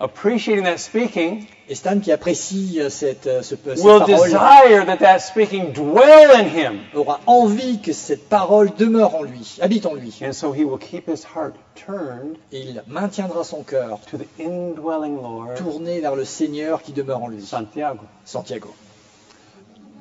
appreciating 0.01 0.65
that 0.65 0.79
speaking, 0.79 1.47
Et 1.67 1.75
Stan 1.75 1.99
qui 1.99 2.13
apprécie 2.13 2.79
euh, 2.79 2.91
cette, 2.91 3.27
euh, 3.27 3.41
ce, 3.41 3.55
cette 3.57 3.67
will 3.83 3.99
parole 4.01 4.07
desire 4.07 4.85
that 4.87 4.99
that 4.99 5.19
speaking 5.21 5.73
dwell 5.73 6.31
in 6.35 6.45
him. 6.47 6.81
aura 6.95 7.21
envie 7.27 7.81
que 7.81 7.95
cette 7.95 8.29
parole 8.29 8.71
demeure 8.77 9.15
en 9.15 9.23
lui, 9.23 9.57
habite 9.63 9.87
en 9.87 9.95
lui. 9.95 10.15
And 10.23 10.33
so 10.33 10.53
he 10.53 10.63
will 10.65 10.79
keep 10.79 11.09
his 11.09 11.25
heart 11.35 11.55
turned 11.75 12.37
Et 12.53 12.61
il 12.61 12.83
maintiendra 12.87 13.45
son 13.45 13.63
cœur 13.63 13.99
to 14.11 14.19
the 14.19 14.27
indwelling 14.39 15.17
Lord, 15.17 15.55
tourné 15.57 16.01
vers 16.01 16.15
le 16.17 16.27
Seigneur 16.27 16.83
qui 16.83 16.93
demeure 16.93 17.23
en 17.23 17.29
lui, 17.29 17.41
Santiago. 17.43 18.05
Santiago. 18.27 18.69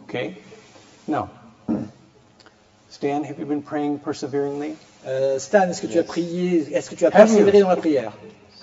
Okay? 0.10 0.36
Now, 1.08 1.30
Stan, 2.90 3.24
have 3.24 3.40
you 3.40 3.46
been 3.46 3.62
praying 3.64 4.00
perseveringly? 4.00 4.76
Euh, 5.08 5.40
Stan, 5.40 5.70
est-ce 5.70 5.82
que 5.82 5.88
tu 5.88 5.98
as 5.98 6.04
prié, 6.04 6.68
est-ce 6.76 6.90
que 6.90 6.96
tu 6.96 7.06
as 7.06 7.12
persévéré 7.12 7.62
dans 7.62 7.70
la 7.70 7.76
prière? 7.78 8.12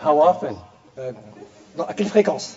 How 0.05 0.21
often? 0.23 0.55
Euh, 0.99 1.13
dans- 1.77 1.85
À 1.85 1.95
quelle 1.95 2.09
fréquence? 2.09 2.57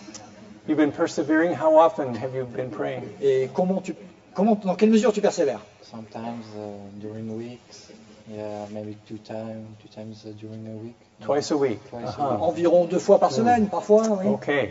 You've 0.67 0.77
been 0.77 0.91
persevering? 0.91 1.53
How 1.53 1.75
often 1.77 2.15
have 2.15 2.33
you 2.35 2.45
been 2.45 2.69
praying? 2.69 3.03
Et 3.21 3.49
comment 3.53 3.81
tu, 3.83 3.93
comment, 4.33 4.55
dans 4.63 4.75
quelle 4.75 4.89
mesure 4.91 5.11
tu 5.11 5.21
persévères? 5.21 5.59
Sometimes 5.81 6.45
uh, 6.55 6.99
during 7.01 7.37
weeks, 7.37 7.91
yeah, 8.33 8.65
maybe 8.71 8.95
two 9.07 9.17
times, 9.17 9.67
two 9.81 9.89
times 9.93 10.23
uh, 10.25 10.29
during 10.39 10.65
a 10.67 10.77
week. 10.83 10.95
Twice 11.21 11.51
a 11.51 11.57
week. 11.57 11.79
Twice 11.89 12.15
a 12.17 12.21
Uh-huh. 12.21 12.43
Environ 12.47 12.85
deux 12.85 12.99
fois 12.99 13.19
par 13.19 13.31
semaine, 13.31 13.67
parfois, 13.67 14.03
oui. 14.21 14.27
Okay. 14.35 14.69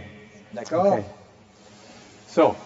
D'accord. 0.55 0.87
Okay. 0.95 1.05
So, 2.29 2.57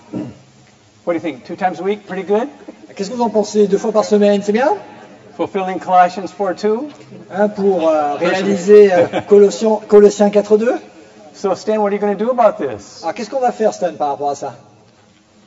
what 1.04 1.12
do 1.12 1.14
you 1.14 1.20
think? 1.20 1.44
Two 1.44 1.56
times 1.56 1.80
a 1.80 1.82
week? 1.82 2.06
Pretty 2.06 2.22
good? 2.22 2.48
Qu'est-ce 2.94 3.10
que 3.10 3.16
vous 3.16 3.22
en 3.22 3.30
pensez? 3.30 3.66
Deux 3.66 3.78
fois 3.78 3.92
par 3.92 4.04
semaine, 4.04 4.42
c'est 4.42 4.52
bien? 4.52 4.76
Fulfilling 5.36 5.80
Colossians 5.80 6.32
4:2? 6.32 6.88
Hein, 7.30 7.48
Pour 7.48 7.88
euh, 7.88 8.14
réaliser 8.14 8.92
euh, 8.92 9.06
Colossiens, 9.28 9.80
Colossiens 9.88 10.28
4.2 10.30 10.78
So, 11.36 11.54
Stan, 11.54 11.82
what 11.82 11.92
are 11.92 11.94
you 11.94 12.00
going 12.00 12.16
to 12.16 12.24
do 12.24 12.30
about 12.30 12.56
this? 12.56 13.02
Alors 13.02 13.14
qu'est-ce 13.14 13.28
qu'on 13.28 13.40
va 13.40 13.52
faire, 13.52 13.74
Stan, 13.74 13.94
par 13.96 14.08
rapport 14.08 14.30
à 14.30 14.34
ça? 14.34 14.54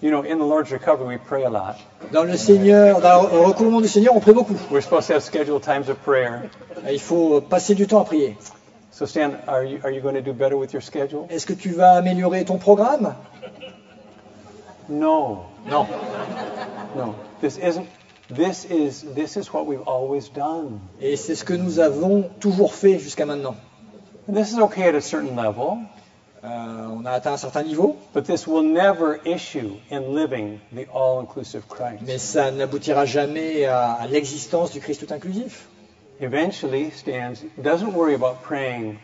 You 0.01 0.11
know, 0.11 0.21
in 0.23 0.37
the 0.37 0.45
Lord's 0.45 0.71
recovery, 0.71 1.07
we 1.07 1.17
pray 1.17 1.43
a 1.43 1.49
lot. 1.49 1.75
Dans 2.13 2.23
le 2.23 2.37
Seigneur, 2.37 3.01
dans 3.01 3.23
le 3.23 3.39
recouvrement 3.39 3.81
du 3.81 3.87
Seigneur, 3.87 4.15
on 4.15 4.19
prie 4.19 4.33
beaucoup. 4.33 4.53
We're 4.71 4.81
supposed 4.83 5.07
to 5.07 5.13
have 5.15 5.23
scheduled 5.23 5.63
times 5.63 5.89
of 5.89 5.97
prayer. 6.05 6.49
Et 6.87 6.93
Il 6.93 6.99
faut 7.01 7.41
passer 7.41 7.73
du 7.75 7.87
temps 7.87 8.01
à 8.01 8.05
prier. 8.05 8.37
So, 8.91 9.05
Stan, 9.07 9.31
are 9.47 9.63
you, 9.65 9.79
are 9.83 9.89
you 9.91 9.99
going 10.01 10.13
to 10.15 10.21
do 10.21 10.31
better 10.31 10.55
with 10.57 10.73
your 10.73 10.81
schedule? 10.83 11.25
Est-ce 11.31 11.45
que 11.47 11.53
tu 11.53 11.71
vas 11.71 11.93
améliorer 11.97 12.45
ton 12.45 12.57
programme? 12.59 13.15
No, 14.87 15.45
Non. 15.67 15.85
no. 16.95 17.15
This 17.41 17.57
isn't. 17.57 17.85
This 18.29 18.65
is 18.69 19.03
this 19.15 19.37
is 19.37 19.51
what 19.51 19.65
we've 19.65 19.87
always 19.87 20.29
done. 20.29 20.79
Et 21.01 21.15
c'est 21.15 21.33
ce 21.35 21.43
que 21.43 21.53
nous 21.53 21.79
avons 21.79 22.29
toujours 22.39 22.73
fait 22.75 22.99
jusqu'à 22.99 23.25
maintenant. 23.25 23.55
And 24.29 24.35
this 24.37 24.51
is 24.53 24.59
okay 24.59 24.87
at 24.89 24.93
a 24.95 25.01
certain 25.01 25.35
level, 25.35 25.79
Euh, 26.41 26.47
on 26.97 27.05
a 27.05 27.11
atteint 27.11 27.33
un 27.33 27.37
certain 27.37 27.63
niveau, 27.63 27.97
but 28.13 28.23
this 28.23 28.47
will 28.47 28.61
never 28.63 29.19
issue 29.25 29.71
in 29.91 30.13
living 30.15 30.59
the 30.71 30.85
all-inclusive 30.93 31.63
Christ. 31.67 32.01
mais 32.07 32.17
ça 32.17 32.49
n'aboutira 32.51 33.03
jamais 33.05 33.65
à, 33.65 33.91
à 33.91 34.07
l'existence 34.07 34.71
du 34.71 34.79
Christ 34.79 35.05
tout 35.05 35.13
inclusif. 35.13 35.67
Eventually, 36.21 36.91
Stan 36.91 37.33
doesn't 37.57 37.91
worry 37.93 38.13
about 38.13 38.41
praying 38.41 38.97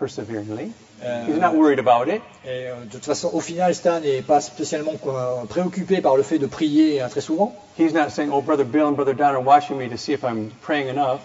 perseveringly. 0.00 0.72
Euh, 1.04 1.26
He's 1.28 1.38
not 1.40 1.54
worried 1.54 1.78
about 1.78 2.08
it. 2.08 2.22
et 2.44 2.66
euh, 2.70 2.84
de 2.86 2.90
toute 2.90 3.04
façon, 3.04 3.30
au 3.32 3.40
final, 3.40 3.72
Stan 3.72 4.00
n'est 4.00 4.22
pas 4.22 4.40
spécialement 4.40 4.94
euh, 5.06 5.44
préoccupé 5.48 6.00
par 6.00 6.16
le 6.16 6.24
fait 6.24 6.38
de 6.40 6.46
prier 6.46 7.00
euh, 7.00 7.08
très 7.08 7.20
souvent. 7.20 7.54
He's 7.78 7.92
not 7.94 8.08
saying, 8.10 8.30
"Oh, 8.32 8.40
brother 8.40 8.64
Bill 8.64 8.86
and 8.86 8.92
brother 8.96 9.14
Don 9.14 9.26
are 9.36 9.40
watching 9.44 9.76
me 9.78 9.88
to 9.88 9.96
see 9.96 10.12
if 10.12 10.24
I'm 10.24 10.50
praying 10.62 10.88
enough." 10.88 11.20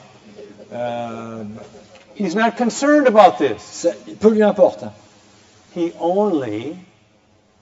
He's 2.19 2.36
not 2.36 2.58
concerned 2.58 3.08
about 3.08 3.38
this. 3.38 3.62
ça, 3.62 3.91
peu 4.19 4.29
lui 4.29 4.43
importe. 4.43 4.84
He 5.73 5.93
only 5.99 6.75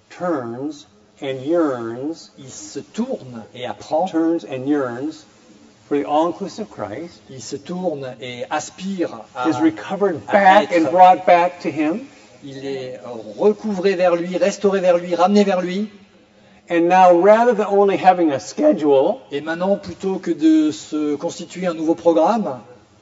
turns 0.10 0.88
and 1.22 1.40
yearns, 1.46 2.32
Il 2.40 2.50
se 2.50 2.80
tourne 2.80 3.44
et 3.54 3.66
apprend, 3.66 4.08
turns 4.08 4.44
and 4.46 4.68
yearns 4.68 5.26
for 5.88 5.98
the 5.98 6.06
all-inclusive 6.06 6.70
Christ. 6.70 7.22
il 7.30 7.42
se 7.42 7.56
tourne 7.56 8.16
et 8.20 8.46
aspire 8.50 9.26
à... 9.36 9.48
Is 9.48 9.60
recovered 9.62 10.26
back 10.26 10.72
and 10.76 10.90
brought 10.92 11.26
back 11.26 11.60
to 11.62 11.70
Him. 11.70 12.08
Il 12.44 12.66
est 12.66 13.00
recouvré 13.38 13.96
vers 13.96 14.16
lui, 14.16 14.38
restauré 14.38 14.80
vers 14.80 14.98
lui, 14.98 15.14
ramené 15.16 15.44
vers 15.44 15.62
lui. 15.62 15.90
And 16.70 16.90
now, 16.90 17.18
rather 17.22 17.54
than 17.54 17.68
only 17.70 17.96
having 17.98 18.32
a 18.32 18.40
schedule, 18.40 19.20
Et 19.32 19.42
maintenant, 19.42 19.78
plutôt 19.78 20.18
que 20.18 20.32
de 20.32 20.72
se 20.72 21.16
constituer 21.16 21.68
un 21.68 21.74
nouveau 21.74 21.96
programme, 21.96 22.60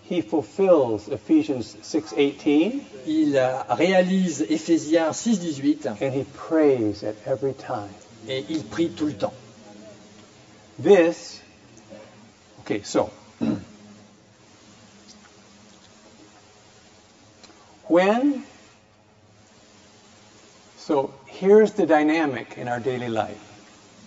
he 0.08 0.22
fulfills 0.22 1.08
Ephesians 1.10 1.76
6:18, 1.82 2.82
il 3.08 3.36
euh, 3.36 3.62
réalise 3.70 4.46
Éphésiens 4.50 5.14
6, 5.14 5.40
18 5.40 5.88
and 6.02 6.14
he 6.14 6.24
prays 6.36 7.04
at 7.04 7.16
every 7.26 7.54
time. 7.54 7.90
et 8.28 8.46
il 8.50 8.64
prie 8.64 8.90
tout 8.90 9.08
le 9.08 9.14
temps. 9.14 9.34
This, 10.80 11.42
okay, 12.62 12.82
so 12.84 13.10
when, 17.88 18.44
so 20.78 21.14
here's 21.28 21.74
the 21.74 21.86
dynamic 21.86 22.58
in 22.58 22.68
our 22.68 22.80
daily 22.80 23.10
life, 23.10 23.40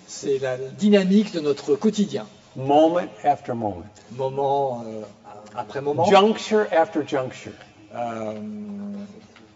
C'est 0.06 0.38
la 0.38 0.56
dynamique 0.56 1.32
de 1.32 1.40
notre 1.40 1.74
quotidien, 1.76 2.26
moment 2.56 3.08
after 3.24 3.54
moment, 3.54 3.84
moment 4.12 4.84
euh, 4.86 5.02
après 5.56 5.80
moment, 5.80 6.04
juncture 6.04 6.66
after 6.72 7.02
juncture, 7.06 7.52
euh, 7.94 8.34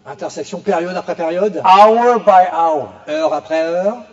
intersection 0.06 0.60
période 0.60 0.96
après 0.96 1.14
période, 1.14 1.62
hour 1.64 2.20
by 2.20 2.48
hour. 2.52 2.92
heure 3.08 3.32
après 3.32 3.62
heure. 3.62 4.04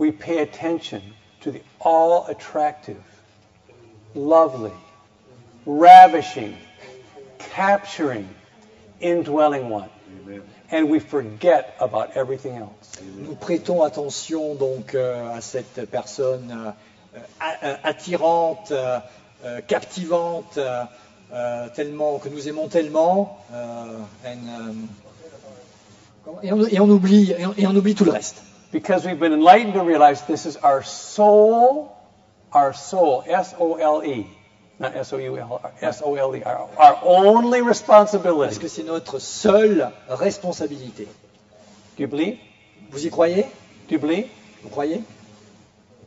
we 0.00 0.10
pay 0.10 0.38
attention 0.38 1.02
to 1.42 1.50
the 1.52 1.60
all 1.78 2.26
attractive, 2.26 3.02
lovely, 4.14 4.72
ravishing, 5.66 6.56
capturing, 7.38 8.26
indwelling 9.02 9.68
one. 9.68 9.90
And 10.70 10.88
we 10.88 11.00
forget 11.00 11.76
about 11.80 12.16
everything 12.16 12.56
else. 12.56 12.96
Nous 13.16 13.34
prêtons 13.34 13.82
attention 13.82 14.54
donc 14.54 14.94
euh, 14.94 15.36
à 15.36 15.42
cette 15.42 15.90
personne 15.90 16.72
euh, 17.14 17.76
attirante, 17.82 18.72
euh, 19.44 19.60
captivante, 19.66 20.58
euh, 20.58 20.84
euh, 21.32 21.68
tellement 21.74 22.18
que 22.18 22.28
nous 22.28 22.48
aimons 22.48 22.68
tellement, 22.68 23.38
euh, 23.52 23.98
and, 24.26 24.38
euh, 26.26 26.32
et, 26.42 26.52
on, 26.52 26.66
et 26.66 26.80
on 26.80 26.88
oublie 26.88 27.32
et 27.36 27.46
on, 27.46 27.54
et 27.56 27.66
on 27.66 27.74
oublie 27.76 27.94
tout 27.94 28.04
le 28.04 28.10
reste. 28.12 28.42
Because 28.72 29.04
we've 29.04 29.18
been 29.18 29.32
enlightened 29.32 29.74
to 29.74 29.82
realize 29.82 30.22
this 30.26 30.44
is 30.46 30.56
our 30.62 30.82
soul, 30.84 31.88
our 32.52 32.72
soul, 32.74 33.24
S 33.26 33.54
O 33.58 33.74
L 33.76 34.02
E, 34.04 34.26
not 34.78 34.94
S-O-U-L, 34.94 35.60
S-O-L-E, 35.82 36.42
our, 36.44 36.68
our 36.78 36.98
only 37.04 37.60
Parce 37.60 37.68
responsibility. 37.68 38.58
que 38.58 38.68
c'est 38.68 38.84
notre 38.84 39.18
seule 39.18 39.90
responsabilité? 40.08 41.06
Do 41.96 42.02
you 42.04 42.08
believe? 42.08 42.38
Vous 42.90 43.04
y 43.04 43.10
croyez? 43.10 43.42
Do 43.88 43.94
you 43.94 43.98
believe? 43.98 44.28
Vous 44.62 44.68
croyez? 44.70 45.02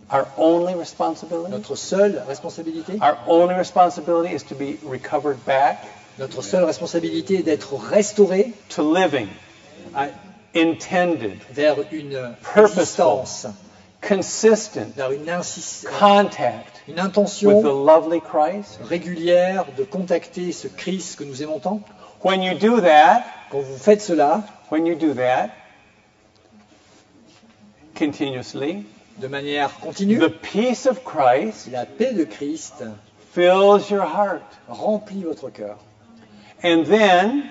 Our 0.09 0.27
only 0.37 0.75
responsibility? 0.75 1.51
Notre 1.51 1.75
seule 1.75 2.23
responsabilité? 2.27 2.99
Our 3.01 3.17
only 3.27 3.55
responsibility 3.55 4.33
is 4.33 4.43
to 4.43 4.55
be 4.55 4.77
recovered 4.83 5.43
back. 5.45 5.83
Notre 6.19 6.41
seule 6.43 6.65
responsabilité 6.65 7.39
est 7.39 7.43
d'être 7.43 7.73
restauré. 7.75 8.53
To 8.69 8.83
living, 8.83 9.27
à- 9.95 10.09
intended, 10.55 11.39
vers 11.51 11.77
une 11.91 12.35
existence, 12.55 13.47
consistent. 14.01 14.79
Vers 14.95 15.11
une, 15.11 15.25
contact. 15.99 16.81
Une 16.87 16.95
with 16.95 17.03
the 17.03 17.17
intention 17.17 17.85
lovely 17.85 18.19
Christ. 18.19 18.79
régulière 18.83 19.65
de 19.77 19.83
contacter 19.83 20.51
ce 20.51 20.67
Christ 20.67 21.17
que 21.17 21.23
nous 21.23 21.41
aimons 21.41 21.59
tant. 21.59 21.81
When 22.23 22.41
you 22.41 22.53
do 22.53 22.81
that, 22.81 23.23
Quand 23.49 23.61
vous 23.61 23.77
faites 23.77 24.01
cela 24.01 24.43
when 24.69 24.85
you 24.85 24.95
do 24.95 25.13
that 25.13 25.51
continuously, 27.95 28.85
de 29.19 29.27
manière 29.27 29.69
continue, 29.79 30.17
the 30.19 30.29
peace 30.29 30.85
of 30.85 31.03
Christ 31.03 31.69
la 31.71 31.85
paix 31.85 32.13
de 32.13 32.23
Christ 32.25 32.83
fills 33.33 33.89
your 33.89 34.03
heart. 34.03 34.41
remplit 34.67 35.23
votre 35.23 35.49
cœur. 35.49 35.77
And 36.63 36.83
then, 36.85 37.43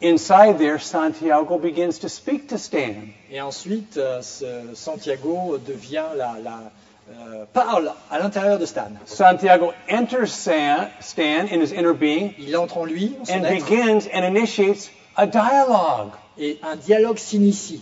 inside 0.00 0.58
there, 0.58 0.78
Santiago 0.78 1.58
begins 1.58 1.98
to 2.00 2.08
speak 2.08 2.48
to 2.48 2.58
Stan. 2.58 3.08
Et 3.30 3.40
ensuite, 3.40 3.96
euh, 3.96 4.22
ce 4.22 4.74
Santiago 4.74 5.58
devient 5.58 6.04
la, 6.16 6.36
la- 6.42 6.70
euh, 7.10 7.44
parle 7.52 7.92
à 8.10 8.18
l'intérieur 8.18 8.58
de 8.58 8.66
Stan. 8.66 8.90
Santiago 9.06 9.72
enters 9.90 10.28
Stan, 10.28 10.88
Stan 11.00 11.46
in 11.50 11.60
his 11.60 11.72
inner 11.72 11.92
being 11.94 12.32
Il 12.38 12.56
entre 12.56 12.78
en 12.78 12.84
lui, 12.84 13.16
en 13.20 13.24
son 13.24 13.32
and 13.34 13.44
être, 13.44 13.64
begins 13.64 14.06
and 14.14 14.24
initiates 14.24 14.90
a 15.16 15.26
dialogue. 15.26 16.10
et 16.38 16.58
un 16.62 16.76
dialogue 16.76 17.18
s'initie. 17.18 17.80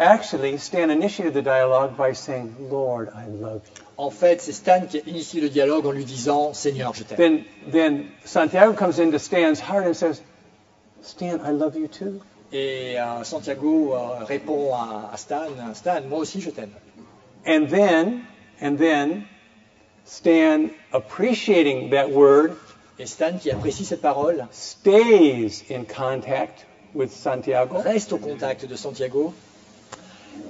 Actually, 0.00 0.58
Stan 0.58 0.90
initiated 0.90 1.34
the 1.34 1.42
dialogue 1.42 1.96
by 1.96 2.12
saying, 2.12 2.54
Lord, 2.70 3.10
I 3.14 3.26
love 3.26 3.62
you. 3.66 3.84
En 3.96 4.10
fait, 4.10 4.40
c'est 4.40 4.52
Stan 4.52 4.86
qui 4.86 4.98
a 4.98 5.02
initié 5.08 5.40
le 5.40 5.48
dialogue 5.48 5.86
en 5.86 5.90
lui 5.90 6.04
disant 6.04 6.54
Seigneur, 6.54 6.94
je 6.94 7.02
t'aime. 7.02 7.16
Then, 7.16 7.44
then 7.66 8.12
Santiago 8.24 8.74
comes 8.74 9.00
into 9.00 9.18
Stan's 9.18 9.58
heart 9.58 9.86
and 9.86 9.94
says, 9.94 10.22
Stan, 11.02 11.40
I 11.44 11.50
love 11.50 11.76
you 11.76 11.88
too. 11.88 12.20
Et 12.52 12.98
euh, 12.98 13.24
Santiago 13.24 13.94
euh, 13.94 14.24
répond 14.24 14.72
à, 14.72 15.10
à 15.12 15.16
Stan 15.16 15.48
Stan, 15.74 16.02
moi 16.08 16.20
aussi 16.20 16.40
je 16.40 16.50
t'aime. 16.50 16.70
And 17.44 17.66
then, 17.68 18.22
and 18.62 18.76
then, 18.78 19.26
Stan, 20.04 20.70
appreciating 20.92 21.90
that 21.90 22.10
word, 22.10 22.52
Et 23.00 23.06
Stan, 23.06 23.38
qui 23.38 23.50
apprécie 23.50 23.84
cette 23.84 24.02
parole, 24.02 24.46
stays 24.52 25.64
in 25.70 25.84
contact 25.84 26.66
with 26.94 27.12
Santiago 27.12 27.78
reste 27.78 28.12
au 28.12 28.18
contact 28.18 28.64
de 28.64 28.74
Santiago 28.74 29.34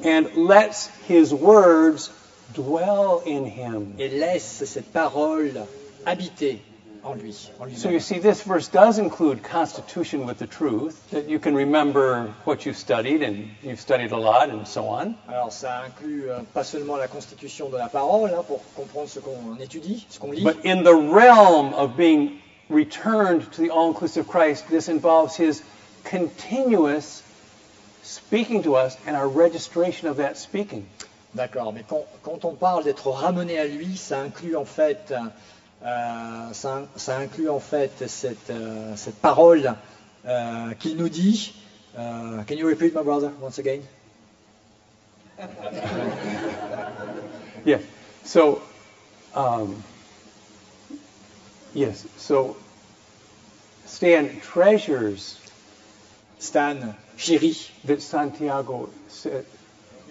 and 0.04 0.28
lets 0.36 0.88
his 1.06 1.32
words 1.32 2.10
dwell 2.54 3.22
in 3.26 3.44
him. 3.44 3.94
et 3.98 4.08
laisse 4.08 4.64
cette 4.64 4.92
parole 4.92 5.66
habiter 6.06 6.60
en 7.04 7.14
lui. 7.14 7.50
En 7.60 7.68
So 7.76 7.90
you 7.90 8.00
see, 8.00 8.18
this 8.18 8.42
verse 8.42 8.68
does 8.68 8.98
include 8.98 9.42
constitution 9.42 10.26
with 10.26 10.38
the 10.38 10.46
truth, 10.46 11.10
that 11.10 11.28
you 11.28 11.38
can 11.38 11.54
remember 11.54 12.32
what 12.44 12.66
you've 12.66 12.76
studied, 12.76 13.22
and 13.22 13.50
you've 13.62 13.80
studied 13.80 14.12
a 14.12 14.16
lot, 14.16 14.50
and 14.50 14.66
so 14.66 14.86
on. 14.86 15.14
Alors 15.28 15.52
ça 15.52 15.82
inclut 15.84 16.30
euh, 16.30 16.40
pas 16.54 16.64
seulement 16.64 16.96
la 16.96 17.08
constitution 17.08 17.68
de 17.68 17.76
la 17.76 17.88
parole 17.88 18.30
hein, 18.30 18.42
pour 18.46 18.62
comprendre 18.74 19.08
ce 19.08 19.20
qu'on 19.20 19.56
étudie, 19.60 20.06
ce 20.08 20.18
qu'on 20.18 20.32
lit, 20.32 20.42
But 20.42 20.64
in 20.64 20.82
the 20.82 20.94
realm 20.94 21.72
of 21.74 21.96
being 21.96 22.40
returned 22.68 23.50
to 23.52 23.62
the 23.62 23.70
all 23.70 23.88
inclusive 23.88 24.26
Christ, 24.26 24.68
this 24.68 24.88
involves 24.88 25.36
his 25.36 25.62
continuous 26.04 27.22
speaking 28.08 28.62
to 28.62 28.74
us 28.74 28.96
and 29.06 29.14
our 29.16 29.28
registration 29.28 30.08
of 30.08 30.16
that 30.16 30.36
speaking. 30.38 30.86
D'accord, 31.34 31.72
mais 31.74 31.84
quand, 31.86 32.04
quand 32.22 32.44
on 32.46 32.54
parle 32.54 32.84
d'être 32.84 33.10
ramené 33.10 33.58
à 33.58 33.66
lui, 33.66 33.96
ça 33.96 34.20
inclut 34.20 34.56
en 34.56 34.64
fait, 34.64 35.12
euh, 35.84 36.52
ça, 36.52 36.88
ça 36.96 37.18
inclut 37.18 37.50
en 37.50 37.60
fait 37.60 38.08
cette, 38.08 38.48
euh, 38.50 38.96
cette 38.96 39.16
parole 39.20 39.74
euh, 40.26 40.72
qu'il 40.80 40.96
nous 40.96 41.10
dit. 41.10 41.54
Euh, 41.98 42.42
can 42.44 42.54
you 42.54 42.66
repeat, 42.66 42.94
my 42.94 43.02
brother, 43.02 43.30
once 43.40 43.58
again? 43.58 43.82
Yes. 47.64 47.82
So, 48.24 48.62
um, 49.34 49.82
yes. 51.74 52.06
So, 52.16 52.56
Stan 53.84 54.28
treasures 54.40 55.38
Stan 56.38 56.94
chérit 57.18 57.70
that 57.86 58.00
Santiago 58.00 58.88
said, 59.08 59.44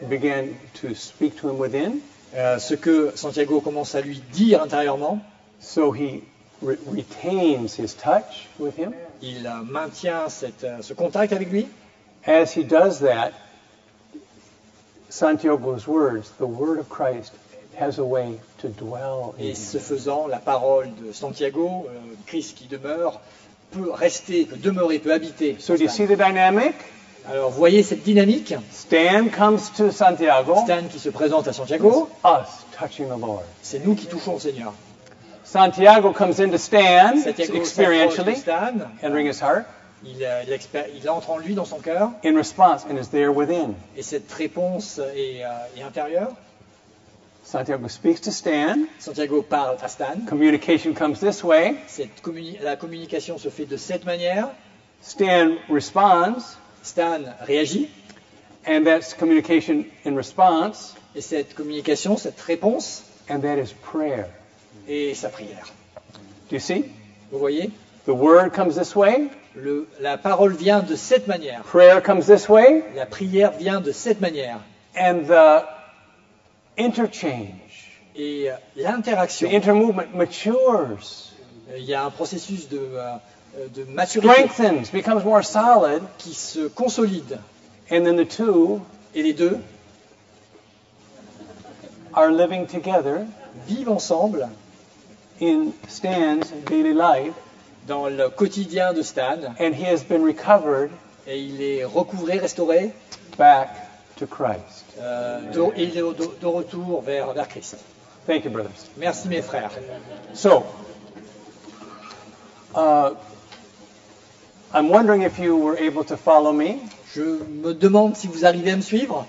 began 0.09 0.55
to 0.81 0.93
speak 0.93 1.35
to 1.37 1.49
him 1.49 1.57
within. 1.57 2.01
euh, 2.35 2.59
ce 2.59 2.75
que 2.75 3.11
Santiago 3.15 3.61
commence 3.61 3.95
à 3.95 4.01
lui 4.01 4.21
dire 4.33 4.61
intérieurement. 4.61 5.19
So 5.59 5.91
he 5.91 6.21
re- 6.61 6.77
retains 6.85 7.73
his 7.79 7.95
touch 7.95 8.47
with 8.59 8.77
him. 8.77 8.93
Il 9.21 9.47
euh, 9.47 9.63
maintient 9.63 10.29
cette, 10.29 10.63
euh, 10.65 10.81
ce 10.81 10.93
contact 10.93 11.31
avec 11.33 11.49
lui. 11.49 11.67
As 12.25 12.53
he 12.55 12.63
does 12.63 12.99
that, 12.99 13.31
Santiago's 15.09 15.87
words, 15.87 16.29
the 16.37 16.45
word 16.45 16.79
of 16.79 16.89
Christ, 16.89 17.31
has 17.79 17.97
a 17.99 18.03
way 18.03 18.39
to 18.59 18.67
dwell 18.69 19.33
in 19.39 19.43
Et 19.45 19.55
ce 19.55 19.77
faisant, 19.77 20.27
la 20.27 20.39
parole 20.39 20.89
de 21.01 21.11
Santiago, 21.13 21.87
euh, 21.89 21.99
Christ 22.25 22.57
qui 22.57 22.67
demeure, 22.67 23.21
peut 23.71 23.89
rester, 23.91 24.45
peut 24.45 24.57
demeurer, 24.57 24.99
peut 24.99 25.13
habiter. 25.13 25.55
So 25.59 25.77
do 25.77 25.83
you 25.83 25.89
see 25.89 26.05
the 26.05 26.17
dynamic? 26.17 26.75
Alors, 27.29 27.51
voyez 27.51 27.83
cette 27.83 28.03
dynamique 28.03 28.53
Stan 28.71 29.27
comes 29.35 29.59
to 29.75 29.91
Santiago. 29.91 30.55
Stan 30.63 30.83
qui 30.89 30.99
se 30.99 31.09
présente 31.09 31.47
à 31.47 31.53
Santiago, 31.53 32.07
Us 32.23 32.65
touching 32.79 33.07
the 33.07 33.19
Lord. 33.19 33.43
c'est 33.61 33.85
nous 33.85 33.95
qui 33.95 34.05
touchons 34.07 34.35
le 34.35 34.39
Seigneur. 34.39 34.73
Santiago 35.43 36.11
comes 36.13 36.39
into 36.39 36.57
Stan 36.57 37.17
Santiago 37.21 37.53
experientially, 37.55 38.35
Stan, 38.35 38.79
entering 39.03 39.27
his 39.27 39.41
heart, 39.41 39.65
il, 40.05 40.23
euh, 40.23 40.43
il 40.45 40.99
il 41.01 41.09
entre 41.09 41.31
en 41.31 41.37
lui, 41.37 41.53
dans 41.53 41.65
son 41.65 41.79
cœur, 41.79 42.11
in 42.23 42.35
response, 42.37 42.85
and 42.89 42.97
is 42.97 43.07
there 43.09 43.29
within. 43.29 43.73
et 43.97 44.03
cette 44.03 44.31
réponse 44.31 44.99
est, 45.15 45.43
euh, 45.43 45.49
est 45.77 45.83
intérieure. 45.83 46.31
Santiago 47.43 47.87
speaks 47.87 48.21
to 48.21 48.31
Stan. 48.31 48.79
Santiago 48.99 49.41
parle 49.41 49.77
à 49.81 49.87
Stan. 49.89 50.19
Communication 50.27 50.93
comes 50.93 51.15
this 51.15 51.43
way. 51.43 51.75
Cette 51.87 52.21
communi- 52.21 52.57
la 52.61 52.75
communication 52.77 53.37
se 53.37 53.47
fait 53.49 53.65
de 53.65 53.77
cette 53.77 54.05
manière. 54.05 54.49
Stan 55.01 55.51
responds, 55.69 56.57
Stan 56.87 57.19
réagit, 57.45 57.89
and 58.65 58.83
that's 58.85 59.13
communication 59.13 59.85
in 60.05 60.15
response, 60.15 60.95
et 61.15 61.21
cette 61.21 61.53
communication, 61.55 62.17
cette 62.17 62.39
réponse, 62.41 63.03
and 63.29 63.39
that 63.41 63.57
is 63.57 63.73
prayer. 63.73 64.25
est 64.87 65.13
sa 65.15 65.29
prière. 65.29 65.67
Do 66.49 66.55
you 66.55 66.59
see? 66.59 66.85
Vous 67.31 67.39
voyez? 67.39 67.71
The 68.05 68.13
word 68.13 68.51
comes 68.53 68.75
this 68.77 68.95
way, 68.95 69.29
Le- 69.55 69.85
La 69.99 70.17
parole 70.17 70.53
vient 70.55 70.81
de 70.81 70.95
cette 70.95 71.27
manière. 71.27 71.63
prayer 71.63 72.01
comes 72.01 72.21
this 72.25 72.47
way, 72.47 72.83
La 72.95 73.05
prière 73.05 73.51
vient 73.57 73.81
de 73.81 73.91
cette 73.91 74.21
manière. 74.21 74.59
and 74.95 75.25
the 75.27 75.63
interchange, 76.77 77.99
Et 78.15 78.49
euh, 78.49 78.55
the 78.75 78.81
l'interaction, 78.83 79.49
intermovement 79.51 80.07
matures, 80.15 80.97
il 81.75 81.83
y 81.83 81.93
a 81.93 82.03
un 82.05 82.09
processus 82.11 82.69
de, 82.69 82.79
euh, 82.79 83.13
de 83.73 83.83
maturité 83.85 84.33
strengthens, 84.47 84.91
becomes 84.91 85.23
more 85.23 85.43
solid, 85.43 86.01
qui 86.17 86.33
se 86.33 86.67
consolide. 86.69 87.39
and 87.91 88.03
then 88.05 88.15
the 88.17 88.25
two 88.25 88.81
Et 89.15 89.23
les 89.23 89.33
deux 89.33 89.57
are 92.13 92.31
living 92.31 92.67
together 92.67 93.25
vivent 93.67 93.89
ensemble 93.89 94.49
in 95.39 95.71
Stan's 95.87 96.51
daily 96.65 96.93
life, 96.93 97.33
dans 97.87 98.07
le 98.07 98.29
quotidien 98.29 98.93
de 98.93 99.01
Stan. 99.01 99.55
and 99.59 99.73
he 99.73 99.83
has 99.83 100.03
been 100.03 100.23
recovered 100.23 100.91
Et 101.25 101.39
il 101.39 101.61
est 101.61 101.83
recouvré, 101.83 102.37
restauré, 102.39 102.93
back 103.37 103.69
to 104.17 104.25
Christ. 104.27 104.85
euh, 104.99 105.41
de, 105.51 105.61
et 105.75 105.83
il 105.83 105.97
est 105.97 106.01
de, 106.01 106.39
de 106.41 106.45
retour 106.45 107.01
vers, 107.01 107.33
vers 107.33 107.47
Christ. 107.49 107.75
Thank 108.25 108.45
you, 108.45 108.51
brothers. 108.51 108.87
Merci 108.97 109.27
mes 109.29 109.41
frères. 109.41 109.71
So, 110.33 110.63
uh, 112.75 113.11
I'm 114.73 114.89
wondering 114.89 115.21
if 115.21 115.39
you 115.39 115.55
were 115.55 115.77
able 115.77 116.03
to 116.05 116.17
follow 116.17 116.51
me. 116.51 116.81
Je 117.13 117.21
me 117.21 117.73
demande 117.73 118.17
si 118.17 118.27
vous 118.27 118.43
arrivez 118.43 118.71
à 118.71 118.75
me 118.75 118.81
suivre. 118.81 119.25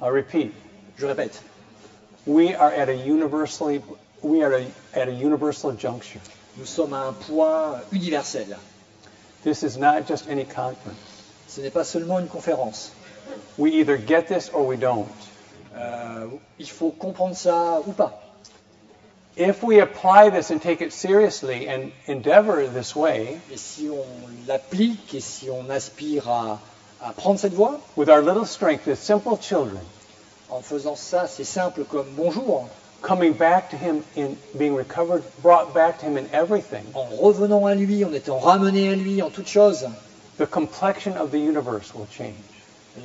Repeat. 0.00 0.52
Je 0.98 1.06
répète, 1.06 1.40
We 2.26 2.54
are 2.54 2.72
at 2.72 2.88
a 2.88 2.94
universally 2.94 3.80
we 4.22 4.42
are 4.42 4.52
a, 4.54 4.66
at 4.94 5.08
a 5.08 5.12
universal 5.12 5.72
juncture. 5.72 6.20
nous 6.56 6.66
sommes 6.66 6.94
à 6.94 7.08
un 7.08 7.12
point 7.12 7.80
universel. 7.92 8.56
This 9.44 9.62
is 9.62 9.76
not 9.78 10.06
just 10.06 10.28
any 10.28 10.44
conference. 10.44 10.96
Ce 11.48 11.60
n'est 11.60 11.72
pas 11.72 11.84
seulement 11.84 12.18
une 12.18 12.28
conférence. 12.28 12.92
We 13.58 13.72
either 13.80 13.96
get 13.96 14.26
this 14.28 14.50
or 14.52 14.66
we 14.66 14.76
don't. 14.76 15.06
Euh, 15.76 16.26
il 16.58 16.68
faut 16.68 16.90
comprendre 16.90 17.36
ça 17.36 17.80
ou 17.86 17.92
pas. 17.92 18.20
If 19.36 19.62
we 19.62 19.80
apply 19.80 20.28
this 20.28 20.50
and 20.50 20.60
take 20.60 20.82
it 20.82 20.92
seriously 20.92 21.66
and 21.66 21.92
endeavor 22.06 22.66
this 22.66 22.94
way, 22.94 23.40
Et 23.50 23.58
si 23.58 23.88
on 23.88 24.04
l'applique 24.46 25.14
et 25.14 25.22
si 25.22 25.48
on 25.48 25.70
aspire 25.70 26.28
à, 26.28 26.60
à 27.00 27.12
prendre 27.12 27.40
cette 27.40 27.54
voie, 27.54 27.80
with 27.96 28.10
our 28.10 28.20
little 28.20 28.44
strength 28.44 28.86
as 28.88 28.98
simple 28.98 29.38
children, 29.38 29.80
en 30.50 30.60
faisant 30.60 30.96
ça, 30.96 31.26
c'est 31.26 31.44
simple 31.44 31.84
comme 31.84 32.08
bonjour, 32.14 32.68
coming 33.00 33.32
back 33.32 33.70
to 33.70 33.76
Him 33.76 34.02
in 34.18 34.36
being 34.58 34.74
recovered, 34.76 35.22
brought 35.42 35.72
back 35.72 35.98
to 36.00 36.06
Him 36.06 36.18
in 36.18 36.26
everything, 36.34 36.84
en 36.94 37.06
revenant 37.16 37.64
à 37.66 37.74
lui, 37.74 38.04
en 38.04 38.12
étant 38.12 38.38
ramené 38.38 38.90
à 38.90 38.94
lui 38.96 39.22
en 39.22 39.30
toutes 39.30 39.48
choses, 39.48 39.88
the 40.36 40.46
complexion 40.46 41.16
of 41.16 41.30
the 41.30 41.38
universe 41.38 41.94
will 41.94 42.06
change. 42.10 42.34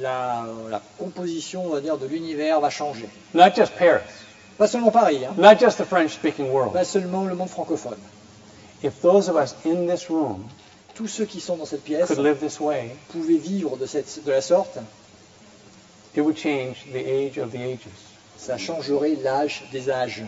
la, 0.02 0.46
la 0.70 0.82
composition, 0.98 1.66
on 1.68 1.70
va 1.70 1.80
dire, 1.80 1.98
de 1.98 2.06
l'univers 2.06 2.60
va 2.60 2.70
changer. 2.70 3.08
Not 3.34 3.56
just 3.56 3.74
Paris, 3.78 4.04
Pas 4.58 4.68
seulement 4.68 4.92
Paris, 4.92 5.26
hein, 5.26 5.34
not 5.38 5.60
just 5.60 5.78
the 5.78 5.86
French 5.86 6.12
speaking 6.12 6.52
world. 6.52 6.74
pas 6.74 6.86
seulement 6.86 7.26
le 7.26 7.36
monde 7.36 7.50
francophone. 7.50 8.00
If 8.84 9.02
those 9.02 9.30
of 9.30 9.36
us 9.36 9.56
in 9.66 9.88
this 9.88 10.10
room 10.10 10.48
Tous 10.96 11.08
ceux 11.08 11.26
qui 11.26 11.40
sont 11.40 11.58
dans 11.58 11.66
cette 11.66 11.84
pièce 11.84 12.08
could 12.08 12.20
live 12.20 12.40
this 12.40 12.60
way, 12.60 12.96
pouvaient 13.10 13.38
vivre 13.38 13.78
de, 13.78 13.86
cette, 13.86 14.24
de 14.26 14.32
la 14.32 14.42
sorte, 14.42 14.80
it 16.16 16.22
would 16.22 16.38
change 16.38 16.86
the 16.92 16.98
age 16.98 17.38
of 17.38 17.52
the 17.52 17.62
ages. 17.62 17.88
ça 18.38 18.58
changerait 18.58 19.16
l'âge 19.22 19.64
des 19.72 19.90
âges. 19.90 20.24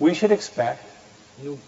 We 0.00 0.14
should 0.14 0.32
expect 0.32 0.84
Nous, 1.42 1.58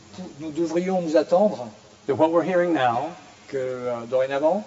devrions 0.50 1.00
nous 1.00 1.16
attendre 1.16 1.68
that 2.06 2.14
what 2.14 2.30
we're 2.30 2.44
hearing 2.44 2.74
now 2.74 3.10
que 3.48 3.56
euh, 3.56 4.04
dorénavant, 4.06 4.62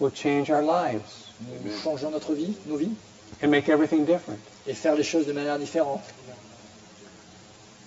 will 0.00 0.10
change 0.10 0.50
our 0.50 0.62
lives 0.62 1.24
nous 1.64 1.72
changeons 1.82 2.10
notre 2.10 2.34
vie, 2.34 2.54
nos 2.66 2.76
vies, 2.76 2.94
and 3.42 3.50
make 3.50 3.68
everything 3.68 4.04
different. 4.04 4.40
Et 4.66 4.74
faire 4.74 4.94
les 4.96 5.02
choses 5.02 5.26
de 5.26 5.32
manière 5.32 5.58
différente. 5.58 6.02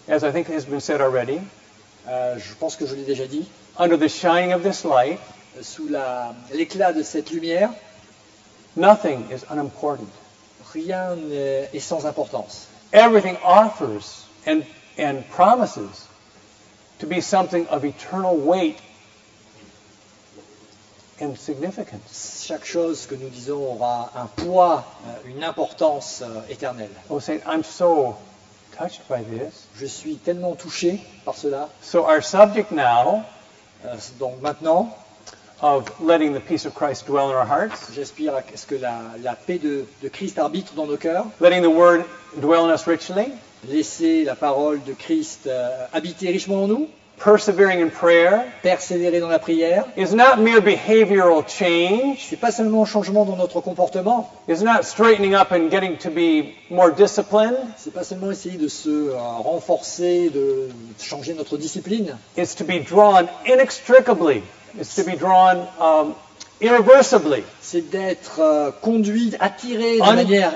As 0.09 0.23
I 0.23 0.31
think 0.31 0.47
has 0.49 0.65
been 0.65 0.79
said 0.81 1.01
already, 1.01 1.39
Euh, 2.09 2.37
je 2.39 2.53
pense 2.53 2.77
que 2.77 2.85
je 2.85 2.95
l'ai 2.95 3.03
déjà 3.03 3.27
dit, 3.27 3.45
under 3.77 3.97
the 3.97 4.07
shining 4.07 4.53
of 4.53 4.63
this 4.63 4.85
light, 4.85 5.19
sous 5.61 5.89
la- 5.89 6.33
l'éclat 6.53 6.93
de 6.93 7.03
cette 7.03 7.31
lumière, 7.31 7.69
nothing 8.77 9.25
is 9.29 9.43
unimportant. 9.51 10.07
rien 10.73 11.15
n'est 11.17 11.69
est 11.73 11.81
sans 11.81 12.05
importance. 12.05 12.67
Everything 12.93 13.35
offers 13.43 14.25
and, 14.45 14.61
and 14.97 15.21
promises 15.35 16.07
to 16.99 17.05
be 17.07 17.19
something 17.19 17.67
of 17.67 17.83
eternal 17.83 18.37
weight. 18.37 18.77
Chaque 21.19 22.65
chose 22.65 23.07
que 23.07 23.15
nous 23.15 23.29
disons 23.29 23.73
aura 23.73 24.11
un 24.15 24.27
poids, 24.43 24.85
euh, 25.07 25.29
une 25.29 25.43
importance 25.43 26.21
euh, 26.21 26.41
éternelle. 26.49 26.91
Oh, 27.09 27.19
Saint, 27.19 27.39
I'm 27.47 27.63
so 27.63 28.15
touched 28.77 29.01
by 29.09 29.23
this. 29.23 29.67
Je 29.75 29.87
suis 29.87 30.17
tellement 30.17 30.55
touché 30.55 30.99
par 31.25 31.35
cela. 31.35 31.69
So, 31.81 32.05
our 32.05 32.21
subject 32.21 32.71
now 32.71 33.25
Euh, 33.85 33.95
donc 34.19 34.41
maintenant, 34.41 34.89
of 35.61 35.89
letting 36.01 36.33
the 36.33 36.39
peace 36.39 36.65
of 36.65 36.73
Christ 36.73 37.05
dwell 37.07 37.29
in 37.29 37.35
our 37.35 37.45
hearts, 37.45 37.91
j'aspire 37.93 38.35
à 38.35 38.43
ce 38.55 38.65
que 38.65 38.75
la, 38.75 39.01
la 39.23 39.35
paix 39.35 39.59
de, 39.59 39.85
de 40.01 40.09
Christ 40.09 40.39
arbitre 40.39 40.73
dans 40.73 40.85
nos 40.85 40.97
cœurs, 40.97 41.25
letting 41.39 41.61
the 41.61 41.69
Word 41.69 42.03
dwell 42.37 42.65
in 42.65 42.73
us 42.73 42.87
richly, 42.87 43.31
laisser 43.67 44.23
la 44.23 44.35
parole 44.35 44.83
de 44.83 44.93
Christ 44.93 45.47
euh, 45.47 45.85
habiter 45.93 46.29
richement 46.29 46.63
en 46.63 46.67
nous, 46.67 46.87
persevering 47.23 47.81
in 47.81 47.89
prayer, 47.89 48.45
persévérer 48.63 49.19
dans 49.19 49.27
la 49.29 49.39
prière. 49.39 49.85
is 49.97 50.13
not 50.13 50.37
mere 50.37 50.61
behavioral 50.61 51.43
change, 51.47 52.27
C'est 52.29 52.39
pas 52.39 52.51
seulement 52.51 52.83
un 52.83 52.85
changement 52.85 53.25
dans 53.25 53.35
notre 53.35 53.59
comportement, 53.61 54.31
is 54.47 54.63
not 54.63 54.83
straightening 54.83 55.33
up 55.33 55.51
and 55.51 55.69
getting 55.71 55.97
to 55.97 56.09
be 56.09 56.53
more 56.69 56.91
disciplined. 56.91 57.57
c'est 57.77 57.93
pas 57.93 58.03
seulement 58.03 58.29
essayer 58.31 58.57
de 58.57 58.67
se 58.67 58.89
euh, 58.89 59.15
renforcer, 59.17 60.29
de 60.29 60.69
changer 61.01 61.33
notre 61.33 61.57
discipline, 61.57 62.15
It's 62.37 62.55
to 62.55 62.63
be 62.63 62.79
drawn 62.87 63.27
inextricably. 63.45 64.43
It's 64.79 64.93
to 64.95 65.03
be 65.03 65.15
drawn 65.17 65.65
um, 65.81 66.13
irreversibly, 66.61 67.43
c'est 67.61 67.89
d'être 67.89 68.39
euh, 68.41 68.69
conduit, 68.81 69.33
attiré 69.39 69.97
de 69.97 70.03
Un- 70.03 70.13
manière 70.15 70.53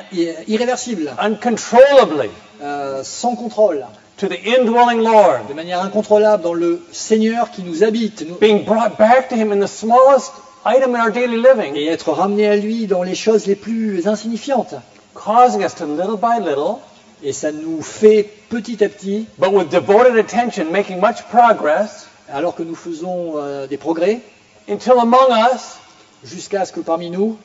irréversible, 0.47 1.11
uncontrollably 1.19 2.29
euh, 2.61 3.01
sans 3.03 3.35
contrôle, 3.35 3.85
to 4.21 4.27
the 4.27 4.39
indwelling 4.45 5.01
Lord, 5.01 5.47
de 5.49 5.53
manière 5.53 5.81
incontrôlable 5.81 6.43
dans 6.43 6.53
le 6.53 6.81
Seigneur 6.91 7.49
qui 7.51 7.63
nous 7.63 7.83
habite, 7.83 8.21
nous- 8.27 8.35
being 8.35 8.63
brought 8.63 8.97
back 8.97 9.29
to 9.29 9.35
Him 9.35 9.51
in 9.51 9.59
the 9.59 9.67
smallest 9.67 10.31
item 10.63 10.95
in 10.95 11.01
our 11.01 11.11
daily 11.11 11.37
living, 11.37 11.75
et 11.75 11.87
être 11.87 12.11
ramené 12.11 12.47
à 12.47 12.55
lui 12.55 12.85
dans 12.85 13.01
les 13.03 13.15
choses 13.15 13.47
les 13.47 13.55
plus 13.55 14.07
insignifiantes. 14.07 14.75
causing 15.15 15.63
us 15.63 15.73
to 15.75 15.85
little 15.85 16.17
by 16.17 16.39
little, 16.39 16.77
Et 17.23 17.33
ça 17.33 17.51
nous 17.51 17.81
fait 17.83 18.27
petit 18.49 18.83
à 18.83 18.89
petit, 18.89 19.27
but 19.37 19.51
with 19.51 19.69
devoted 19.69 20.17
attention, 20.17 20.71
making 20.71 20.99
much 20.99 21.21
progress 21.29 22.07
alors 22.31 22.55
que 22.55 22.63
nous 22.63 22.75
faisons 22.75 23.33
euh, 23.37 23.67
des 23.67 23.77
progrès, 23.77 24.21
until 24.69 24.93
among 24.99 25.29
us 25.53 25.77
jusqu'à 26.23 26.65
ce 26.65 26.71
que 26.71 26.79
parmi 26.79 27.09
nous 27.11 27.37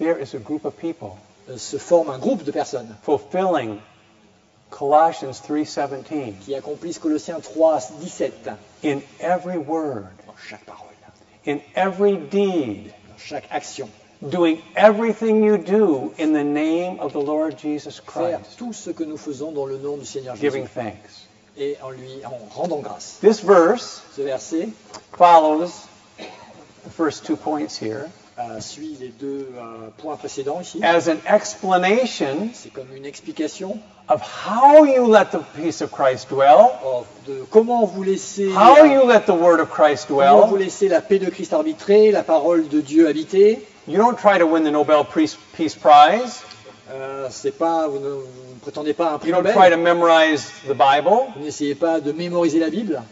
there 0.00 0.16
is 0.20 0.34
a 0.34 0.38
group 0.38 0.64
of 0.64 0.74
people 0.74 1.16
euh, 1.50 1.56
se 1.56 1.76
forme 1.78 2.10
un 2.10 2.18
groupe 2.18 2.42
de 2.44 2.50
personnes. 2.52 2.94
fulfilling 3.04 3.76
Colossians 4.72 5.40
3:17 5.46 6.40
qui 6.44 6.54
accomplissent 6.54 6.98
Colossiens 6.98 7.40
3, 7.40 7.80
17 8.00 8.50
in 8.82 9.02
every 9.20 9.58
word, 9.58 10.06
dans 10.26 10.34
chaque 10.48 10.64
parole, 10.64 10.88
in 11.46 11.60
every 11.76 12.16
deed, 12.16 12.92
dans 13.08 13.18
chaque 13.18 13.44
action. 13.50 13.88
doing 14.30 14.62
everything 14.74 15.42
you 15.44 15.58
do 15.58 16.12
in 16.16 16.32
the 16.32 16.42
name 16.44 16.98
of 17.00 17.12
the 17.12 17.20
Lord 17.20 17.58
Jesus 17.58 17.98
Faire 18.00 18.38
Christ, 18.40 18.56
tout 18.58 18.72
ce 18.72 18.90
que 18.90 19.04
nous 19.04 19.18
faisons 19.18 19.52
dans 19.52 19.66
le 19.66 19.78
nom 19.78 19.98
du 19.98 20.06
Seigneur 20.06 20.36
giving 20.36 20.66
thanks. 20.66 21.26
et 21.56 21.76
en 21.82 21.90
lui 21.90 22.24
en 22.24 22.38
rendant 22.50 22.80
grâce. 22.80 23.18
This 23.20 23.40
verse 23.40 24.02
Ce 24.16 24.22
verset 24.22 24.68
follows 25.12 25.86
the 26.84 26.90
first 26.90 27.24
two 27.26 27.36
points 27.36 27.76
here 27.76 28.10
euh, 28.38 28.60
suit 28.60 28.96
les 29.00 29.08
deux 29.08 29.48
euh, 29.56 29.88
points 29.98 30.16
précédents 30.16 30.60
ici. 30.60 30.80
as 30.82 31.08
an 31.08 31.16
explanation 31.32 32.48
C'est 32.54 32.72
comme 32.72 32.94
une 32.96 33.04
explication 33.04 33.78
of 34.08 34.20
how 34.22 34.84
you 34.84 35.06
let 35.06 35.26
the 35.32 35.40
peace 35.56 35.80
of 35.82 35.90
Christ 35.90 36.28
dwell, 36.30 36.70
of- 36.84 37.06
de 37.26 37.44
comment 37.50 37.84
vous 37.84 38.02
laissez 38.02 38.48
how 38.54 38.84
you 38.84 39.06
let 39.06 39.22
the 39.26 39.30
word 39.34 39.60
of 39.60 39.70
Christ 39.70 40.06
comment 40.08 40.46
vous 40.46 40.56
dwell. 40.56 40.64
laissez 40.64 40.88
la 40.88 41.00
paix 41.00 41.18
de 41.18 41.30
Christ 41.30 41.52
arbitrer, 41.52 42.10
la 42.10 42.22
parole 42.22 42.68
de 42.68 42.80
Dieu 42.80 43.06
habiter. 43.08 43.66
You 43.88 43.98
don't 43.98 44.16
try 44.16 44.38
to 44.38 44.46
win 44.46 44.62
the 44.64 44.70
Nobel 44.72 45.04
Peace 45.04 45.36
Peace 45.56 45.74
Prize. 45.74 46.42
Euh, 46.90 47.28
c'est 47.30 47.56
pas 47.56 47.86
vous 47.88 47.98
ne, 47.98 48.08
vous 48.10 48.54
ne 48.54 48.60
prétendez 48.60 48.92
pas 48.92 49.12
un 49.12 49.18
prix 49.18 49.28
You 49.30 49.34
don't 49.36 49.44
Nobel. 49.44 49.54
try 49.54 49.70
to 49.70 49.76
memorize 49.78 50.50
the 50.66 50.74
Bible. 50.74 51.10
Vous 51.36 51.44
n'essayez 51.44 51.74
pas 51.74 52.00
de 52.00 52.12
mémoriser 52.12 52.58
la 52.60 52.70
Bible. 52.70 53.02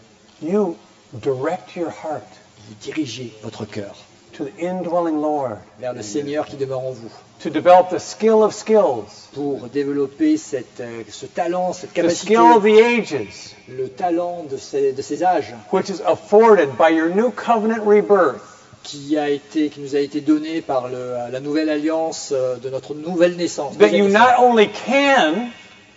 You 0.42 0.76
direct 1.14 1.74
your 1.76 1.88
heart 1.90 2.26
Vous 2.68 2.74
dirigez 2.80 3.32
votre 3.42 3.64
cœur 3.64 3.94
to 4.40 4.46
the 4.46 4.64
indwelling 4.64 5.20
Lord 5.20 5.58
vers 5.78 5.92
le 5.92 6.02
Seigneur 6.02 6.46
qui 6.46 6.56
demeure 6.56 6.80
en 6.80 6.92
vous 6.92 7.10
to 7.42 7.48
develop 7.50 7.88
the 7.90 7.98
skill 7.98 8.42
of 8.42 8.52
skills, 8.54 9.28
pour 9.34 9.68
développer 9.68 10.36
cette, 10.36 10.80
euh, 10.80 11.02
ce 11.08 11.24
talent, 11.26 11.72
cette 11.72 11.90
the 11.92 11.94
capacité, 11.96 12.34
skill 12.34 12.52
of 12.56 12.62
the 12.62 12.78
ages, 12.78 13.54
le 13.68 13.88
talent 13.88 14.44
de 14.50 14.56
ces, 14.56 14.92
de 14.92 15.00
ces 15.02 15.22
âges 15.22 15.54
which 15.72 15.88
is 15.88 16.00
afforded 16.06 16.68
by 16.78 16.90
your 16.90 17.08
new 17.14 17.30
covenant 17.30 17.82
rebirth. 17.84 18.40
qui 18.82 19.18
a 19.18 19.28
été, 19.28 19.68
qui 19.68 19.80
nous 19.80 19.94
a 19.94 20.00
été 20.00 20.22
donné 20.22 20.62
par 20.62 20.88
le- 20.88 21.30
la 21.30 21.40
nouvelle 21.40 21.68
alliance 21.68 22.30
euh, 22.32 22.56
de 22.56 22.70
notre 22.70 22.94
nouvelle 22.94 23.36
naissance. 23.36 23.76
That 23.76 23.84
deuxième 23.88 24.06
you 24.06 24.10
naissance. 24.10 24.38
not 24.38 24.42
only 24.44 24.68
can, 24.70 25.50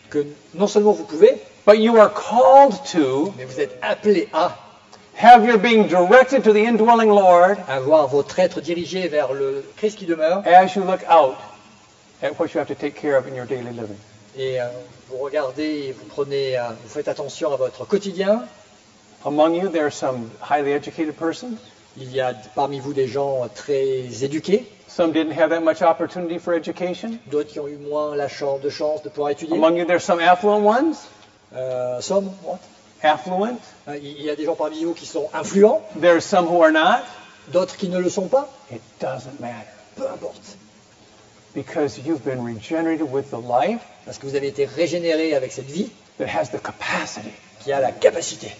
que 0.09 0.25
non 0.53 0.67
seulement 0.67 0.91
vous 0.91 1.05
pouvez, 1.05 1.31
but 1.65 1.75
you 1.77 1.95
are 1.97 2.11
called 2.13 2.73
to 2.91 3.33
mais 3.37 3.45
vous 3.45 3.59
êtes 3.61 3.77
appelé 3.81 4.27
à 4.33 4.57
have 5.15 5.45
your 5.45 5.57
being 5.57 5.87
directed 5.87 6.43
to 6.43 6.53
the 6.53 6.65
indwelling 6.65 7.09
Lord 7.09 7.57
avoir 7.67 8.07
votre 8.07 8.39
être 8.39 8.61
dirigé 8.61 9.07
vers 9.07 9.33
le 9.33 9.63
Christ 9.77 9.97
qui 9.97 10.05
demeure 10.05 10.43
as 10.45 10.75
you 10.75 10.83
look 10.83 11.03
out 11.09 11.35
at 12.21 12.31
what 12.39 12.53
you 12.53 12.59
have 12.59 12.67
to 12.67 12.75
take 12.75 12.95
care 12.95 13.17
of 13.17 13.27
in 13.27 13.35
your 13.35 13.45
daily 13.45 13.71
living. 13.71 13.97
et 14.35 14.59
euh, 14.59 14.67
vous 15.09 15.17
regardez 15.17 15.93
vous 15.93 16.23
euh, 16.31 16.71
faites 16.87 17.07
attention 17.07 17.53
à 17.53 17.57
votre 17.57 17.85
quotidien. 17.85 18.43
Among 19.25 19.55
you, 19.55 19.69
there 19.69 19.85
are 19.85 19.91
some 19.91 20.29
highly 20.41 20.73
educated 20.73 21.15
persons. 21.15 21.57
Il 21.95 22.11
y 22.11 22.19
a 22.19 22.33
parmi 22.55 22.79
vous 22.79 22.93
des 22.93 23.07
gens 23.07 23.47
très 23.53 24.23
éduqués, 24.23 24.65
Some 24.87 25.11
didn't 25.11 25.31
have 25.31 25.49
that 25.49 25.63
much 25.63 25.81
opportunity 25.81 26.37
for 26.37 26.53
education. 26.53 27.17
d'autres 27.31 27.49
qui 27.49 27.59
ont 27.59 27.67
eu 27.67 27.77
moins 27.77 28.15
de 28.15 28.69
chance 28.69 29.01
de 29.01 29.09
pouvoir 29.09 29.31
étudier. 29.31 29.55
Among 29.55 29.75
you, 29.75 29.85
there's 29.85 30.03
some 30.03 30.19
affluent 30.19 30.63
ones. 30.63 30.95
Euh, 31.55 31.99
Affluent. 33.03 33.57
Euh, 33.87 33.97
Il 34.01 34.21
y 34.21 34.29
a 34.29 34.35
des 34.35 34.45
gens 34.45 34.55
parmi 34.55 34.83
vous 34.83 34.93
qui 34.93 35.05
sont 35.05 35.29
influents, 35.33 35.81
There's 35.99 36.23
some 36.25 36.47
who 36.47 36.61
are 36.63 36.71
not. 36.71 37.03
d'autres 37.51 37.75
qui 37.75 37.89
ne 37.89 37.99
le 37.99 38.09
sont 38.09 38.27
pas. 38.27 38.47
It 38.71 38.81
doesn't 39.01 39.39
matter 39.39 39.67
Peu 39.97 40.07
importe. 40.09 40.57
because 41.53 41.99
you've 41.99 42.23
been 42.25 42.43
regenerated 42.43 43.11
with 43.11 43.29
the 43.29 43.37
life 43.39 43.81
Parce 44.05 44.17
que 44.17 44.25
vous 44.25 44.35
avez 44.35 44.47
été 44.47 44.65
régénéré 44.65 45.35
avec 45.35 45.51
cette 45.51 45.69
vie 45.69 45.89
that 46.17 46.27
has 46.27 46.49
the 46.49 46.59
capacity 46.61 47.29
qui 47.61 47.71
a 47.71 47.79
la 47.79 47.91
capacité 47.91 48.51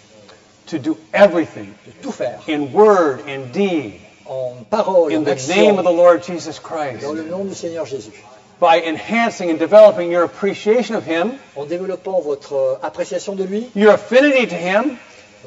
to 0.66 0.78
do 0.78 0.96
everything 1.12 1.74
de 1.86 1.92
tout 2.02 2.12
faire 2.12 2.38
in 2.48 2.72
word 2.72 3.20
and 3.28 3.52
deed 3.52 3.94
en 4.26 4.64
parole, 4.70 5.12
in 5.12 5.18
en 5.18 5.24
the 5.24 5.48
name 5.48 5.78
of 5.78 5.84
the 5.84 5.92
Lord 5.92 6.22
Jesus 6.24 6.58
Christ. 6.60 7.02
dans 7.02 7.12
le 7.12 7.24
nom 7.24 7.44
du 7.44 7.54
Seigneur 7.54 7.84
Jésus. 7.84 8.12
By 8.60 8.80
enhancing 8.86 9.50
and 9.50 9.58
developing 9.58 10.10
your 10.10 10.22
appreciation 10.24 10.94
of 10.96 11.04
Him, 11.06 11.32
en 11.56 11.64
développant 11.64 12.20
votre 12.20 12.54
euh, 12.54 12.74
appréciation 12.82 13.34
de 13.34 13.44
lui, 13.44 13.68
your 13.74 13.92
affinity 13.92 14.46
to 14.48 14.54
Him, 14.56 14.96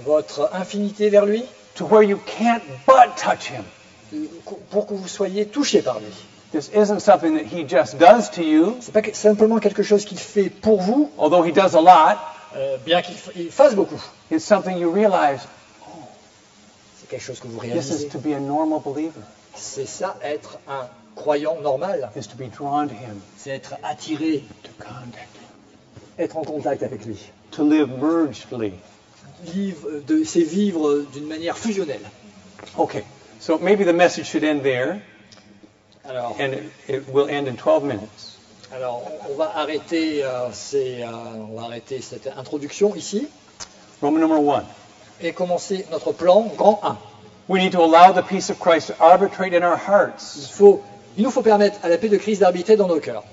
votre 0.05 0.49
infinité 0.53 1.09
vers 1.09 1.25
lui, 1.25 1.43
to 1.75 1.85
where 1.85 2.03
you 2.03 2.17
can't 2.25 2.61
but 2.85 3.15
touch 3.15 3.49
Him. 3.49 3.63
euh, 4.13 4.25
pour 4.69 4.85
que 4.87 4.93
vous 4.93 5.07
soyez 5.07 5.45
touché 5.45 5.81
par 5.81 5.99
lui. 5.99 6.07
This 6.51 6.69
isn't 6.73 6.99
something 7.01 7.35
that 7.37 7.43
He 7.45 7.65
just 7.67 7.97
does 7.97 8.29
to 8.31 8.41
you, 8.41 8.77
C'est 8.81 8.93
pas 8.93 9.01
simplement 9.13 9.59
quelque 9.59 9.83
chose 9.83 10.05
qu'il 10.05 10.17
fait 10.19 10.49
pour 10.49 10.81
vous, 10.81 11.11
although 11.17 11.43
He 11.45 11.51
does 11.51 11.75
a 11.75 11.81
lot. 11.81 12.17
euh, 12.55 12.77
bien 12.85 13.01
qu'il 13.01 13.51
fasse 13.51 13.75
beaucoup. 13.75 14.01
It's 14.31 14.43
something 14.45 14.77
you 14.77 14.91
realize 14.91 15.39
C'est 16.99 17.09
quelque 17.09 17.21
chose 17.23 17.39
que 17.39 17.47
vous 17.47 17.59
this 17.59 17.67
is 17.67 17.71
réalisez. 17.73 18.07
to 18.09 18.19
be 18.19 18.33
a 18.33 18.39
normal 18.39 18.79
believer, 18.85 19.21
C'est 19.55 19.85
ça, 19.87 20.15
être 20.23 20.57
un 20.69 20.87
croyant 21.17 21.61
normal. 21.61 22.09
is 22.15 22.27
to 22.27 22.35
be 22.37 22.47
drawn 22.47 22.87
to 22.87 22.93
Him, 22.95 23.21
C'est 23.37 23.51
être 23.51 23.73
attiré, 23.83 24.43
to 24.63 24.69
contact 24.79 25.35
Him, 25.35 26.23
être 26.23 26.37
en 26.37 26.43
contact 26.45 26.83
avec 26.83 27.05
lui. 27.05 27.17
to 27.51 27.63
live 27.63 27.89
mergedly. 27.99 28.73
Vivre 29.43 30.01
de, 30.07 30.23
c'est 30.23 30.41
vivre 30.41 31.05
d'une 31.13 31.27
manière 31.27 31.57
fusionnelle. 31.57 32.01
Okay, 32.77 33.03
so 33.39 33.57
maybe 33.59 33.83
the 33.83 33.93
message 33.93 34.25
should 34.27 34.43
end 34.43 34.61
there, 34.63 35.01
Alors, 36.07 36.35
and 36.39 36.53
it, 36.53 36.63
it 36.87 37.07
will 37.13 37.27
end 37.29 37.47
in 37.47 37.55
12 37.55 37.83
minutes. 37.83 38.37
alors 38.73 39.03
on, 39.29 39.35
va 39.35 39.51
arrêter, 39.57 40.23
euh, 40.23 40.49
ces, 40.51 41.01
euh, 41.03 41.07
on 41.49 41.55
va 41.59 41.65
arrêter 41.65 42.01
cette 42.01 42.27
introduction 42.35 42.95
ici 42.95 43.27
Roman 44.01 44.19
number 44.19 44.39
one. 44.41 44.65
et 45.21 45.33
commencer 45.33 45.85
notre 45.91 46.11
plan 46.13 46.41
grand 46.57 46.79
1. 46.83 46.97
We 47.47 47.61
need 47.61 47.71
to 47.73 47.81
allow 47.81 48.11
the 48.11 48.23
peace 48.27 48.49
of 48.49 48.59
Christ 48.59 48.87
to 48.87 48.95
arbitrate 48.99 49.53
in 49.53 49.63
our 49.63 49.77
Il, 49.77 49.87
hearts. 49.93 50.49
faut, 50.51 50.81
il 51.17 51.23
nous 51.23 51.31
faut 51.31 51.41
permettre 51.41 51.79
à 51.83 51.89
la 51.89 51.97
paix 51.97 52.09
de 52.09 52.17
Christ 52.17 52.41
d'arbitrer 52.41 52.75
dans 52.75 52.87
nos 52.87 52.99
cœurs. 52.99 53.23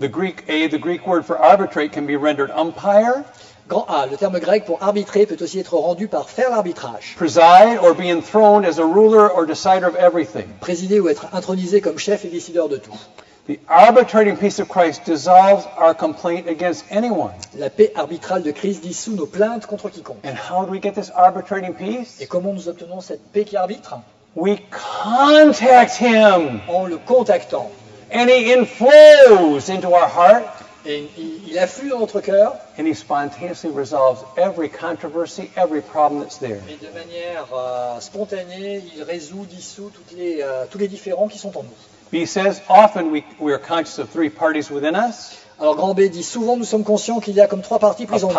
The 0.00 0.10
Greek 0.10 0.44
A, 0.48 0.68
the 0.68 0.80
Greek 0.80 1.06
word 1.06 1.24
for 1.24 1.36
arbitrate 1.36 1.92
can 1.92 2.06
be 2.06 2.16
rendered 2.16 2.50
umpire, 2.56 3.24
Grand 3.68 3.86
A, 3.88 4.06
le 4.06 4.16
terme 4.16 4.40
grec 4.40 4.64
pour 4.64 4.82
arbitrer 4.82 5.26
peut 5.26 5.36
aussi 5.40 5.60
être 5.60 5.76
rendu 5.76 6.08
par 6.08 6.28
faire 6.28 6.50
l'arbitrage. 6.50 7.14
preside, 7.16 7.78
or 7.80 7.94
be 7.94 8.10
enthroned 8.10 8.64
as 8.66 8.80
a 8.80 8.84
ruler 8.84 9.30
or 9.30 9.46
decider 9.46 9.86
of 9.86 9.94
everything. 9.94 10.46
Présider 10.60 10.98
ou 10.98 11.08
être 11.08 11.26
intronisé 11.32 11.80
comme 11.80 11.96
chef 11.96 12.24
et 12.24 12.28
décideur 12.28 12.68
de 12.68 12.78
tout. 12.78 12.98
The 13.46 13.60
arbitrating 13.68 14.36
peace 14.36 14.58
of 14.58 14.68
Christ 14.68 15.02
dissolves 15.04 15.68
our 15.78 15.94
complaint 15.94 16.48
against 16.48 16.84
anyone. 16.90 17.30
La 17.56 17.70
paix 17.70 17.92
arbitrale 17.94 18.42
de 18.42 18.50
Christ 18.50 18.82
dissout 18.82 19.14
nos 19.14 19.26
plaintes 19.26 19.66
contre 19.66 19.88
quiconque. 19.88 20.24
And 20.24 20.34
how 20.34 20.64
do 20.64 20.72
we 20.72 20.80
get 20.82 20.94
this 20.94 21.12
arbitrating 21.14 21.74
peace? 21.74 22.20
Et 22.20 22.26
comment 22.26 22.52
nous 22.52 22.68
obtenons 22.68 23.00
cette 23.00 23.22
paix 23.30 23.44
qui 23.44 23.56
arbitre? 23.56 23.94
We 24.34 24.58
contact 24.70 25.96
Him, 25.96 26.60
En 26.68 26.86
le 26.88 26.98
contactant. 26.98 27.70
and 28.12 28.28
He 28.28 28.52
inflows 28.52 29.68
into 29.68 29.92
our 29.92 30.08
heart, 30.08 30.44
Et 30.86 31.04
il, 31.46 31.58
afflue 31.58 31.90
dans 31.90 31.98
notre 31.98 32.20
cœur 32.22 32.54
and 32.78 32.86
He 32.86 32.94
spontaneously 32.94 33.70
resolves 33.70 34.22
every 34.38 34.68
controversy, 34.70 35.50
every 35.56 35.82
problem 35.82 36.20
that's 36.22 36.38
there. 36.38 36.60
et 36.68 36.76
de 36.80 36.90
manière 36.94 37.46
euh, 37.54 38.00
spontanée, 38.00 38.82
il 38.96 39.02
résout, 39.02 39.44
dissout 39.46 39.90
toutes 39.92 40.16
les, 40.16 40.40
euh, 40.42 40.64
tous 40.70 40.78
les 40.78 40.88
différends 40.88 41.28
qui 41.28 41.38
sont 41.38 41.54
en 41.58 41.64
nous. 41.64 41.76
B 42.12 42.24
says, 42.26 42.60
often 42.68 43.10
we, 43.12 43.22
we 43.40 43.52
are 43.52 43.58
conscious 43.60 43.98
of 43.98 44.08
three 44.10 44.30
parties 44.30 44.70
within 44.70 44.94
us 44.96 45.36
Alors 45.60 45.76
Grand 45.76 45.92
B 45.94 46.08
dit 46.08 46.22
souvent 46.22 46.56
nous 46.56 46.64
sommes 46.64 46.84
conscients 46.84 47.20
qu'il 47.20 47.34
y 47.34 47.40
a 47.42 47.46
comme 47.46 47.60
trois 47.62 47.78
parties 47.78 48.06
prises 48.06 48.24
en 48.24 48.28
nous. 48.28 48.34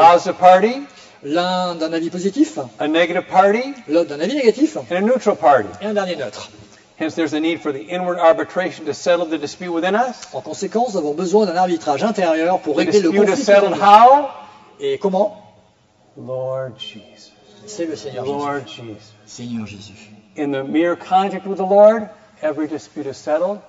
L'un 1.24 1.76
d'un 1.76 1.94
avis 1.94 2.10
positif, 2.10 2.58
a 2.80 2.88
negative 2.88 3.24
party, 3.30 3.74
l'autre 3.88 4.10
d'un 4.10 4.20
avis 4.20 4.36
négatif 4.36 4.76
and 4.78 4.96
a 4.96 5.02
neutral 5.02 5.36
party. 5.36 5.70
et 5.82 5.86
un 5.86 5.94
dernier 5.94 6.16
neutre. 6.16 6.50
Hence, 7.00 7.16
there's 7.16 7.34
a 7.34 7.40
need 7.40 7.60
for 7.62 7.72
the 7.72 7.80
inward 7.90 8.18
arbitration 8.20 8.86
to 8.86 8.94
settle 8.94 9.26
the 9.28 9.38
dispute 9.38 9.72
within 9.72 9.96
us. 9.96 10.22
En 10.34 10.42
conséquence, 10.42 10.94
nous 10.94 11.00
avons 11.00 11.14
besoin 11.16 11.46
d'un 11.46 11.56
arbitrage 11.56 12.04
intérieur 12.04 12.60
pour 12.60 12.76
The 12.76 12.80
régler 12.80 13.00
le 13.02 13.10
dispute 13.12 13.24
is 13.24 13.28
conflit. 13.30 13.44
settled 13.46 13.74
how? 13.74 14.30
Et 14.80 14.98
comment? 15.00 15.38
Lord 16.18 16.74
Jesus. 16.80 17.32
C'est 17.66 17.86
le 17.86 17.96
Seigneur 17.96 18.26
Jésus. 18.26 18.38
Lord 18.38 18.68
Jesus. 18.68 19.14
Seigneur 19.26 19.66
Jésus. 19.66 20.10
In 20.38 20.52
the 20.52 20.64
mere 20.64 20.96
contact 20.96 21.46
with 21.46 21.58
the 21.58 21.66
Lord, 21.66 22.10
every 22.42 22.68
dispute 22.68 23.06
is 23.06 23.16
settled. 23.18 23.60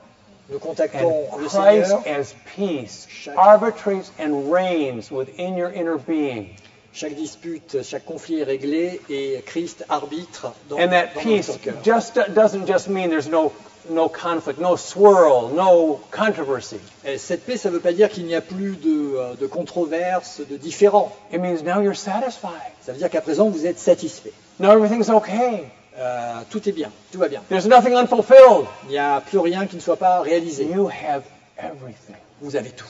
Nous 0.51 0.59
contactons 0.59 1.29
And 1.33 1.43
le 1.43 1.49
Christ 1.49 1.91
Seigneur. 1.91 2.03
as 2.07 2.35
peace 2.57 3.07
Chaque- 3.11 3.37
arbitrates 3.37 4.11
and 4.19 4.51
reigns 4.53 5.11
within 5.11 5.57
your 5.57 5.71
inner 5.71 5.97
being. 5.99 6.51
Chaque 6.95 7.15
dispute, 7.15 7.79
chaque 7.83 8.05
conflit 8.05 8.41
est 8.41 8.45
réglé 8.45 9.01
et 9.09 9.43
Christ 9.47 9.85
arbitre 9.89 10.53
dans, 10.69 10.77
And 10.77 10.89
that 10.89 11.15
dans 11.15 11.21
peace 11.23 11.49
notre 11.49 11.61
cœur. 11.61 11.75
just 11.83 12.21
doesn't 12.35 12.67
just 12.67 12.89
mean 12.89 13.09
there's 13.09 13.29
no 13.29 13.53
no 13.91 14.09
conflict, 14.09 14.61
no 14.61 14.77
swirl, 14.77 15.51
no 15.55 16.01
controversy. 16.11 16.77
Et 17.05 17.19
cette 17.19 17.45
paix, 17.45 17.57
ça 17.57 17.69
ne 17.71 17.75
veut 17.75 17.81
pas 17.81 17.93
dire 17.93 18.09
qu'il 18.11 18.27
n'y 18.27 18.35
a 18.35 18.41
plus 18.41 18.77
de, 18.77 19.17
euh, 19.17 19.35
de 19.35 19.47
controverses, 19.47 20.41
de 20.49 20.57
différends. 20.57 21.11
It 21.33 21.41
means 21.41 21.63
now 21.65 21.81
you're 21.81 21.97
satisfied. 21.97 22.53
Ça 22.83 22.93
veut 22.93 22.99
dire 22.99 23.11
qu'à 23.11 23.21
présent, 23.23 23.49
vous 23.49 23.67
êtes 23.67 23.79
satisfait. 23.79 24.33
Now 24.61 24.71
everything's 24.73 25.09
okay. 25.09 25.65
Euh, 25.99 26.41
tout 26.51 26.69
est 26.69 26.73
bien, 26.73 26.91
tout 27.11 27.19
va 27.19 27.29
bien. 27.29 27.43
There's 27.49 27.67
nothing 27.67 27.95
unfulfilled. 27.95 28.67
Il 28.85 28.91
n'y 28.91 28.99
a 28.99 29.21
plus 29.21 29.39
rien 29.39 29.67
qui 29.67 29.77
ne 29.77 29.81
soit 29.81 29.97
pas 29.97 30.21
réalisé. 30.21 30.65
You 30.65 30.89
have 30.89 31.23
everything. 31.59 32.17
Vous 32.41 32.55
avez 32.57 32.71
tout. 32.71 32.87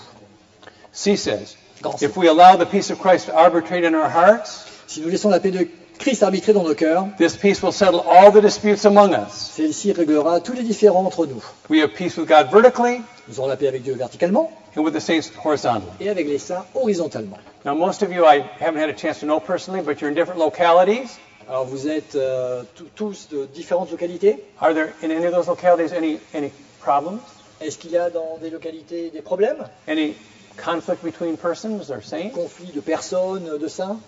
C 0.93 1.17
says, 1.17 1.57
If 2.01 2.16
we 2.16 2.28
allow 2.28 2.57
the 2.57 2.66
peace 2.66 2.91
of 2.91 2.99
Christ 2.99 3.26
to 3.26 3.33
arbitrate 3.37 3.85
in 3.85 3.95
our 3.95 4.09
hearts, 4.11 4.66
Si 4.87 5.01
nous 5.01 5.09
laissons 5.09 5.30
la 5.30 5.41
paix 5.41 5.51
de 5.51 5.66
Christ 5.99 6.22
arbitrer 6.22 6.53
dans 6.53 6.64
nos 6.64 6.74
cœurs, 6.74 7.07
this 7.16 7.37
peace 7.37 7.62
will 7.62 7.72
settle 7.72 8.01
all 8.01 8.30
the 8.33 8.41
disputes 8.43 8.85
among 8.85 9.14
us. 9.14 9.53
celle-ci 9.55 9.93
réglera 9.93 10.41
tous 10.41 10.53
les 10.55 10.62
différends 10.62 11.05
entre 11.07 11.26
nous. 11.26 11.43
We 11.70 11.80
have 11.83 11.93
peace 11.95 12.16
with 12.16 12.28
God 12.28 12.51
vertically 12.51 13.01
Nous 13.28 13.39
aurons 13.39 13.49
la 13.49 13.57
paix 13.57 13.68
avec 13.68 13.83
Dieu 13.83 13.95
verticalement 13.95 14.51
and 14.76 14.83
with 14.83 14.95
the 14.95 15.01
saints 15.01 15.30
horizontally. 15.45 15.93
et 16.01 16.09
avec 16.09 16.26
les 16.26 16.39
saints 16.39 16.64
horizontalement. 16.74 17.39
Now, 17.64 17.74
most 17.74 18.03
of 18.03 18.11
you 18.12 18.24
I 18.26 18.43
haven't 18.61 18.80
had 18.83 18.89
a 18.91 18.97
chance 18.97 19.20
to 19.20 19.26
know 19.26 19.39
personally, 19.41 19.80
but 19.83 20.01
you're 20.01 20.11
in 20.11 20.14
different 20.14 20.41
localities. 20.41 21.18
Alors 21.49 21.64
vous 21.66 21.89
êtes 21.89 22.14
euh, 22.16 22.62
tous- 22.74 22.89
tous 22.97 23.28
de 23.30 23.47
différentes 23.47 23.91
localités. 23.91 24.43
Are 24.61 24.74
there 24.74 24.93
in 25.03 25.11
any 25.11 25.26
of 25.26 25.33
those 25.33 25.47
localities 25.47 25.93
any 25.95 26.18
any 26.35 26.51
problems? 26.80 27.20
Est-ce 27.61 27.78
qu'il 27.78 27.93
y 27.93 27.97
a 27.97 28.11
dans 28.11 28.39
des 28.41 28.51
localités 28.51 29.11
des 29.11 29.22
problèmes? 29.22 29.64
Any 29.89 30.14
conflict 30.57 31.03
between 31.03 31.37
persons 31.37 31.91
or 31.91 32.01
saints? 32.03 32.35
Conflits 32.37 32.73
de 32.75 32.81
personnes, 32.81 33.59
de 33.59 33.69
saints? 33.69 34.01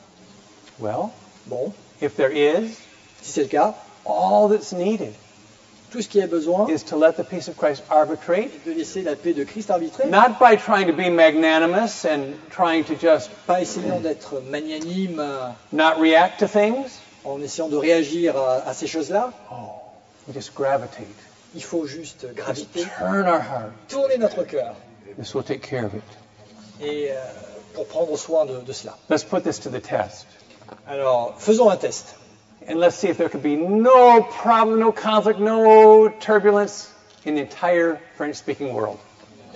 Well, 0.78 1.12
Bon, 1.46 1.72
if 2.00 2.16
there 2.16 2.30
is, 2.30 2.70
si 3.20 3.32
c'est 3.32 3.42
le 3.42 3.48
cas, 3.48 3.74
all 4.06 4.48
that's 4.48 4.72
needed 4.72 5.14
tout 5.92 6.02
ce 6.02 6.08
qui 6.08 6.18
est 6.18 6.26
besoin 6.26 6.66
is 6.68 6.82
to 6.82 6.96
let 6.96 7.12
the 7.16 7.22
peace 7.22 7.46
of 7.46 7.56
Christ 7.56 7.84
arbitrate, 7.88 8.64
de 8.64 8.72
laisser 8.72 9.02
la 9.02 9.14
paix 9.14 9.32
de 9.32 9.44
Christ 9.44 9.70
arbitrer, 9.70 10.06
not 10.10 10.40
by 10.40 10.56
trying 10.56 10.88
to 10.88 10.92
be 10.92 11.08
magnanimous 11.08 12.04
and 12.04 12.34
trying 12.50 12.82
to 12.86 12.96
just 12.96 13.30
pas 13.46 13.60
essayant 13.60 14.00
d'être 14.02 14.40
magnanime 14.50 15.20
euh, 15.20 15.50
not 15.70 16.00
react 16.00 16.40
to 16.40 16.48
things. 16.48 16.98
en 17.24 17.40
essayant 17.42 17.68
de 17.68 17.76
réagir 17.76 18.36
à, 18.36 18.66
à 18.68 18.74
ces 18.74 18.88
choses-là. 18.88 19.32
Oh, 19.52 19.70
we 20.26 20.34
just 20.34 20.52
gravitate. 20.54 21.06
Il 21.54 21.62
faut 21.62 21.86
juste 21.86 22.22
Just 22.22 22.34
graviter, 22.34 22.84
turn 22.98 23.28
our 23.28 23.38
heart. 23.40 23.70
tourner 23.88 24.16
notre 24.18 24.42
cœur 24.42 24.74
This 25.16 25.32
will 25.32 25.44
take 25.44 25.62
care 25.62 25.84
of 25.86 25.94
it. 25.94 26.02
Et 26.80 27.10
euh, 27.10 27.14
pour 27.74 27.86
prendre 27.86 28.16
soin 28.16 28.46
de, 28.46 28.60
de 28.60 28.72
cela. 28.72 28.96
Let's 29.08 29.24
put 29.24 29.42
this 29.42 29.60
to 29.60 29.70
the 29.70 29.80
test. 29.80 30.26
Alors, 30.86 31.34
faisons 31.38 31.70
un 31.70 31.76
test. 31.76 32.16
And 32.68 32.76
let's 32.76 32.96
see 32.96 33.08
if 33.08 33.18
there 33.18 33.28
could 33.28 33.42
be 33.42 33.56
no 33.56 34.22
problem, 34.22 34.80
no 34.80 34.90
conflict, 34.90 35.38
no 35.38 36.08
turbulence 36.08 36.90
in 37.26 37.34
the 37.34 37.42
entire 37.42 38.00
French 38.16 38.36
speaking 38.36 38.72
world. 38.72 38.98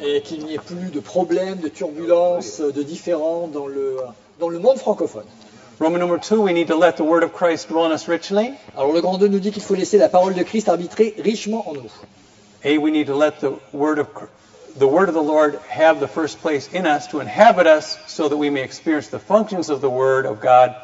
Et 0.01 0.23
qu'il 0.23 0.45
n'y 0.45 0.55
ait 0.55 0.59
plus 0.59 0.91
de 0.91 1.01
problèmes, 1.01 1.59
de 1.59 1.69
turbulences, 1.69 2.61
de 2.61 2.83
différends 2.83 3.49
dans 3.49 3.67
le, 3.67 3.97
dans 4.39 4.49
le 4.49 4.59
monde 4.59 4.79
francophone. 4.79 5.27
Roman 5.81 5.99
number 5.99 6.19
two, 6.19 6.43
we 6.43 6.53
need 6.53 6.69
to 6.69 6.77
let 6.77 6.97
the 6.97 7.05
word 7.05 7.23
of 7.23 7.33
Christ 7.33 7.69
dwell 7.69 7.87
in 7.87 7.93
us 7.93 8.09
richly. 8.09 8.53
Alors 8.77 8.93
le 8.93 9.01
grand 9.01 9.19
2 9.19 9.29
nous 9.29 9.39
dit 9.39 9.53
qu'il 9.53 9.63
faut 9.63 9.75
laisser 9.75 9.97
la 9.97 10.09
parole 10.09 10.35
de 10.35 10.43
Christ 10.43 10.69
arbitrer 10.69 11.15
richement 11.19 11.69
en 11.69 11.75
nous. 11.75 11.91
A, 12.65 12.79
we 12.79 12.91
need 12.91 13.07
to 13.07 13.17
let 13.17 13.41
the 13.41 13.53
word 13.73 13.99
of 13.99 14.09
the 14.79 14.87
word 14.87 15.09
of 15.09 15.15
the 15.15 15.23
Lord 15.23 15.57
have 15.69 15.99
the 15.99 16.07
first 16.07 16.41
place 16.41 16.73
in 16.73 16.87
us 16.87 17.09
to 17.09 17.21
inhabit 17.21 17.67
us 17.67 17.99
so 18.07 18.29
that 18.29 18.37
we 18.37 18.49
may 18.49 18.63
experience 18.63 19.09
the 19.09 19.19
functions 19.19 19.71
of 19.71 19.81
the 19.81 19.91
word 19.91 20.25
of 20.25 20.41
God 20.41 20.77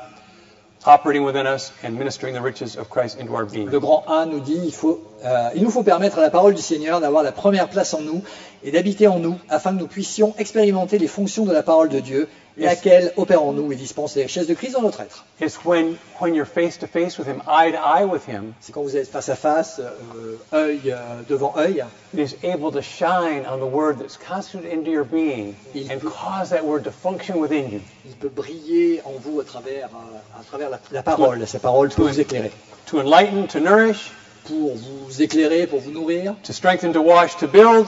operating 0.85 1.25
within 1.25 1.47
us 1.47 1.73
and 1.83 1.97
ministering 1.97 2.35
the 2.35 2.43
riches 2.43 2.77
of 2.77 2.91
Christ 2.91 3.19
into 3.19 3.35
our 3.35 3.47
being. 3.47 3.71
Le 3.71 3.81
grand 3.81 4.05
1 4.07 4.27
nous 4.27 4.41
dit 4.41 4.61
il, 4.65 4.73
faut, 4.73 5.01
euh, 5.25 5.51
il 5.55 5.63
nous 5.63 5.71
faut 5.71 5.83
permettre 5.83 6.19
à 6.19 6.23
la 6.23 6.31
parole 6.31 6.55
du 6.55 6.61
Seigneur 6.61 7.01
d'avoir 7.01 7.23
la 7.23 7.33
première 7.33 7.69
place 7.69 7.95
en 7.95 8.01
nous 8.01 8.23
et 8.63 8.71
d'habiter 8.71 9.07
en 9.07 9.19
nous 9.19 9.39
afin 9.49 9.71
que 9.71 9.79
nous 9.79 9.87
puissions 9.87 10.35
expérimenter 10.39 10.99
les 10.99 11.09
fonctions 11.09 11.45
de 11.45 11.53
la 11.53 11.63
parole 11.63 11.89
de 11.89 12.01
Dieu, 12.01 12.29
laquelle 12.57 13.13
opère 13.17 13.43
en 13.43 13.53
nous 13.53 13.73
et 13.73 13.77
dispense 13.77 14.15
les 14.17 14.23
richesses 14.23 14.47
de 14.47 14.55
Christ 14.55 14.73
dans 14.75 14.83
notre 14.83 15.01
être. 15.01 15.25
It's 15.41 15.59
when 15.65 15.97
when 16.21 16.35
you're 16.35 16.47
face 16.47 16.79
to 16.79 16.87
face 16.87 17.19
with 17.19 17.27
him, 17.27 17.43
eye 17.49 17.73
to 17.73 17.79
eye 17.79 18.05
with 18.05 18.27
him, 18.29 18.55
C'est 18.61 18.73
quand 18.73 18.83
vous 18.83 18.97
êtes 18.97 19.09
face 19.11 19.29
à 19.29 19.35
face, 19.37 19.81
euh, 19.81 20.37
œil 20.53 20.81
euh, 20.93 20.97
devant 21.29 21.55
œil, 21.57 21.85
It 22.17 22.21
is 22.21 22.37
able 22.47 22.71
to 22.73 22.81
shine 22.81 23.45
on 23.51 23.59
the 23.59 23.69
word 23.73 23.99
that's 23.99 24.17
constituted 24.17 24.73
into 24.73 24.91
your 24.91 25.05
being 25.05 25.55
Il 25.75 25.91
and 25.91 25.99
peut- 26.01 26.11
cause 26.11 26.51
that 26.51 26.65
word 26.65 26.85
to 26.85 26.91
function 26.93 27.39
within 27.41 27.71
you, 27.71 27.81
il 28.07 28.15
peut 28.15 28.29
briller 28.29 29.01
en 29.05 29.13
vous 29.21 29.41
à 29.41 29.45
travers, 29.45 29.87
euh, 29.87 30.41
à 30.41 30.45
travers 30.45 30.71
la, 30.71 30.79
la 30.93 31.03
parole. 31.03 31.45
Sa 31.47 31.59
parole 31.59 31.89
peut 31.91 32.03
vous 32.03 32.21
éclairer. 32.21 32.53
to 32.87 33.01
enlighten, 33.01 33.47
to 33.49 33.59
nourish, 33.61 34.13
Pour 34.47 34.75
vous 34.77 35.23
éclairer, 35.23 35.67
pour 35.67 35.81
vous 35.81 35.91
nourrir, 35.91 36.35
to 36.43 36.53
strengthen, 36.53 36.93
to 36.93 37.01
wash, 37.01 37.35
to 37.39 37.49
build, 37.49 37.87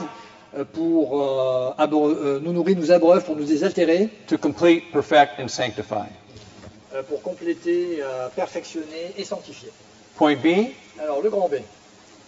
pour 0.65 1.21
euh, 1.23 1.71
euh, 1.79 2.41
nous 2.43 2.53
nourrir, 2.53 2.77
nous 2.77 2.91
abreuve, 2.91 3.25
pour 3.25 3.37
nous 3.37 3.45
désaltérer, 3.45 4.09
to 4.27 4.39
complete, 4.39 4.91
perfect, 4.93 5.39
and 5.41 5.49
sanctify. 5.49 6.07
euh, 6.95 7.03
pour 7.03 7.23
compléter, 7.23 7.99
euh, 8.01 8.29
perfectionner 8.35 9.13
et 9.19 9.25
sanctifier. 9.25 9.71
Point 10.17 10.37
B, 10.37 10.73
Alors 11.03 11.21
le 11.23 11.29
grand 11.31 11.49
B. 11.49 11.57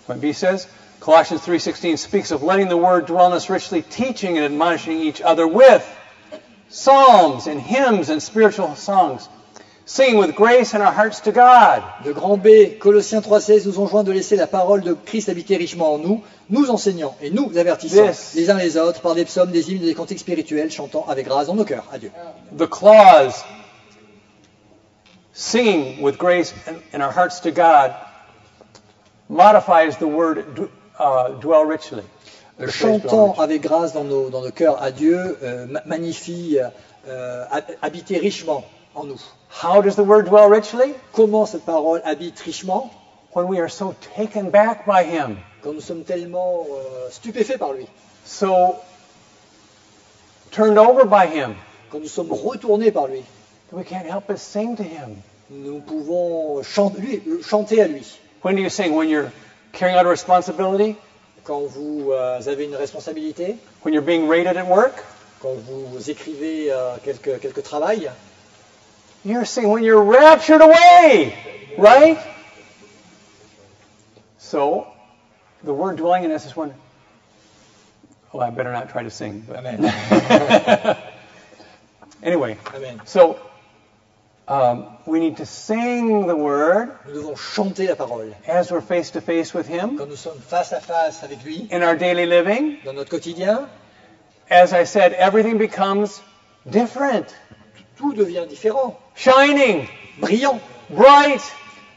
point 0.07 0.17
B 0.21 0.33
says, 0.33 0.67
Colossians 1.01 1.41
3.16 1.41 1.97
speaks 1.99 2.31
of 2.33 2.43
letting 2.43 2.69
the 2.69 2.77
word 2.77 3.07
dwell 3.07 3.27
in 3.29 3.33
us 3.33 3.49
richly, 3.49 3.83
teaching 3.83 4.37
and 4.37 4.45
admonishing 4.45 5.01
each 5.01 5.23
other 5.23 5.47
with 5.47 5.83
psalms 6.69 7.47
and 7.47 7.61
hymns 7.61 8.11
and 8.11 8.23
spiritual 8.23 8.75
songs, 8.75 9.29
singing 9.91 10.19
with 10.19 10.35
grace 10.35 10.75
in 10.75 10.83
our 10.83 10.93
hearts 10.93 11.21
to 11.23 11.33
God. 11.33 11.83
Le 12.05 12.13
grand 12.13 12.37
B, 12.37 12.79
Colossiens 12.79 13.21
3,16 13.21 13.67
nous 13.67 13.79
enjoint 13.79 14.05
de 14.05 14.13
laisser 14.13 14.37
la 14.37 14.47
parole 14.47 14.83
de 14.83 14.93
Christ 14.93 15.31
habiter 15.31 15.57
richement 15.57 15.95
en 15.95 15.99
nous, 15.99 16.23
nous 16.51 16.69
enseignant 16.71 17.17
et 17.23 17.31
nous 17.31 17.57
avertissant 17.57 18.05
Yes. 18.05 18.35
les 18.35 18.51
uns 18.51 18.59
les 18.59 18.77
autres 18.77 19.01
par 19.01 19.15
des 19.15 19.25
psaumes, 19.25 19.51
des 19.51 19.73
hymnes 19.73 19.83
et 19.83 19.87
des 19.87 19.95
cantiques 19.95 20.19
spirituels, 20.19 20.71
chantant 20.71 21.07
avec 21.09 21.27
grâce 21.27 21.47
dans 21.47 21.55
nos 21.55 21.65
cœurs. 21.65 21.87
Adieu. 21.91 22.11
The 22.59 22.67
clause, 22.69 23.43
singing 25.33 26.03
with 26.03 26.19
grace 26.19 26.53
in, 26.93 27.01
our 27.01 27.11
hearts 27.11 27.41
to 27.41 27.51
God, 27.51 27.95
modifies 29.31 29.97
the 29.97 30.07
word 30.07 30.69
uh, 30.99 31.29
dwell 31.41 31.65
richly. 31.65 32.03
Dwell 32.59 32.71
Chantant 32.71 33.35
avec 33.39 33.63
grâce 33.63 33.93
dans 33.95 34.05
nos, 34.05 34.31
dans 34.31 34.43
nos 34.43 34.51
cœurs 34.51 34.83
à 34.83 34.91
Dieu 34.91 35.39
euh, 35.43 35.67
ma- 35.67 35.83
magnifie 35.87 36.59
euh, 37.07 37.45
hab- 37.51 37.77
habiter 37.83 38.19
richement 38.19 38.65
en 38.95 39.05
nous. 39.05 39.21
How 39.51 39.81
does 39.83 39.97
the 39.97 40.05
word 40.05 40.27
dwell 40.27 40.49
richly? 40.49 40.95
Comment 41.13 41.47
cette 41.49 41.65
parole 41.65 42.01
habite 42.05 42.39
richement? 42.47 42.91
When 43.33 43.47
we 43.49 43.59
are 43.61 43.69
so 43.69 43.95
taken 44.17 44.51
back 44.51 44.87
by 44.87 45.05
Him, 45.05 45.39
Quand 45.63 45.73
nous 45.75 45.81
sommes 45.81 46.05
tellement 46.05 46.67
euh, 46.71 47.11
stupéfaits 47.11 47.59
par 47.59 47.73
lui, 47.73 47.87
so 48.25 48.77
turned 50.51 50.79
over 50.79 51.05
by 51.05 51.27
Him, 51.27 51.55
quand 51.91 52.01
nous 52.01 52.09
sommes 52.09 52.31
retournés 52.33 52.91
par 52.93 53.07
lui, 53.09 53.23
that 53.71 53.77
we 53.77 53.85
can't 53.85 54.07
help 54.07 54.27
but 54.29 54.39
sing 54.39 54.77
to 54.77 54.83
Him. 54.83 55.23
nous 55.51 55.81
pouvons 55.81 56.63
chan- 56.63 56.93
lui- 56.99 57.23
euh, 57.27 57.43
chanter 57.43 57.81
à 57.83 57.89
lui. 57.89 58.05
When 58.43 58.55
do 58.57 58.63
you 58.63 58.71
sing? 58.71 58.95
When 58.95 59.09
you're 59.09 59.33
carrying 59.73 59.99
out 59.99 60.07
a 60.07 60.09
responsibility? 60.11 60.97
Quand 61.45 61.67
vous 61.67 62.11
euh, 62.13 62.41
avez 62.47 62.65
une 62.65 62.77
responsabilité, 62.77 63.57
When 63.83 63.93
you're 63.95 64.05
being 64.05 64.29
rated 64.29 64.57
at 64.57 64.67
work? 64.67 64.95
quand 65.41 65.55
vous 65.55 66.11
écrivez 66.11 66.71
euh, 66.73 66.97
quelques 67.05 67.63
travails, 67.63 68.11
You're 69.29 69.45
singing 69.45 69.71
when 69.71 69.85
you're 69.85 70.03
raptured 70.03 70.63
away, 70.63 71.37
right? 71.77 72.19
So, 74.39 74.87
the 75.63 75.75
word 75.75 75.99
dwelling 75.99 76.25
in 76.25 76.31
us 76.33 76.47
is 76.47 76.57
when. 76.57 76.73
Oh, 78.33 78.41
I 78.41 78.49
better 78.49 78.73
not 78.73 78.89
try 78.89 79.03
to 79.03 79.11
sing. 79.11 79.45
But 79.47 79.59
Amen. 79.67 79.85
anyway, 82.23 82.57
Amen. 82.75 83.03
so 83.05 83.39
um, 84.49 84.87
we 85.05 85.21
need 85.21 85.37
to 85.37 85.45
sing 85.47 86.27
the 86.27 86.35
word 86.37 86.97
Nous 87.07 87.13
devons 87.13 87.37
chanter 87.39 87.87
la 87.89 87.97
parole. 87.97 88.35
as 88.47 88.71
we're 88.73 88.81
face 88.81 89.11
to 89.11 89.21
face 89.21 89.53
with 89.53 89.67
Him 89.67 89.99
Quand 89.99 90.09
nous 90.09 90.17
sommes 90.17 90.39
face 90.41 90.73
à 90.73 90.81
face 90.81 91.23
avec 91.23 91.45
lui, 91.45 91.69
in 91.71 91.83
our 91.83 91.97
daily 91.97 92.25
living. 92.25 92.79
dans 92.83 92.95
notre 92.95 93.11
quotidien, 93.11 93.69
As 94.49 94.73
I 94.73 94.85
said, 94.85 95.13
everything 95.13 95.59
becomes 95.59 96.23
different, 96.71 97.35
tout 97.99 98.15
devient 98.15 98.47
différent, 98.49 98.99
shining, 99.15 99.87
brillant. 100.21 100.61
bright, 100.91 101.43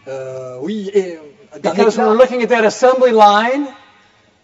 Euh, 0.08 0.58
oui, 0.62 0.89
et 0.95 1.16
euh, 1.18 1.60
because 1.62 1.95
we're 1.97 2.16
looking 2.16 2.41
at 2.41 2.47
that 2.47 2.66
assembly 2.66 3.12
line, 3.12 3.68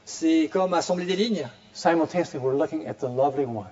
c'est 0.05 0.49
comme 0.53 0.73
assembler 0.75 1.05
des 1.05 1.15
lignes. 1.15 1.47
simultaneously 1.73 2.39
we're 2.39 2.55
looking 2.55 2.85
at 2.87 2.93
the 2.99 3.07
lovely 3.09 3.45
one 3.45 3.65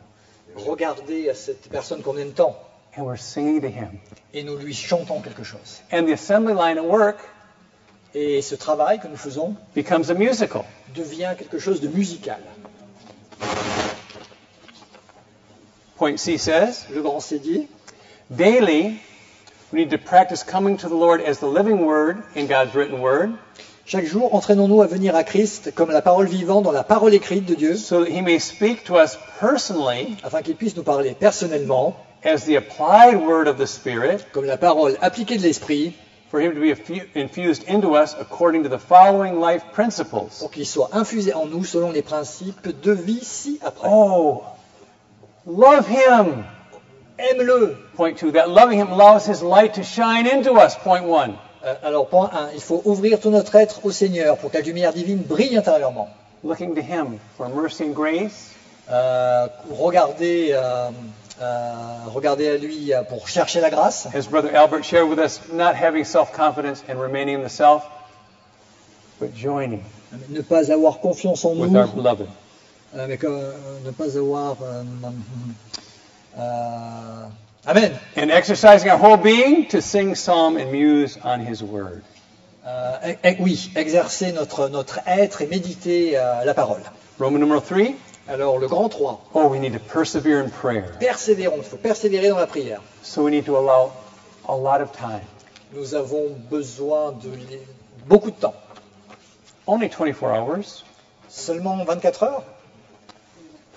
Regardez 0.56 1.30
à 1.30 1.36
cette 1.36 1.70
personne 1.70 2.02
qu'on 2.02 2.18
aime 2.18 2.32
tant 2.34 2.56
and 2.98 3.04
we're 3.04 3.18
singing 3.20 3.62
to 3.62 3.68
him. 3.68 4.00
et 4.34 4.44
nous 4.44 4.58
lui 4.58 4.74
chantons 4.74 5.22
quelque 5.22 5.44
chose. 5.44 5.82
And 5.94 6.06
the 6.08 6.14
assembly 6.14 6.54
line 6.56 6.78
at 6.80 6.84
work 6.86 7.18
Et 8.16 8.42
ce 8.42 8.56
travail 8.56 9.00
que 9.00 9.08
nous 9.08 9.18
faisons 9.18 9.56
becomes 9.76 10.10
a 10.10 10.14
musical. 10.16 10.64
devient 10.96 11.36
quelque 11.38 11.60
chose 11.60 11.82
de 11.82 11.88
musical. 11.90 12.40
Point 15.98 16.18
C 16.18 16.38
says, 16.38 16.86
Le 16.92 17.02
grand 17.02 17.20
C 17.20 17.40
dit, 17.40 17.68
daily 18.30 19.00
we 19.72 19.80
need 19.80 19.90
to 19.92 19.98
practice 19.98 20.44
coming 20.44 20.78
to 20.78 20.90
the 20.90 20.96
Lord 20.96 21.22
as 21.22 21.40
the 21.40 21.48
living 21.48 21.86
word 21.86 22.24
in 22.36 22.48
God's 22.48 22.74
written 22.76 23.02
word 23.02 23.38
chaque 23.88 24.06
jour, 24.06 24.34
entraînons-nous 24.34 24.82
à 24.82 24.88
venir 24.88 25.16
à 25.16 25.24
Christ 25.24 25.72
comme 25.76 25.92
la 25.92 26.02
parole 26.02 26.26
vivante 26.26 26.64
dans 26.64 26.72
la 26.72 26.84
parole 26.84 27.14
écrite 27.14 27.46
de 27.46 27.54
Dieu, 27.54 27.78
so 27.78 28.04
that 28.04 28.10
he 28.10 28.20
may 28.22 28.40
speak 28.40 28.84
to 28.86 28.96
us 28.98 29.16
personally 29.40 30.18
afin 30.24 30.42
qu'il 30.42 30.56
puisse 30.56 30.76
nous 30.76 30.82
parler 30.82 31.14
personnellement, 31.14 31.96
as 32.24 32.46
the 32.46 32.56
applied 32.56 33.16
word 33.16 33.48
of 33.48 33.60
the 33.60 33.68
Spirit 33.68 34.26
comme 34.34 34.46
la 34.46 34.58
parole 34.58 34.98
appliquée 35.04 35.38
de 35.38 35.44
l'Esprit, 35.44 35.94
for 36.32 36.42
him 36.42 36.56
to 36.56 36.60
be 36.62 36.72
infu- 36.72 37.06
infused 37.14 37.64
into 37.68 37.96
us 37.96 38.16
according 38.20 38.64
to 38.64 38.70
the 38.70 38.80
following 38.80 39.40
life 39.40 39.62
principles. 39.72 40.40
pour 40.40 40.50
qu'il 40.50 40.66
soit 40.66 40.90
infusé 40.94 41.36
en 41.36 41.46
nous 41.46 41.64
selon 41.64 41.92
les 41.92 42.02
principes 42.02 42.68
de 42.82 42.92
vie 42.92 43.24
ci-après. 43.24 43.88
Oh, 43.88 44.42
love 45.46 45.88
him. 45.88 46.44
Aime-le. 47.18 47.78
Point 47.96 48.18
two, 48.18 48.32
that 48.32 48.50
loving 48.50 48.78
him 48.80 48.90
allows 48.92 49.26
his 49.26 49.42
light 49.42 49.76
to 49.76 49.84
shine 49.84 50.28
into 50.28 50.54
us. 50.54 50.76
Point 50.76 51.06
one. 51.06 51.36
Euh, 51.66 51.74
alors, 51.84 52.08
point 52.10 52.30
1, 52.32 52.50
il 52.54 52.62
faut 52.62 52.82
ouvrir 52.86 53.20
tout 53.20 53.32
notre 53.32 53.56
être 53.56 53.84
au 53.86 53.92
Seigneur 53.92 54.38
pour 54.38 54.52
que 54.52 54.58
la 54.58 54.64
lumière 54.64 54.94
divine 54.94 55.18
brille 55.24 55.58
intérieurement. 55.58 56.10
Looking 56.44 56.76
to 56.76 56.82
him 56.82 57.18
for 57.38 57.50
mercy 57.50 57.84
and 57.86 57.94
grace, 57.94 58.52
Euh, 58.88 59.48
regardez, 59.72 60.50
euh, 60.52 60.92
euh, 61.42 61.74
regardez 62.14 62.50
à 62.50 62.58
lui 62.58 62.94
euh, 62.94 63.02
pour 63.02 63.28
chercher 63.28 63.60
la 63.62 63.72
grâce. 63.72 64.06
as 64.14 64.28
Brother 64.30 64.54
Albert 64.56 64.84
shared 64.84 65.10
with 65.10 65.18
us, 65.18 65.42
not 65.52 65.74
having 65.74 66.04
self 66.04 66.32
confidence 66.32 66.84
and 66.88 67.00
remaining 67.02 67.40
in 67.40 67.44
the 67.44 67.50
self, 67.50 67.82
but 69.20 69.34
joining 69.36 69.82
Ne 70.30 70.42
pas 70.42 70.72
avoir 70.72 71.00
confiance 71.00 71.44
en 71.46 71.56
with 71.56 71.72
nous, 71.72 71.80
our 71.80 71.88
beloved. 71.88 72.28
euh, 72.96 73.08
mais 73.10 73.18
que, 73.18 73.26
ne 73.84 73.90
pas 73.90 74.16
avoir. 74.20 74.58
Euh, 76.38 77.28
amen. 77.68 78.00
And 78.16 78.32
exercising 78.32 78.90
our 78.90 78.98
whole 78.98 79.18
being 79.18 79.68
to 79.70 79.82
sing 79.82 80.16
psalm 80.16 80.58
and 80.58 80.72
muse 80.72 81.18
on 81.24 81.40
his 81.40 81.62
word. 81.64 82.04
Euh, 82.66 83.14
eh, 83.24 83.36
oui, 83.40 83.72
exercer 83.76 84.32
notre, 84.32 84.70
notre 84.70 85.00
être 85.06 85.42
et 85.42 85.48
méditer 85.48 86.18
euh, 86.18 86.44
la 86.46 86.54
parole. 86.54 86.82
Roman 87.20 87.38
numeral 87.40 87.62
three. 87.62 87.96
Alors, 88.28 88.58
le 88.58 88.68
grand 88.68 88.90
3, 88.90 89.24
Oh, 89.36 89.48
we 89.50 89.60
need 89.60 89.74
to 89.74 89.80
persevere 89.80 90.44
in 90.44 90.50
prayer. 90.50 90.98
persévérons, 91.00 91.58
il 91.58 91.64
faut 91.64 91.78
persévérer 91.78 92.30
dans 92.30 92.40
la 92.40 92.48
prière. 92.48 92.82
So 93.04 93.24
we 93.24 93.32
need 93.32 93.46
to 93.46 93.56
allow 93.56 93.92
a 94.48 94.56
lot 94.56 94.82
of 94.82 94.92
time. 94.92 95.22
Nous 95.74 95.94
avons 95.94 96.36
besoin 96.50 97.12
de 97.12 97.30
beaucoup 98.08 98.32
de 98.32 98.36
temps. 98.36 98.56
Only 99.68 99.90
24 99.90 100.24
hours. 100.34 100.84
Seulement 101.30 101.84
24 101.86 102.24
heures 102.24 102.44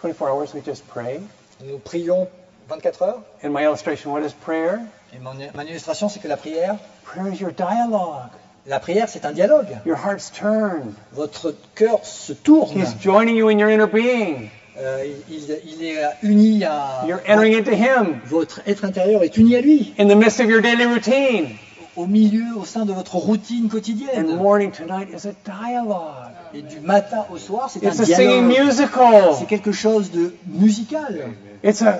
24 0.02 0.30
hours 0.30 0.54
we 0.54 0.62
just 0.64 0.86
pray. 0.86 1.20
Nous 1.64 1.78
prions 1.78 2.28
24 2.68 3.02
heures 3.02 3.20
In 3.42 3.50
my 3.50 3.62
illustration, 3.64 4.12
what 4.12 4.22
is 4.22 4.32
prayer? 4.32 4.80
Et 5.14 5.18
mon, 5.18 5.32
mon 5.54 5.62
illustration, 5.66 6.08
c'est 6.08 6.20
que 6.20 6.28
la 6.28 6.36
prière, 6.36 6.76
Prayer 7.04 7.32
is 7.32 7.40
your 7.40 7.52
dialogue. 7.52 8.30
la 8.66 8.78
prière, 8.78 9.08
c'est 9.08 9.24
un 9.24 9.32
dialogue. 9.32 9.68
Your 9.86 9.96
heart's 9.96 10.30
turned. 10.30 10.92
Votre 11.12 11.54
cœur 11.74 12.04
se 12.04 12.32
tourne. 12.34 12.70
He's 12.78 12.94
joining 13.00 13.36
you 13.36 13.48
in 13.48 13.58
your 13.58 13.70
inner 13.70 13.86
being. 13.86 14.50
Euh, 14.78 15.04
il, 15.30 15.58
il 15.66 15.84
est 15.84 16.02
uni 16.22 16.62
à. 16.64 17.04
You're 17.06 17.20
entering 17.26 17.54
into 17.58 17.72
Him 17.72 18.20
Votre 18.26 18.60
être 18.66 18.84
intérieur 18.84 19.22
est 19.24 19.36
uni 19.36 19.56
à 19.56 19.60
lui. 19.60 19.94
in 19.98 20.06
the 20.08 20.14
midst 20.16 20.38
of 20.40 20.46
your 20.48 20.60
daily 20.60 20.84
routine. 20.84 21.56
Au 21.96 22.06
milieu, 22.06 22.54
au 22.56 22.64
sein 22.64 22.84
de 22.84 22.92
votre 22.92 23.16
routine 23.16 23.64
And 23.64 23.68
quotidienne. 23.70 24.36
morning 24.36 24.70
to 24.72 24.84
night 24.84 25.08
is 25.12 25.26
a 25.26 25.32
dialogue. 25.44 26.30
Et 26.54 26.62
du 26.62 26.78
matin 26.80 27.24
au 27.32 27.38
soir, 27.38 27.68
c'est 27.70 27.84
un 27.84 27.90
It's 27.90 27.98
a 28.00 28.04
singing 28.04 28.48
dialogue. 28.48 28.66
musical. 28.66 29.34
C'est 29.38 29.46
quelque 29.46 29.72
chose 29.72 30.12
de 30.12 30.32
musical. 30.46 31.30
It's 31.64 31.82
a 31.82 31.98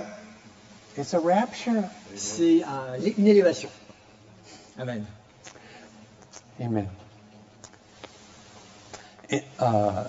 it's 0.98 1.14
a 1.14 1.18
rapture. 1.20 1.84
C'est 2.16 2.62
un- 2.64 2.98
une 3.16 3.26
élévation. 3.26 3.70
Amen. 4.78 5.06
Amen. 6.60 6.88
It, 9.30 9.44
uh, 9.58 10.04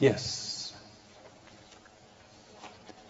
yes. 0.00 0.72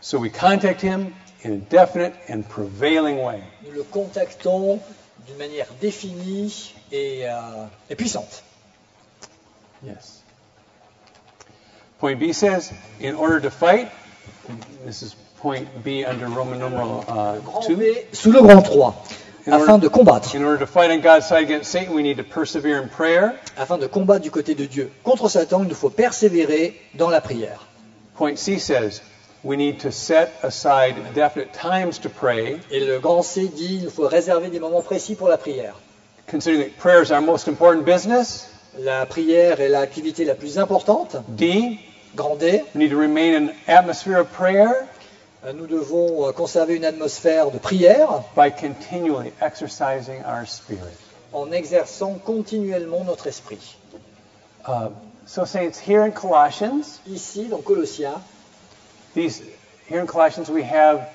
So 0.00 0.18
we 0.18 0.30
contact 0.30 0.80
him 0.80 1.14
in 1.42 1.52
a 1.52 1.56
definite 1.56 2.14
and 2.28 2.48
prevailing 2.48 3.18
way. 3.18 3.42
Nous 3.64 3.72
le 3.72 3.82
contactons 3.82 4.80
d'une 5.26 5.36
manière 5.36 5.66
définie 5.80 6.72
et, 6.92 7.28
euh, 7.28 7.66
et 7.90 7.94
puissante. 7.96 8.42
Yes. 9.82 10.20
Point 11.98 12.18
B 12.18 12.32
says, 12.32 12.72
in 13.00 13.14
order 13.16 13.40
to 13.40 13.50
fight, 13.50 13.90
this 14.84 15.02
is 15.02 15.14
point 15.40 15.66
B 15.84 16.04
under 16.04 16.26
Roman 16.28 16.58
numeral 16.58 17.04
uh, 17.08 17.38
Grand 17.40 17.62
2. 17.66 17.76
B, 17.76 17.82
sous 18.12 18.32
le 18.32 18.40
grand 18.42 18.62
3. 18.62 18.94
In 19.46 19.52
afin 19.52 19.72
order, 19.74 19.82
de 19.84 19.88
combattre. 19.88 20.34
in 20.34 20.42
order 20.44 20.58
to 20.58 20.66
fight 20.66 20.90
on 20.90 21.00
God's 21.00 21.26
side 21.26 21.44
against 21.44 21.70
Satan, 21.70 21.94
we 21.94 22.02
need 22.02 22.18
to 22.18 22.24
persevere 22.24 22.82
in 22.82 22.88
prayer. 22.88 23.34
Afin 23.56 23.78
de 23.78 23.86
combattre 23.86 24.22
du 24.22 24.30
côté 24.30 24.54
de 24.54 24.66
Dieu 24.66 24.90
contre 25.04 25.28
Satan, 25.30 25.62
il 25.62 25.68
nous 25.68 25.74
faut 25.74 25.90
persévérer 25.90 26.78
dans 26.94 27.08
la 27.08 27.20
prière. 27.20 27.66
Point 28.16 28.36
C 28.36 28.58
says 28.58 29.00
we 29.44 29.56
need 29.56 29.78
to 29.80 29.90
set 29.90 30.32
aside 30.42 30.96
definite 31.14 31.52
times 31.54 31.98
to 32.00 32.08
pray, 32.10 32.58
Et 32.70 32.80
le 32.84 32.98
grand 32.98 33.22
C 33.22 33.48
dit 33.48 33.76
il 33.76 33.84
nous 33.84 33.90
faut 33.90 34.06
réserver 34.08 34.48
des 34.50 34.58
moments 34.60 34.82
précis 34.82 35.14
pour 35.14 35.28
la 35.28 35.38
prière. 35.38 35.74
considering 36.26 36.68
that 36.68 36.76
prayer 36.78 37.00
is 37.00 37.10
our 37.10 37.22
most 37.22 37.48
important 37.48 37.86
business. 37.86 38.48
La 38.78 39.06
prière 39.06 39.60
est 39.60 39.68
l'activité 39.70 40.24
la 40.26 40.34
plus 40.34 40.58
importante. 40.58 41.16
D, 41.28 41.78
Grand 42.18 42.40
D, 42.40 42.62
we 42.74 42.80
need 42.80 42.90
to 42.90 42.96
remain 42.96 43.34
in 43.34 43.48
an 43.50 43.56
atmosphere 43.68 44.16
of 44.18 44.32
prayer 44.32 44.88
euh, 45.44 45.52
nous 45.52 45.68
devons 45.68 46.26
euh, 46.26 46.32
conserver 46.32 46.74
une 46.74 46.84
atmosphère 46.84 47.52
de 47.52 47.58
prière 47.58 48.24
by 48.34 48.50
continually 48.50 49.32
exercising 49.40 50.24
our 50.24 50.44
spirit. 50.44 50.98
en 51.32 51.52
exerçant 51.52 52.14
continuellement 52.14 53.04
notre 53.04 53.28
esprit. 53.28 53.76
Uh, 54.66 54.88
so, 55.26 55.44
saints, 55.44 55.78
here 55.78 56.02
in 56.02 56.10
Colossians, 56.10 56.98
Ici, 57.06 57.46
dans 57.46 57.62
Colossiens, 57.62 58.20
these 59.14 59.40
here 59.86 60.00
in 60.00 60.08
Colossians 60.08 60.50
we 60.50 60.64
have 60.64 61.08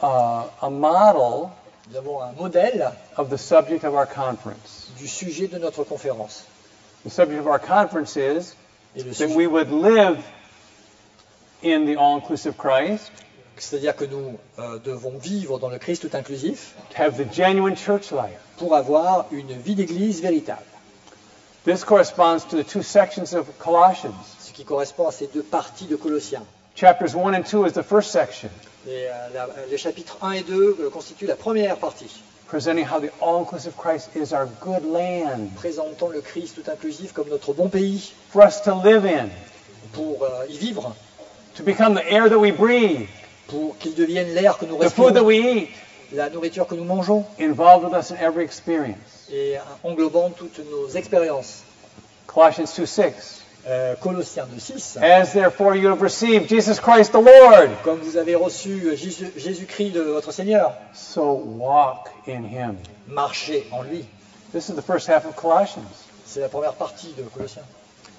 uh, 0.00 0.48
a 0.62 0.70
model 0.70 1.52
nous 1.90 1.98
avons 1.98 2.22
un 2.22 2.32
modèle 2.32 2.94
of 3.18 3.28
the 3.28 3.36
subject 3.36 3.84
of 3.84 3.94
our 3.94 4.06
conference. 4.06 4.90
du 4.98 5.06
sujet 5.06 5.48
de 5.48 5.58
notre 5.58 5.84
conférence. 5.84 6.46
The 7.04 7.10
subject 7.10 7.38
of 7.38 7.46
our 7.46 7.58
conference 7.58 8.16
is 8.16 8.54
that 8.94 9.28
we 9.36 9.46
would 9.46 9.70
live 9.70 10.24
in 11.64 11.84
the 11.86 11.96
all-inclusive 11.98 12.54
Christ, 12.56 13.10
C'est-à-dire 13.56 13.96
que 13.96 14.04
nous 14.04 14.38
euh, 14.60 14.78
devons 14.78 15.18
vivre 15.18 15.58
dans 15.58 15.68
le 15.68 15.78
Christ 15.78 16.08
tout 16.08 16.16
inclusif 16.16 16.74
to 16.94 17.02
have 17.02 17.16
the 17.16 17.32
genuine 17.32 17.76
church 17.76 18.12
life. 18.12 18.38
pour 18.56 18.74
avoir 18.76 19.26
une 19.32 19.52
vie 19.52 19.74
d'église 19.74 20.20
véritable. 20.22 20.62
This 21.64 21.84
corresponds 21.84 22.44
to 22.50 22.56
the 22.56 22.64
two 22.66 22.82
sections 22.82 23.34
of 23.34 23.46
Colossians. 23.58 24.14
Ce 24.40 24.52
qui 24.52 24.64
correspond 24.64 25.08
à 25.08 25.12
ces 25.12 25.26
deux 25.26 25.42
parties 25.42 25.86
de 25.86 25.96
Colossiens. 25.96 26.44
Chapters 26.76 27.16
1 27.16 27.34
and 27.34 27.42
2 27.42 27.66
is 27.66 27.72
the 27.72 27.82
first 27.82 28.10
section, 28.12 28.48
Et, 28.86 29.06
euh, 29.08 29.28
la- 29.34 29.48
les 29.68 29.76
chapitres 29.76 30.16
1 30.22 30.32
et 30.32 30.42
2 30.42 30.76
euh, 30.80 30.90
constituent 30.90 31.26
la 31.26 31.34
première 31.34 31.76
partie, 31.78 32.22
presenting 32.46 32.86
how 32.86 33.00
the 33.00 33.10
all-inclusive 33.20 33.72
Christ 33.76 34.10
is 34.14 34.32
our 34.32 34.46
good 34.62 34.84
land 34.90 35.48
présentant 35.56 36.08
le 36.08 36.20
Christ 36.20 36.54
tout 36.54 36.70
inclusif 36.70 37.12
comme 37.12 37.28
notre 37.28 37.52
bon 37.52 37.68
pays 37.68 38.12
for 38.30 38.44
us 38.46 38.62
to 38.62 38.80
live 38.84 39.04
in, 39.04 39.28
pour 39.92 40.22
euh, 40.22 40.46
y 40.48 40.56
vivre, 40.56 40.94
to 41.58 41.62
become 41.62 41.94
the 41.94 42.10
air 42.10 42.28
that 42.28 42.38
we 42.38 42.50
breathe, 42.50 43.06
pour 43.48 43.76
qu'il 43.78 43.94
devienne 43.94 44.32
l'air 44.34 44.56
que 44.58 44.64
nous 44.66 44.78
the 44.78 44.88
food 44.90 45.14
that 45.14 45.20
respirons, 45.22 45.26
we 45.26 45.62
eat, 45.62 45.68
la 46.12 46.30
nourriture 46.30 46.66
que 46.66 46.74
nous 46.74 46.84
mangeons, 46.84 47.24
involved 47.38 47.84
with 47.84 47.94
us 47.94 48.10
in 48.10 48.16
every 48.16 48.44
experience. 48.44 49.28
et 49.30 49.56
englobant 49.84 50.30
toutes 50.30 50.58
nos 50.70 50.88
expériences. 50.96 51.62
Colossians 52.26 52.72
2 52.76 52.86
6. 52.86 53.42
Euh, 53.66 53.94
Colossiens 53.96 54.46
2, 54.46 54.58
6. 54.58 54.96
As 55.02 55.32
therefore 55.34 55.74
you 55.76 55.88
have 55.90 56.00
received 56.00 56.48
Jesus 56.48 56.80
Christ 56.80 57.12
the 57.12 57.20
Lord, 57.20 57.70
Comme 57.84 57.98
vous 58.00 58.16
avez 58.16 58.34
reçu 58.36 58.96
Jésus- 58.96 59.32
Jésus-Christ 59.36 59.90
de 59.92 60.00
votre 60.00 60.32
Seigneur, 60.32 60.72
so 60.94 61.32
walk 61.58 62.08
in 62.26 62.44
him. 62.44 62.76
marchez 63.08 63.66
en 63.72 63.82
lui. 63.82 64.06
This 64.52 64.68
is 64.70 64.74
the 64.74 64.82
first 64.82 65.08
half 65.08 65.26
of 65.26 65.34
Colossians. 65.36 65.84
C'est 66.24 66.40
la 66.40 66.48
première 66.48 66.74
partie 66.74 67.12
de 67.18 67.22
Colossiens. 67.24 67.62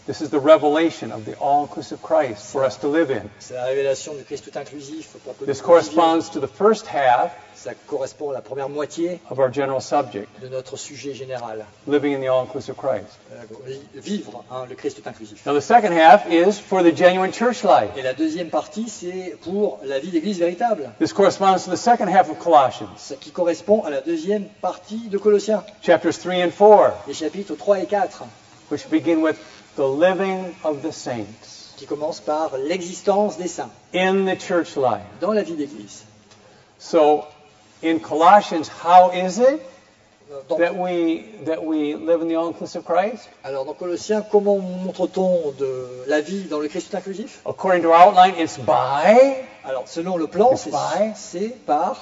This 0.10 0.22
is 0.22 0.30
the 0.32 0.40
revelation 0.40 1.12
of 1.12 1.24
the 1.26 1.36
all-inclusive 1.40 2.02
Christ 2.02 2.48
for 2.52 2.64
us 2.66 2.78
to 2.78 2.88
live 2.88 3.12
in. 3.12 3.30
C'est 3.38 3.54
la 3.54 3.66
révélation 3.66 4.16
du 4.16 4.24
Christ 4.24 4.44
tout 4.52 4.58
inclusif 4.58 5.10
pour 5.24 5.38
que 5.38 5.46
This 5.46 5.62
corresponds 5.62 6.32
to 6.34 6.40
the 6.40 6.48
first 6.48 6.88
half 6.88 7.32
Ça 7.56 7.74
correspond 7.86 8.32
à 8.32 8.34
la 8.34 8.42
première 8.42 8.70
moitié 8.70 9.20
of 9.30 9.38
our 9.38 9.54
general 9.54 9.80
subject, 9.82 10.28
de 10.42 10.48
notre 10.48 10.78
sujet 10.78 11.14
général. 11.14 11.64
living 11.88 12.16
in 12.16 12.22
the 12.22 12.28
all-inclusive 12.28 12.74
Christ. 12.76 13.20
Euh, 13.34 13.44
vi- 13.68 13.82
vivre 14.16 14.44
hein, 14.50 14.66
le 14.68 14.74
Christ 14.74 15.00
tout 15.04 15.08
inclusif. 15.08 15.46
Now 15.46 15.54
the 15.54 15.62
second 15.62 15.92
half 15.92 16.26
is 16.32 16.54
for 16.60 16.82
the 16.82 16.92
genuine 16.96 17.32
church 17.32 17.64
life. 17.64 17.92
Et 17.96 18.02
la 18.02 18.14
deuxième 18.14 18.50
partie, 18.50 18.90
c'est 18.90 19.38
pour 19.44 19.80
la 19.84 20.00
vie 20.00 20.10
d'église 20.10 20.40
véritable. 20.40 20.90
This 21.00 21.14
corresponds 21.14 21.66
to 21.66 21.70
the 21.72 21.78
second 21.78 22.08
half 22.08 22.32
of 22.32 22.40
Colossians, 22.40 22.88
Ce 22.98 23.14
qui 23.14 23.30
correspond 23.30 23.84
à 23.84 23.92
la 23.92 24.02
deuxième 24.02 24.46
partie 24.60 25.08
de 25.10 25.20
Colossiens. 25.20 25.64
chapters 25.84 26.18
3 26.18 26.46
and 26.46 26.50
4, 26.58 26.94
Les 27.08 27.14
chapitres 27.14 27.54
3 27.56 27.80
et 27.82 27.86
4, 27.86 28.24
which 28.72 28.90
begin 28.90 29.18
with 29.22 29.36
the 29.80 29.88
living 29.88 30.54
of 30.66 30.82
the 30.82 30.92
saints 30.92 31.74
qui 31.78 31.86
commencent 31.86 32.20
par 32.20 32.58
l'existence 32.58 33.38
des 33.38 33.48
saints 33.48 33.72
in 33.96 34.26
the 34.26 34.36
church 34.38 34.76
life. 34.76 35.02
dans 35.22 35.32
la 35.34 35.44
vie 35.44 35.56
d'église. 35.56 36.04
So 36.78 37.24
in 37.82 38.00
Colossians, 38.00 38.68
how 38.84 39.12
is 39.12 39.40
it 39.40 39.62
Dans- 40.50 40.58
that 40.58 40.76
we 40.76 41.24
that 41.46 41.64
we 41.64 41.96
live 41.96 42.22
in 42.22 42.28
the 42.28 42.36
all-inclusive 42.36 42.84
Christ? 42.84 43.30
alors 43.44 43.64
dans 43.66 43.74
Colossiens, 43.74 44.22
comment 44.30 44.60
montre-t-on 44.60 45.54
de 45.58 46.04
la 46.08 46.20
vie 46.22 46.44
dans 46.50 46.60
le 46.60 46.68
Christ 46.68 46.94
inclusif? 46.94 47.42
According 47.46 47.82
to 47.84 47.90
our 47.90 48.10
outline, 48.10 48.34
it's 48.38 48.58
by 48.58 49.46
Alors 49.64 49.88
selon 49.88 50.18
le 50.18 50.28
plan, 50.28 50.56
c'est 50.58 50.72
by- 50.72 51.14
c'est 51.16 51.56
par, 51.66 51.96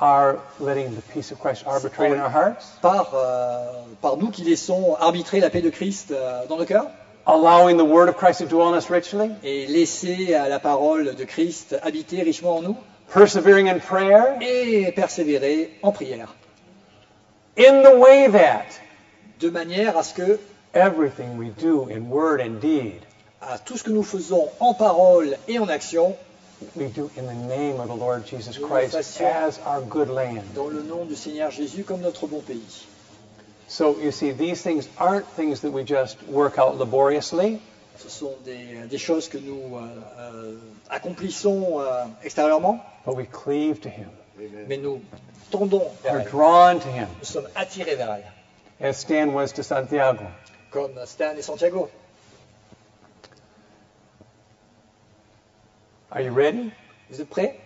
our 0.00 0.36
letting 0.60 0.94
the 0.94 1.00
peace 1.12 1.32
of 1.32 1.38
Christ 1.40 1.64
arbitrate 1.66 2.12
in 2.12 2.20
our 2.20 2.30
hearts, 2.30 2.78
par, 2.82 3.10
euh, 3.14 3.64
par 4.02 4.16
nous 4.18 4.30
qui 4.30 4.42
laissons 4.42 4.94
arbitrer 5.00 5.40
la 5.40 5.48
paix 5.50 5.62
de 5.62 5.70
Christ 5.70 6.10
euh, 6.12 6.44
dans 6.48 6.56
nos 6.58 6.64
cœurs 6.66 6.86
allowing 7.26 7.76
the 7.76 7.84
word 7.84 8.08
of 8.08 8.16
Christ 8.16 8.40
to 8.40 8.46
dwell 8.46 8.68
in 8.68 8.74
us 8.74 8.90
richly, 8.90 9.30
et 9.42 9.66
laisser 9.68 10.34
à 10.34 10.48
la 10.48 10.58
parole 10.58 11.14
de 11.14 11.24
Christ 11.24 11.74
habiter 11.82 12.22
richement 12.22 12.58
en 12.58 12.62
nous 12.62 12.76
persevering 13.12 13.68
in 13.68 13.78
prayer, 13.78 14.38
et 14.40 14.92
persévérer 14.92 15.70
en 15.82 15.92
prière, 15.92 16.28
in 17.56 17.82
the 17.82 17.98
way 17.98 18.28
that 18.28 18.66
de 19.38 19.50
manière 19.50 19.96
à 19.96 20.02
ce 20.02 20.14
que 20.14 20.38
everything 20.74 21.36
we 21.36 21.50
do 21.60 21.88
in 21.90 22.08
word 22.08 22.40
and 22.40 22.60
deed, 22.60 23.02
à 23.40 23.58
tout 23.58 23.76
ce 23.76 23.82
que 23.82 23.90
nous 23.90 24.04
faisons 24.04 24.48
en 24.60 24.72
parole 24.74 25.36
et 25.48 25.58
en 25.58 25.68
action, 25.68 26.16
we 26.76 26.88
do 26.88 27.10
in 27.18 27.26
the 27.26 27.48
name 27.48 27.80
of 27.80 27.88
the 27.88 27.94
Lord 27.94 28.26
Jesus 28.26 28.56
Christ 28.56 28.94
as 28.94 29.58
our 29.66 29.82
good 29.82 30.08
land. 30.08 30.42
dans 30.54 30.68
le 30.68 30.82
nom 30.82 31.04
du 31.04 31.14
Seigneur 31.14 31.50
Jésus 31.50 31.84
comme 31.84 32.00
notre 32.00 32.26
bon 32.26 32.40
pays. 32.40 32.86
So 33.72 33.98
you 33.98 34.12
see, 34.12 34.32
these 34.32 34.60
things 34.60 34.86
aren't 34.98 35.26
things 35.28 35.60
that 35.62 35.70
we 35.72 35.82
just 35.82 36.22
work 36.24 36.58
out 36.58 36.76
laboriously. 36.76 37.58
Ce 37.96 38.10
sont 38.10 38.34
des, 38.44 38.86
des 38.86 38.98
choses 38.98 39.28
que 39.30 39.38
nous 39.38 39.76
euh, 39.76 39.88
euh, 40.18 40.56
accomplissons 40.90 41.80
euh, 41.80 42.04
extérieurement, 42.22 42.84
but 43.06 43.16
we 43.16 43.24
cleave 43.24 43.80
to 43.80 43.88
Him, 43.88 44.10
mais 44.68 44.76
nous 44.76 45.00
tendons 45.50 45.90
vers 46.02 46.20
elle. 46.20 46.28
drawn 46.30 46.80
to 46.80 46.88
Him, 46.88 47.08
Nous 47.20 47.24
sommes 47.24 47.48
attirés 47.54 47.94
vers 47.96 48.12
elle, 48.12 48.86
as 48.86 48.98
Stan 48.98 49.32
was 49.32 49.52
to 49.52 49.62
Santiago. 49.62 50.24
comme 50.70 50.92
Stan 51.06 51.34
et 51.38 51.42
Santiago. 51.42 51.88
Are 56.10 56.20
you 56.20 56.32
ready? 56.32 56.70
Vous 57.10 57.22
êtes 57.22 57.30
prêts? 57.30 57.58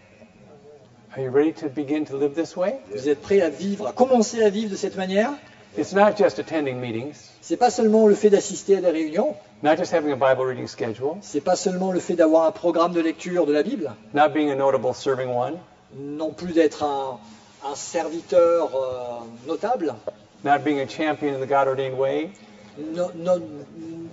Are 1.17 1.21
you 1.23 1.31
ready 1.31 1.53
to 1.55 1.69
begin 1.69 2.05
to 2.05 2.17
live 2.17 2.35
this 2.37 2.57
way? 2.57 2.79
Vous 2.95 3.09
êtes 3.09 3.23
prêts 3.23 3.41
à 3.41 3.49
vivre, 3.51 3.89
à 3.89 3.93
commencer 3.93 4.45
à 4.45 4.51
vivre 4.51 4.71
de 4.71 4.77
cette 4.77 4.97
manière? 4.97 5.33
It's 5.79 5.93
not 5.93 6.17
just 6.17 6.39
attending 6.39 6.81
meetings, 6.81 7.31
C'est 7.43 7.57
pas 7.57 7.71
seulement 7.71 8.07
le 8.07 8.15
fait 8.15 8.31
d'assister 8.31 8.77
à 8.77 8.81
des 8.81 8.91
réunions, 8.91 9.35
not 9.63 9.77
just 9.77 9.93
having 9.93 10.11
a 10.13 10.17
Bible 10.17 10.47
reading 10.47 10.67
schedule, 10.67 11.17
c'est 11.21 11.41
pas 11.43 11.57
seulement 11.57 11.93
le 11.93 12.01
fait 12.01 12.15
d'avoir 12.15 12.47
un 12.47 12.51
programme 12.53 12.93
de 12.93 13.01
lecture 13.01 13.47
de 13.47 13.53
la 13.53 13.63
Bible, 13.63 13.93
not 14.15 14.31
being 14.31 14.51
a 14.51 14.55
notable 14.55 14.95
serving 14.95 15.29
one, 15.29 15.59
non 15.97 16.31
plus 16.33 16.53
d'être 16.53 16.83
un, 16.83 17.19
un 17.71 17.75
serviteur 17.75 18.71
euh, 18.75 19.49
notable, 19.49 19.95
not 20.45 20.61
being 20.65 20.81
a 20.81 20.87
champion 20.89 21.35
in 21.35 21.41
the 21.41 21.47
God 21.49 21.69
ordained 21.69 21.99
way. 21.99 22.31
non- 22.79 23.11
non- 23.17 23.41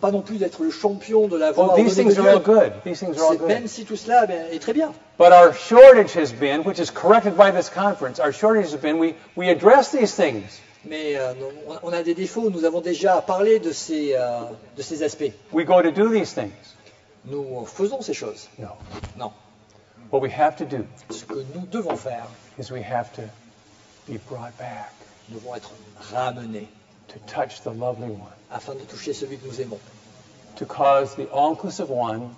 pas 0.01 0.11
non 0.11 0.21
plus 0.21 0.37
d'être 0.37 0.61
le 0.63 0.69
champion 0.71 1.27
de 1.27 1.37
la 1.37 1.51
voie 1.51 1.75
Well, 1.75 1.83
these 1.85 1.95
things 1.95 2.17
are 2.19 2.27
all 2.27 2.39
Dieu. 2.39 2.53
good. 2.53 2.71
These 2.83 2.99
things 2.99 3.17
are 3.17 3.23
all 3.25 3.37
C'est- 3.37 3.45
Même 3.47 3.61
good. 3.63 3.69
si 3.69 3.85
tout 3.85 3.95
cela 3.95 4.25
ben, 4.25 4.47
est 4.51 4.59
très 4.59 4.73
bien. 4.73 4.91
But 5.17 5.31
our 5.31 5.53
shortage 5.53 6.13
has 6.17 6.33
been, 6.33 6.61
which 6.65 6.79
is 6.79 6.89
corrected 6.91 7.35
by 7.37 7.51
this 7.51 7.69
conference, 7.69 8.19
our 8.19 8.33
shortage 8.33 8.71
has 8.71 8.75
been 8.79 8.99
we, 8.99 9.15
we 9.37 9.49
address 9.49 9.91
these 9.91 10.13
things. 10.13 10.59
Mais 10.85 11.15
euh, 11.15 11.33
on- 11.81 11.93
a 11.93 12.03
des 12.03 12.13
défauts, 12.13 12.49
nous 12.49 12.65
avons 12.65 12.81
déjà 12.81 13.21
parlé 13.21 13.59
de 13.59 13.71
ces, 13.71 14.13
euh, 14.15 14.41
de 14.75 14.81
ces 14.81 15.01
aspects. 15.03 15.31
We 15.53 15.65
go 15.65 15.81
to 15.81 15.91
do 15.91 16.09
these 16.11 16.33
things. 16.33 16.51
Nous 17.25 17.65
faisons 17.65 18.01
ces 18.01 18.13
choses. 18.13 18.49
No. 18.59 18.69
Non. 19.17 19.31
What 20.11 20.19
we 20.21 20.31
have 20.31 20.55
to 20.57 20.65
do 20.65 20.85
Ce 21.09 21.23
que 21.23 21.43
nous 21.55 21.65
devons 21.71 21.95
faire, 21.95 22.27
is 22.59 22.69
we 22.71 22.81
have 22.83 23.11
to 23.13 23.21
be 24.07 24.17
brought 24.29 24.51
back 24.57 24.91
nous 25.29 25.39
devons 25.39 25.55
être 25.55 25.71
ramenés 26.11 26.67
to 27.07 27.17
touch 27.27 27.61
the 27.63 27.71
lovely 27.71 28.09
one, 28.11 28.33
afin 28.51 28.73
de 28.75 28.81
toucher 28.81 29.13
celui 29.13 29.37
que 29.37 29.47
nous 29.47 29.61
aimons, 29.61 29.79
to 30.57 30.65
cause 30.65 31.15
the 31.15 31.27
all-inclusive 31.33 31.89
one 31.89 32.29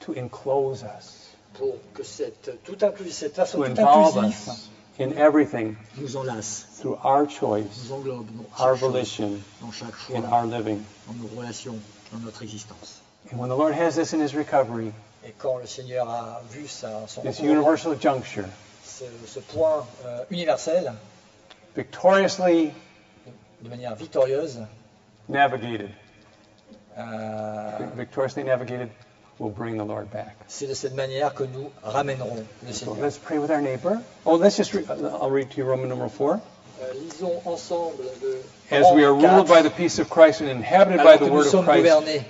to 0.00 0.14
enclose 0.16 0.82
us, 0.82 1.34
pour 1.54 1.74
que 1.94 2.02
cette, 2.02 2.50
tout 2.64 2.78
inclus, 2.82 3.10
cette 3.10 3.34
façon 3.36 3.58
to 3.58 3.64
tout 3.64 3.80
involve 3.80 4.16
inclusive 4.16 4.48
us 4.52 4.70
in 5.00 5.16
everything 5.16 5.76
nous 5.96 6.14
enlace, 6.16 6.64
through 6.78 6.98
our 7.02 7.26
choice, 7.26 7.88
nous 7.88 7.92
englobe 7.92 8.26
dans 8.36 8.64
our 8.64 8.74
volition, 8.76 9.40
dans 9.60 9.72
chaque 9.72 9.96
choix, 9.96 10.16
in 10.18 10.24
our 10.24 10.44
living. 10.46 10.84
dans 11.06 11.14
nos 11.14 11.40
relations, 11.40 11.80
dans 12.12 12.18
notre 12.22 12.42
existence. 12.42 13.00
And 13.30 13.38
when 13.38 13.48
the 13.48 13.56
Lord 13.56 13.74
has 13.74 13.96
this 13.96 14.12
in 14.12 14.20
his 14.20 14.34
recovery, 14.34 14.92
Et 15.24 15.34
quand 15.38 15.58
le 15.58 15.66
Seigneur 15.66 16.08
a 16.08 16.40
vu 16.50 16.66
sa, 16.66 17.06
son 17.06 17.22
this 17.22 17.40
universal 17.40 17.94
juncture, 18.00 18.46
ce, 18.84 19.04
ce 19.26 19.40
point 19.40 19.86
euh, 20.06 20.24
universel, 20.30 20.92
victoriously 21.76 22.72
de 23.62 23.68
manière 23.68 23.94
victorieuse, 23.94 24.60
navigated, 25.28 25.90
euh, 26.98 27.78
victoriously 27.96 28.44
navigated, 28.44 28.88
will 29.40 29.50
bring 29.50 29.76
the 29.78 29.84
Lord 29.84 30.10
back. 30.12 30.36
c'est 30.46 30.68
de 30.68 30.74
cette 30.74 30.94
manière 30.94 31.34
que 31.34 31.44
nous 31.44 31.70
ramènerons 31.82 32.44
le 32.66 32.72
So 32.72 32.84
Seigneur. 32.84 32.96
let's 33.02 33.18
pray 33.18 33.38
with 33.38 33.50
our 33.50 33.60
neighbor. 33.60 34.00
Oh, 34.24 34.36
let's 34.36 34.56
just 34.56 34.72
read, 34.74 34.88
I'll 34.88 35.30
read 35.30 35.50
to 35.50 35.56
you 35.56 35.64
Roman 35.64 35.88
number 35.88 36.08
4. 36.08 36.38
Euh, 36.82 36.92
lisons 37.02 37.42
ensemble 37.46 38.04
le 38.22 38.42
As 38.70 38.92
we 38.94 39.04
are 39.04 39.12
ruled 39.12 39.48
4, 39.48 39.56
by 39.56 39.62
the 39.62 39.70
peace 39.74 39.98
of 39.98 40.08
Christ 40.08 40.40
and 40.40 40.48
inhabited 40.48 41.02
by 41.02 41.16
the 41.16 41.26
word 41.26 41.52
of 41.52 41.64
Christ 41.64 42.24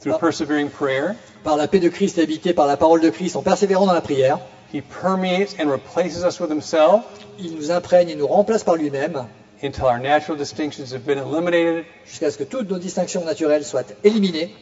through 0.00 0.18
persevering 0.18 0.70
prayer, 0.70 1.16
par 1.42 1.56
la 1.56 1.66
paix 1.66 1.80
de 1.80 1.88
Christ 1.90 2.18
et 2.18 2.22
habités 2.22 2.54
par 2.54 2.66
la 2.66 2.76
parole 2.76 3.00
de 3.00 3.10
Christ 3.10 3.36
en 3.36 3.42
persévérant 3.42 3.86
dans 3.86 3.92
la 3.92 4.00
prière, 4.00 4.38
he 4.72 4.80
permeates 4.80 5.56
and 5.58 5.70
replaces 5.70 6.24
us 6.24 6.38
with 6.38 6.50
himself 6.50 7.04
il 7.38 7.54
nous 7.54 7.70
imprègne 7.70 8.10
et 8.10 8.14
nous 8.14 8.26
remplace 8.26 8.62
par 8.62 8.76
lui-même 8.76 9.26
until 9.62 9.84
our 9.84 9.98
natural 9.98 10.36
distinctions 10.38 10.92
have 10.92 11.04
been 11.04 11.18
eliminated 11.18 11.84
jusqu'à 12.06 12.30
ce 12.30 12.38
que 12.38 12.44
toutes 12.44 12.70
nos 12.70 12.78
distinctions 12.78 13.24
naturelles 13.24 13.64
soient 13.64 13.84
éliminées 14.04 14.54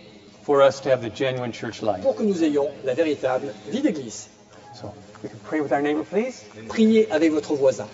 for 0.48 0.62
us 0.62 0.80
to 0.80 0.88
have 0.88 1.02
the 1.02 1.10
genuine 1.10 1.52
church 1.52 1.82
life. 1.82 2.00
pour 2.00 2.16
que 2.16 2.22
nous 2.22 2.42
ayons 2.42 2.70
la 2.82 2.94
véritable 2.94 3.52
vie 3.68 3.82
d'église. 3.82 4.30
So 4.72 4.94
we 5.22 5.28
can 5.28 5.38
pray 5.44 5.60
with 5.60 5.72
our 5.72 5.82
neighbor, 5.82 6.04
please. 6.04 6.42
Priez 6.68 7.06
avec 7.10 7.32
votre 7.32 7.54
voisin. 7.54 7.86